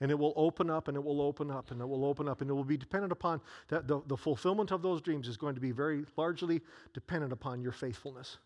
And 0.01 0.11
it 0.11 0.19
will 0.19 0.33
open 0.35 0.69
up 0.69 0.89
and 0.89 0.97
it 0.97 1.03
will 1.03 1.21
open 1.21 1.49
up 1.49 1.71
and 1.71 1.79
it 1.79 1.85
will 1.85 2.03
open 2.03 2.27
up 2.27 2.41
and 2.41 2.49
it 2.49 2.53
will 2.53 2.65
be 2.65 2.75
dependent 2.75 3.13
upon 3.13 3.39
that 3.69 3.87
the, 3.87 4.01
the 4.07 4.17
fulfillment 4.17 4.71
of 4.71 4.81
those 4.81 5.01
dreams 5.01 5.29
is 5.29 5.37
going 5.37 5.55
to 5.55 5.61
be 5.61 5.71
very 5.71 6.03
largely 6.17 6.61
dependent 6.93 7.31
upon 7.31 7.61
your 7.61 7.71
faithfulness. 7.71 8.37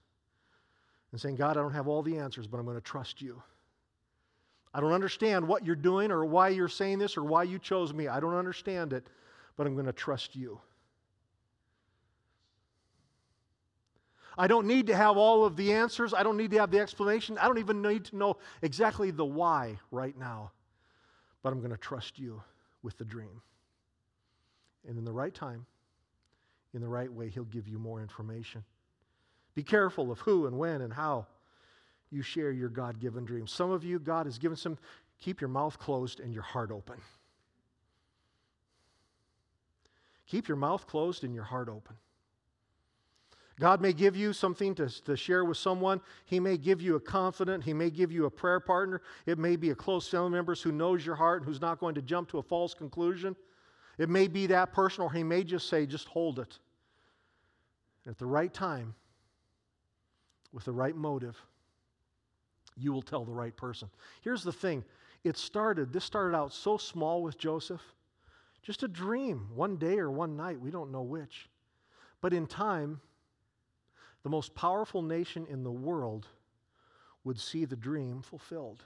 And 1.11 1.19
saying, 1.19 1.37
God, 1.37 1.57
I 1.57 1.61
don't 1.61 1.73
have 1.73 1.87
all 1.87 2.03
the 2.03 2.17
answers, 2.17 2.45
but 2.45 2.59
I'm 2.59 2.65
going 2.65 2.77
to 2.77 2.81
trust 2.81 3.19
you. 3.19 3.41
I 4.73 4.81
don't 4.81 4.93
understand 4.93 5.47
what 5.47 5.65
you're 5.65 5.75
doing 5.75 6.11
or 6.11 6.25
why 6.25 6.49
you're 6.49 6.67
saying 6.67 6.99
this 6.99 7.17
or 7.17 7.23
why 7.23 7.43
you 7.43 7.59
chose 7.59 7.93
me. 7.93 8.07
I 8.07 8.19
don't 8.19 8.35
understand 8.35 8.93
it, 8.93 9.07
but 9.57 9.65
I'm 9.65 9.73
going 9.73 9.87
to 9.87 9.93
trust 9.93 10.35
you. 10.35 10.59
I 14.37 14.47
don't 14.47 14.67
need 14.67 14.87
to 14.87 14.95
have 14.95 15.17
all 15.17 15.43
of 15.43 15.55
the 15.57 15.73
answers. 15.73 16.13
I 16.13 16.23
don't 16.23 16.37
need 16.37 16.51
to 16.51 16.59
have 16.59 16.71
the 16.71 16.79
explanation. 16.79 17.37
I 17.37 17.47
don't 17.47 17.57
even 17.57 17.81
need 17.81 18.05
to 18.05 18.15
know 18.15 18.37
exactly 18.61 19.11
the 19.11 19.25
why 19.25 19.77
right 19.91 20.17
now 20.17 20.51
but 21.41 21.53
I'm 21.53 21.59
going 21.59 21.71
to 21.71 21.77
trust 21.77 22.19
you 22.19 22.41
with 22.83 22.97
the 22.97 23.05
dream. 23.05 23.41
And 24.87 24.97
in 24.97 25.05
the 25.05 25.11
right 25.11 25.33
time, 25.33 25.65
in 26.73 26.81
the 26.81 26.87
right 26.87 27.11
way, 27.11 27.29
He'll 27.29 27.43
give 27.45 27.67
you 27.67 27.79
more 27.79 28.01
information. 28.01 28.63
Be 29.55 29.63
careful 29.63 30.11
of 30.11 30.19
who 30.19 30.47
and 30.47 30.57
when 30.57 30.81
and 30.81 30.93
how 30.93 31.27
you 32.11 32.21
share 32.21 32.51
your 32.51 32.69
God 32.69 32.99
given 32.99 33.25
dreams. 33.25 33.51
Some 33.51 33.71
of 33.71 33.83
you, 33.83 33.99
God 33.99 34.25
has 34.25 34.37
given 34.37 34.57
some, 34.57 34.77
keep 35.19 35.41
your 35.41 35.49
mouth 35.49 35.77
closed 35.77 36.19
and 36.19 36.33
your 36.33 36.43
heart 36.43 36.71
open. 36.71 36.99
Keep 40.27 40.47
your 40.47 40.57
mouth 40.57 40.85
closed 40.87 41.23
and 41.23 41.33
your 41.33 41.43
heart 41.43 41.69
open. 41.69 41.95
God 43.59 43.81
may 43.81 43.91
give 43.91 44.15
you 44.15 44.31
something 44.31 44.73
to, 44.75 44.87
to 45.03 45.17
share 45.17 45.43
with 45.43 45.57
someone. 45.57 45.99
He 46.25 46.39
may 46.39 46.57
give 46.57 46.81
you 46.81 46.95
a 46.95 46.99
confidant. 46.99 47.63
He 47.63 47.73
may 47.73 47.89
give 47.89 48.11
you 48.11 48.25
a 48.25 48.31
prayer 48.31 48.61
partner. 48.61 49.01
It 49.25 49.37
may 49.37 49.57
be 49.57 49.71
a 49.71 49.75
close 49.75 50.07
family 50.07 50.29
member 50.29 50.55
who 50.55 50.71
knows 50.71 51.05
your 51.05 51.15
heart 51.15 51.41
and 51.41 51.45
who's 51.49 51.59
not 51.59 51.79
going 51.79 51.95
to 51.95 52.01
jump 52.01 52.29
to 52.29 52.37
a 52.37 52.43
false 52.43 52.73
conclusion. 52.73 53.35
It 53.97 54.07
may 54.07 54.27
be 54.27 54.47
that 54.47 54.71
person, 54.71 55.03
or 55.03 55.11
he 55.11 55.23
may 55.23 55.43
just 55.43 55.67
say, 55.67 55.85
just 55.85 56.07
hold 56.07 56.39
it. 56.39 56.57
At 58.07 58.17
the 58.17 58.25
right 58.25 58.53
time, 58.53 58.95
with 60.53 60.63
the 60.63 60.71
right 60.71 60.95
motive, 60.95 61.37
you 62.79 62.93
will 62.93 63.01
tell 63.01 63.25
the 63.25 63.31
right 63.31 63.55
person. 63.55 63.89
Here's 64.21 64.43
the 64.43 64.53
thing 64.53 64.83
it 65.23 65.37
started, 65.37 65.91
this 65.91 66.05
started 66.05 66.35
out 66.35 66.53
so 66.53 66.77
small 66.77 67.21
with 67.21 67.37
Joseph, 67.37 67.81
just 68.61 68.83
a 68.83 68.87
dream, 68.87 69.49
one 69.53 69.77
day 69.77 69.99
or 69.99 70.09
one 70.09 70.37
night, 70.37 70.59
we 70.59 70.71
don't 70.71 70.91
know 70.91 71.01
which. 71.01 71.49
But 72.21 72.33
in 72.33 72.47
time, 72.47 73.01
the 74.23 74.29
most 74.29 74.55
powerful 74.55 75.01
nation 75.01 75.45
in 75.49 75.63
the 75.63 75.71
world 75.71 76.27
would 77.23 77.39
see 77.39 77.65
the 77.65 77.75
dream 77.75 78.21
fulfilled. 78.21 78.83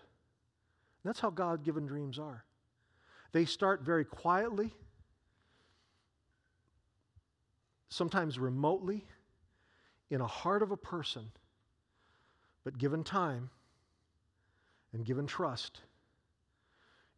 And 1.03 1.09
that's 1.09 1.19
how 1.19 1.29
God 1.29 1.63
given 1.63 1.85
dreams 1.85 2.19
are. 2.19 2.43
They 3.31 3.45
start 3.45 3.81
very 3.81 4.05
quietly, 4.05 4.71
sometimes 7.89 8.37
remotely, 8.37 9.05
in 10.09 10.21
a 10.21 10.27
heart 10.27 10.61
of 10.61 10.71
a 10.71 10.77
person, 10.77 11.31
but 12.63 12.77
given 12.77 13.03
time 13.03 13.49
and 14.93 15.05
given 15.05 15.27
trust, 15.27 15.81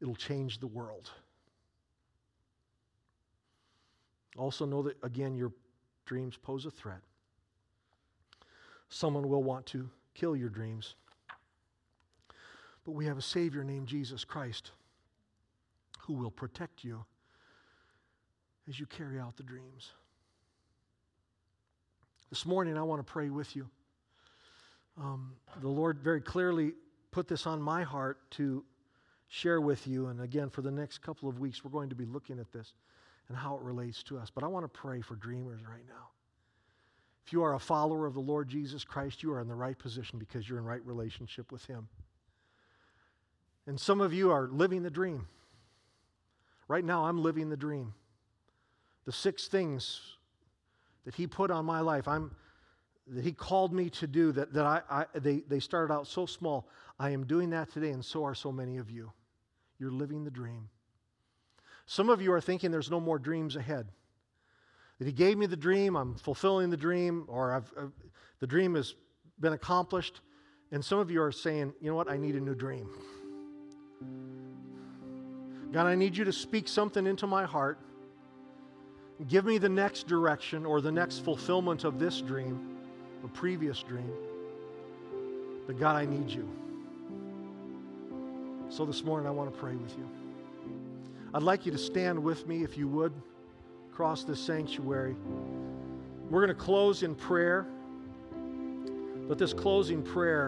it'll 0.02 0.16
change 0.16 0.60
the 0.60 0.68
world. 0.68 1.12
Also, 4.38 4.66
know 4.66 4.82
that, 4.84 4.98
again, 5.04 5.36
your 5.36 5.52
dreams 6.06 6.38
pose 6.38 6.66
a 6.66 6.72
threat 6.72 7.02
someone 8.90 9.28
will 9.28 9.44
want 9.44 9.66
to 9.68 9.90
kill 10.14 10.36
your 10.36 10.50
dreams. 10.50 10.96
But 12.86 12.92
we 12.92 13.06
have 13.06 13.18
a 13.18 13.22
Savior 13.22 13.64
named 13.64 13.88
Jesus 13.88 14.24
Christ 14.24 14.72
who 16.00 16.14
will 16.14 16.32
protect 16.32 16.84
you 16.84 17.04
as 18.70 18.80
you 18.80 18.86
carry 18.86 19.20
out 19.20 19.38
the 19.38 19.44
dreams. 19.44 19.92
This 22.30 22.46
morning, 22.46 22.78
I 22.78 22.84
want 22.84 23.06
to 23.06 23.12
pray 23.12 23.30
with 23.30 23.56
you. 23.56 23.68
Um, 24.98 25.34
the 25.62 25.68
Lord 25.68 26.00
very 26.00 26.22
clearly 26.22 26.74
put 27.16 27.30
this 27.30 27.48
on 27.48 27.62
my 27.62 27.82
heart 27.82 28.20
to 28.30 28.62
share 29.30 29.62
with 29.62 29.88
you. 29.88 30.08
And 30.08 30.20
again, 30.20 30.50
for 30.50 30.62
the 30.62 30.70
next 30.70 30.98
couple 30.98 31.30
of 31.30 31.40
weeks, 31.40 31.64
we're 31.64 31.72
going 31.72 31.88
to 31.88 31.96
be 31.96 32.04
looking 32.04 32.40
at 32.40 32.52
this 32.52 32.74
and 33.30 33.38
how 33.38 33.56
it 33.56 33.62
relates 33.62 34.04
to 34.04 34.18
us. 34.18 34.30
But 34.30 34.44
I 34.44 34.48
want 34.48 34.66
to 34.66 34.68
pray 34.68 35.00
for 35.00 35.16
dreamers 35.16 35.62
right 35.62 35.88
now. 35.88 36.10
If 37.26 37.32
you 37.32 37.42
are 37.42 37.54
a 37.54 37.60
follower 37.60 38.06
of 38.06 38.16
the 38.16 38.20
Lord 38.20 38.50
Jesus 38.50 38.84
Christ, 38.84 39.24
you 39.24 39.32
are 39.32 39.40
in 39.40 39.48
the 39.48 39.56
right 39.56 39.80
position 39.80 40.20
because 40.20 40.50
you're 40.50 40.58
in 40.58 40.66
right 40.66 40.86
relationship 40.86 41.54
with 41.54 41.66
Him. 41.66 41.88
And 43.66 43.80
some 43.80 44.02
of 44.02 44.14
you 44.14 44.30
are 44.32 44.50
living 44.50 44.84
the 44.84 44.90
dream. 44.90 45.26
Right 46.68 46.84
now, 46.84 47.06
I'm 47.06 47.24
living 47.24 47.50
the 47.50 47.56
dream. 47.56 47.94
The 49.06 49.14
six 49.14 49.48
things 49.48 50.02
that 51.06 51.16
He 51.16 51.28
put 51.28 51.50
on 51.50 51.64
my 51.64 51.80
life, 51.80 52.10
I'm, 52.10 52.36
that 53.08 53.24
He 53.24 53.32
called 53.32 53.72
me 53.72 53.90
to 53.92 54.06
do, 54.06 54.34
that, 54.34 54.52
that 54.52 54.66
I, 54.66 54.82
I, 54.90 55.06
they, 55.18 55.38
they 55.48 55.62
started 55.62 55.94
out 55.94 56.08
so 56.08 56.26
small. 56.26 56.68
I 56.98 57.10
am 57.10 57.26
doing 57.26 57.50
that 57.50 57.72
today, 57.72 57.92
and 57.92 58.04
so 58.04 58.24
are 58.26 58.36
so 58.36 58.52
many 58.52 58.78
of 58.78 58.90
you. 58.90 59.12
You're 59.80 59.92
living 59.92 60.24
the 60.24 60.32
dream. 60.32 60.70
Some 61.86 62.10
of 62.10 62.22
you 62.22 62.32
are 62.34 62.42
thinking 62.42 62.72
there's 62.72 62.90
no 62.92 63.00
more 63.00 63.20
dreams 63.20 63.56
ahead. 63.56 63.88
That 65.00 65.06
He 65.06 65.12
gave 65.12 65.38
me 65.38 65.46
the 65.46 65.58
dream, 65.58 65.96
I'm 65.96 66.16
fulfilling 66.16 66.70
the 66.70 66.78
dream, 66.78 67.26
or 67.28 67.54
I've, 67.54 67.74
uh, 67.78 67.88
the 68.40 68.48
dream 68.48 68.76
has 68.76 68.96
been 69.40 69.54
accomplished. 69.54 70.22
And 70.72 70.84
some 70.84 71.00
of 71.00 71.12
you 71.12 71.22
are 71.22 71.32
saying, 71.32 71.74
you 71.82 71.90
know 71.90 71.96
what, 71.96 72.10
I 72.10 72.18
need 72.18 72.36
a 72.36 72.40
new 72.40 72.56
dream. 72.56 72.90
God, 75.72 75.88
I 75.88 75.96
need 75.96 76.16
you 76.16 76.24
to 76.24 76.32
speak 76.32 76.68
something 76.68 77.06
into 77.06 77.28
my 77.28 77.44
heart. 77.44 77.80
Give 79.28 79.46
me 79.46 79.58
the 79.58 79.70
next 79.70 80.08
direction 80.08 80.66
or 80.66 80.82
the 80.82 80.92
next 80.92 81.20
fulfillment 81.20 81.84
of 81.84 82.00
this 82.00 82.22
dream, 82.22 82.78
a 83.24 83.28
previous 83.28 83.84
dream. 83.84 84.12
But 85.68 85.80
God, 85.80 85.96
I 85.96 86.06
need 86.06 86.30
you. 86.30 86.50
So 88.76 88.84
this 88.84 89.06
morning, 89.06 89.26
I 89.26 89.32
want 89.32 89.54
to 89.54 89.58
pray 89.58 89.74
with 89.74 89.98
you. 89.98 90.06
I'd 91.34 91.44
like 91.44 91.66
you 91.66 91.72
to 91.72 91.78
stand 91.78 92.22
with 92.22 92.46
me, 92.46 92.62
if 92.62 92.78
you 92.78 92.90
would, 92.90 93.14
across 93.90 94.26
this 94.26 94.38
sanctuary. 94.38 95.16
We're 96.30 96.46
going 96.46 96.54
to 96.54 96.62
close 96.62 97.02
in 97.02 97.16
prayer. 97.16 97.68
But 99.30 99.38
this 99.38 99.54
closing 99.54 100.04
prayer, 100.04 100.48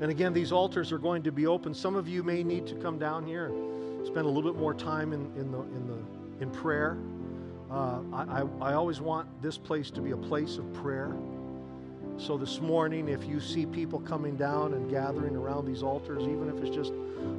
and 0.00 0.10
again, 0.10 0.32
these 0.32 0.50
altars 0.50 0.90
are 0.90 0.98
going 0.98 1.22
to 1.22 1.30
be 1.30 1.46
open. 1.46 1.72
Some 1.72 1.94
of 1.94 2.08
you 2.08 2.24
may 2.24 2.42
need 2.42 2.66
to 2.66 2.74
come 2.74 2.98
down 2.98 3.24
here 3.24 3.46
and 3.46 4.04
spend 4.04 4.26
a 4.26 4.28
little 4.28 4.50
bit 4.50 4.58
more 4.58 4.74
time 4.74 5.12
in, 5.12 5.20
in, 5.36 5.52
the, 5.52 5.60
in, 5.60 5.86
the, 5.86 6.42
in 6.42 6.50
prayer. 6.50 6.98
Uh, 7.70 8.00
I, 8.12 8.40
I, 8.40 8.70
I 8.70 8.74
always 8.74 9.00
want 9.00 9.28
this 9.40 9.56
place 9.56 9.92
to 9.92 10.00
be 10.00 10.10
a 10.10 10.16
place 10.16 10.56
of 10.58 10.72
prayer. 10.72 11.14
So 12.18 12.38
this 12.38 12.60
morning, 12.60 13.08
if 13.08 13.26
you 13.26 13.40
see 13.40 13.66
people 13.66 14.00
coming 14.00 14.36
down 14.36 14.72
and 14.72 14.90
gathering 14.90 15.36
around 15.36 15.66
these 15.66 15.82
altars, 15.82 16.22
even 16.22 16.48
if 16.48 16.64
it's 16.64 16.74
just 16.74 16.92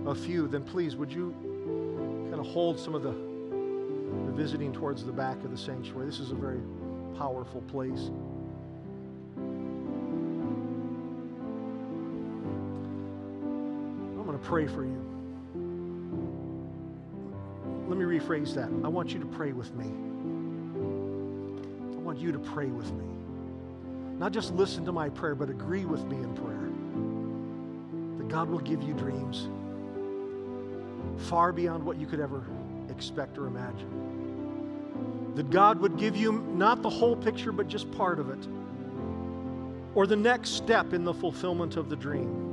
a 0.06 0.14
few, 0.14 0.48
then 0.48 0.64
please 0.64 0.96
would 0.96 1.12
you 1.12 1.36
kind 2.30 2.40
of 2.40 2.46
hold 2.46 2.80
some 2.80 2.94
of 2.94 3.02
the, 3.02 3.10
the 3.10 4.32
visiting 4.32 4.72
towards 4.72 5.04
the 5.04 5.12
back 5.12 5.44
of 5.44 5.50
the 5.50 5.58
sanctuary. 5.58 6.06
This 6.06 6.20
is 6.20 6.32
a 6.32 6.36
very 6.36 6.62
powerful 7.18 7.62
place. 7.62 8.12
I'm 14.16 14.24
going 14.26 14.38
to 14.38 14.46
pray 14.46 14.68
for 14.68 14.86
you. 14.86 15.04
Let 17.88 17.98
me 17.98 18.06
rephrase 18.06 18.54
that. 18.54 18.70
I 18.86 18.90
want 18.90 19.12
you 19.12 19.20
to 19.20 19.26
pray 19.26 19.54
with 19.54 19.74
me. 19.74 19.86
I 21.96 22.00
want 22.00 22.20
you 22.20 22.32
to 22.32 22.40
pray 22.40 22.68
with 22.68 22.92
me. 22.94 23.17
Not 24.18 24.32
just 24.32 24.54
listen 24.56 24.84
to 24.86 24.92
my 24.92 25.10
prayer, 25.10 25.36
but 25.36 25.50
agree 25.50 25.86
with 25.86 26.04
me 26.06 26.18
in 26.18 26.34
prayer. 26.34 26.70
That 28.18 28.28
God 28.28 28.50
will 28.50 28.60
give 28.60 28.82
you 28.82 28.94
dreams 28.94 29.50
far 31.18 31.52
beyond 31.52 31.84
what 31.84 31.98
you 31.98 32.08
could 32.08 32.20
ever 32.20 32.44
expect 32.90 33.38
or 33.38 33.48
imagine. 33.48 35.34
That 35.36 35.50
God 35.52 35.80
would 35.80 35.98
give 35.98 36.16
you 36.16 36.32
not 36.32 36.82
the 36.82 36.90
whole 36.90 37.16
picture, 37.16 37.52
but 37.52 37.68
just 37.68 37.92
part 37.92 38.20
of 38.20 38.30
it. 38.30 38.48
Or 39.94 40.08
the 40.08 40.16
next 40.16 40.52
step 40.52 40.94
in 40.94 41.04
the 41.04 41.14
fulfillment 41.14 41.78
of 41.78 41.90
the 41.90 41.96
dream. 41.96 42.44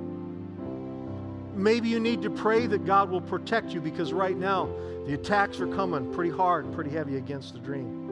Maybe 1.54 1.88
you 1.88 2.00
need 2.00 2.20
to 2.22 2.30
pray 2.30 2.66
that 2.66 2.84
God 2.84 3.10
will 3.10 3.20
protect 3.20 3.70
you 3.70 3.80
because 3.80 4.12
right 4.12 4.36
now 4.36 4.68
the 5.06 5.14
attacks 5.14 5.60
are 5.60 5.68
coming 5.68 6.12
pretty 6.12 6.30
hard, 6.30 6.72
pretty 6.72 6.90
heavy 6.90 7.16
against 7.16 7.52
the 7.54 7.58
dream. 7.60 8.03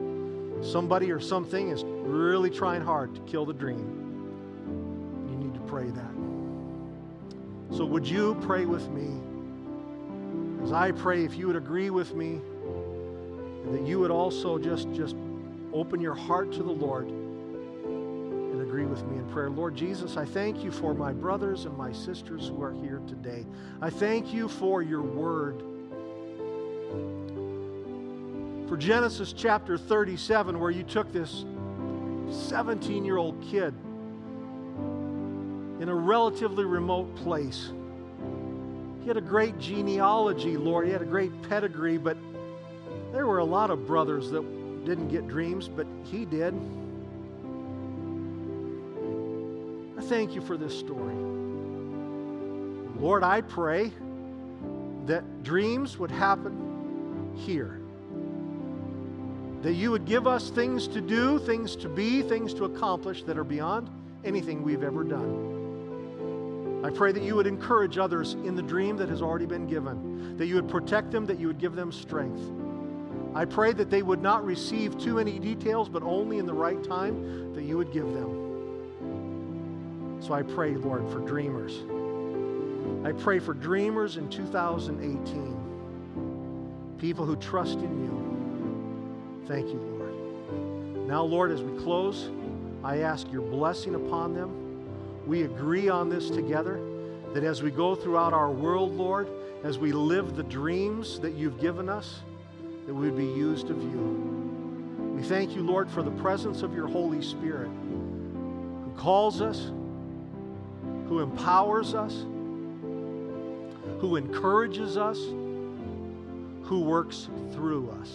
Somebody 0.63 1.11
or 1.11 1.19
something 1.19 1.69
is 1.69 1.83
really 1.83 2.49
trying 2.49 2.81
hard 2.81 3.13
to 3.15 3.21
kill 3.21 3.45
the 3.45 3.53
dream. 3.53 5.27
You 5.29 5.35
need 5.35 5.53
to 5.53 5.59
pray 5.61 5.89
that. 5.89 7.75
So, 7.75 7.85
would 7.85 8.07
you 8.07 8.35
pray 8.41 8.65
with 8.65 8.89
me? 8.89 9.19
As 10.63 10.71
I 10.71 10.91
pray, 10.91 11.25
if 11.25 11.35
you 11.35 11.47
would 11.47 11.55
agree 11.55 11.89
with 11.89 12.15
me, 12.15 12.39
that 13.71 13.85
you 13.85 13.99
would 13.99 14.11
also 14.11 14.57
just, 14.57 14.91
just 14.93 15.15
open 15.73 15.99
your 15.99 16.13
heart 16.13 16.51
to 16.53 16.63
the 16.63 16.71
Lord 16.71 17.07
and 17.07 18.61
agree 18.61 18.85
with 18.85 19.03
me 19.05 19.17
in 19.17 19.29
prayer. 19.29 19.49
Lord 19.49 19.75
Jesus, 19.75 20.15
I 20.15 20.25
thank 20.25 20.63
you 20.63 20.71
for 20.71 20.93
my 20.93 21.11
brothers 21.11 21.65
and 21.65 21.75
my 21.77 21.91
sisters 21.91 22.47
who 22.47 22.61
are 22.61 22.73
here 22.73 23.01
today. 23.07 23.45
I 23.81 23.89
thank 23.89 24.33
you 24.33 24.47
for 24.47 24.81
your 24.81 25.01
word. 25.01 25.63
For 28.73 28.77
Genesis 28.77 29.33
chapter 29.33 29.77
37, 29.77 30.59
where 30.59 30.71
you 30.71 30.81
took 30.81 31.13
this 31.13 31.45
17 32.47 33.05
year 33.05 33.17
old 33.17 33.39
kid 33.39 33.71
in 35.79 35.89
a 35.89 35.93
relatively 35.93 36.65
remote 36.65 37.15
place 37.17 37.71
he 39.01 39.07
had 39.07 39.15
a 39.15 39.21
great 39.21 39.59
genealogy, 39.59 40.57
Lord. 40.57 40.87
He 40.87 40.91
had 40.91 41.03
a 41.03 41.05
great 41.05 41.39
pedigree, 41.43 41.99
but 41.99 42.17
there 43.11 43.27
were 43.27 43.37
a 43.37 43.45
lot 43.45 43.69
of 43.69 43.85
brothers 43.85 44.31
that 44.31 44.41
didn't 44.85 45.09
get 45.09 45.27
dreams, 45.27 45.67
but 45.67 45.85
he 46.05 46.25
did. 46.25 46.55
I 49.99 50.01
thank 50.01 50.33
you 50.33 50.41
for 50.41 50.57
this 50.57 50.75
story. 50.75 51.13
Lord, 52.99 53.21
I 53.21 53.41
pray 53.41 53.91
that 55.05 55.43
dreams 55.43 55.99
would 55.99 56.09
happen 56.09 57.35
here. 57.35 57.82
That 59.63 59.73
you 59.73 59.91
would 59.91 60.05
give 60.05 60.27
us 60.27 60.49
things 60.49 60.87
to 60.89 61.01
do, 61.01 61.39
things 61.39 61.75
to 61.77 61.89
be, 61.89 62.21
things 62.21 62.53
to 62.55 62.65
accomplish 62.65 63.23
that 63.23 63.37
are 63.37 63.45
beyond 63.45 63.89
anything 64.25 64.61
we've 64.61 64.83
ever 64.83 65.03
done. 65.03 66.81
I 66.83 66.89
pray 66.89 67.13
that 67.13 67.23
you 67.23 67.35
would 67.35 67.47
encourage 67.47 67.97
others 67.97 68.33
in 68.33 68.55
the 68.55 68.61
dream 68.61 68.97
that 68.97 69.07
has 69.07 69.21
already 69.21 69.45
been 69.45 69.65
given, 69.65 70.35
that 70.37 70.47
you 70.47 70.55
would 70.55 70.67
protect 70.67 71.11
them, 71.11 71.25
that 71.27 71.39
you 71.39 71.47
would 71.47 71.59
give 71.59 71.75
them 71.75 71.93
strength. 71.93 72.41
I 73.33 73.45
pray 73.45 73.71
that 73.71 73.89
they 73.89 74.03
would 74.03 74.21
not 74.21 74.45
receive 74.45 74.99
too 74.99 75.13
many 75.15 75.39
details, 75.39 75.87
but 75.87 76.03
only 76.03 76.39
in 76.39 76.45
the 76.45 76.53
right 76.53 76.83
time 76.83 77.53
that 77.53 77.63
you 77.63 77.77
would 77.77 77.93
give 77.93 78.13
them. 78.13 80.19
So 80.19 80.33
I 80.33 80.41
pray, 80.43 80.75
Lord, 80.75 81.09
for 81.09 81.19
dreamers. 81.19 81.79
I 83.05 83.13
pray 83.13 83.39
for 83.39 83.53
dreamers 83.53 84.17
in 84.17 84.27
2018, 84.29 86.97
people 86.97 87.25
who 87.25 87.37
trust 87.37 87.79
in 87.79 88.03
you. 88.03 88.22
Thank 89.47 89.67
you, 89.67 89.79
Lord. 89.79 91.07
Now, 91.07 91.23
Lord, 91.23 91.51
as 91.51 91.61
we 91.61 91.77
close, 91.83 92.29
I 92.83 92.99
ask 92.99 93.31
your 93.31 93.41
blessing 93.41 93.95
upon 93.95 94.33
them 94.33 94.63
we 95.25 95.43
agree 95.43 95.87
on 95.89 96.09
this 96.09 96.29
together 96.29 96.79
that 97.33 97.43
as 97.43 97.63
we 97.63 97.71
go 97.71 97.95
throughout 97.95 98.33
our 98.33 98.51
world, 98.51 98.93
Lord, 98.93 99.29
as 99.63 99.77
we 99.79 99.91
live 99.91 100.35
the 100.35 100.43
dreams 100.43 101.19
that 101.21 101.33
you've 101.33 101.59
given 101.59 101.87
us, 101.87 102.21
that 102.85 102.93
we 102.93 103.09
would 103.09 103.17
be 103.17 103.25
used 103.25 103.69
of 103.69 103.81
you. 103.81 105.13
We 105.15 105.23
thank 105.23 105.55
you, 105.55 105.61
Lord, 105.61 105.89
for 105.89 106.03
the 106.03 106.11
presence 106.11 106.61
of 106.61 106.75
your 106.75 106.87
Holy 106.87 107.21
Spirit 107.21 107.69
who 107.69 108.93
calls 108.97 109.41
us, 109.41 109.71
who 111.07 111.21
empowers 111.21 111.95
us, 111.95 112.13
who 113.99 114.17
encourages 114.17 114.97
us, 114.97 115.17
who 116.63 116.81
works 116.81 117.29
through 117.53 117.89
us. 118.01 118.11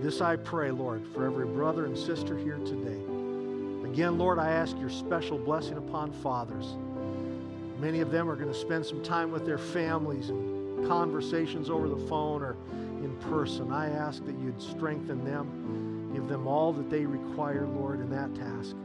This 0.00 0.22
I 0.22 0.36
pray, 0.36 0.70
Lord, 0.70 1.06
for 1.12 1.26
every 1.26 1.44
brother 1.44 1.84
and 1.84 1.96
sister 1.96 2.38
here 2.38 2.56
today. 2.64 2.98
Again, 3.86 4.16
Lord, 4.16 4.38
I 4.38 4.50
ask 4.50 4.78
your 4.78 4.88
special 4.88 5.36
blessing 5.36 5.76
upon 5.76 6.10
fathers. 6.10 6.74
Many 7.78 8.00
of 8.00 8.10
them 8.10 8.30
are 8.30 8.34
going 8.34 8.50
to 8.50 8.58
spend 8.58 8.86
some 8.86 9.02
time 9.02 9.30
with 9.30 9.44
their 9.44 9.58
families 9.58 10.30
and 10.30 10.88
conversations 10.88 11.68
over 11.68 11.86
the 11.86 12.08
phone 12.08 12.40
or 12.40 12.56
in 13.02 13.14
person. 13.28 13.70
I 13.70 13.90
ask 13.90 14.24
that 14.24 14.38
you'd 14.38 14.62
strengthen 14.62 15.22
them, 15.22 16.12
give 16.14 16.28
them 16.28 16.46
all 16.46 16.72
that 16.72 16.88
they 16.88 17.04
require, 17.04 17.66
Lord, 17.66 18.00
in 18.00 18.08
that 18.08 18.34
task, 18.34 18.76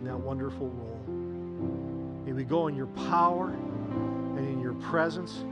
in 0.00 0.04
that 0.04 0.18
wonderful 0.18 0.68
role. 0.68 2.24
May 2.26 2.32
we 2.32 2.44
go 2.44 2.66
in 2.66 2.76
your 2.76 2.88
power 3.08 3.48
and 3.48 4.38
in 4.38 4.60
your 4.60 4.74
presence. 4.74 5.44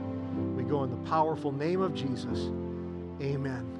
We 0.55 0.61
go 0.61 0.83
in 0.83 0.91
the 0.91 1.09
powerful 1.09 1.51
name 1.51 1.81
of 1.81 1.95
Jesus. 1.95 2.51
Amen. 3.19 3.76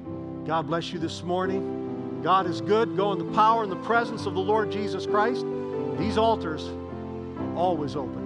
God 0.48 0.66
bless 0.66 0.94
you 0.94 0.98
this 0.98 1.22
morning. 1.22 2.22
God 2.22 2.46
is 2.46 2.62
good. 2.62 2.96
Go 2.96 3.12
in 3.12 3.18
the 3.18 3.30
power 3.34 3.64
and 3.64 3.70
the 3.70 3.76
presence 3.76 4.24
of 4.24 4.32
the 4.32 4.40
Lord 4.40 4.72
Jesus 4.72 5.04
Christ. 5.04 5.44
These 5.98 6.16
altars 6.16 6.70
always 7.54 7.94
open. 7.94 8.17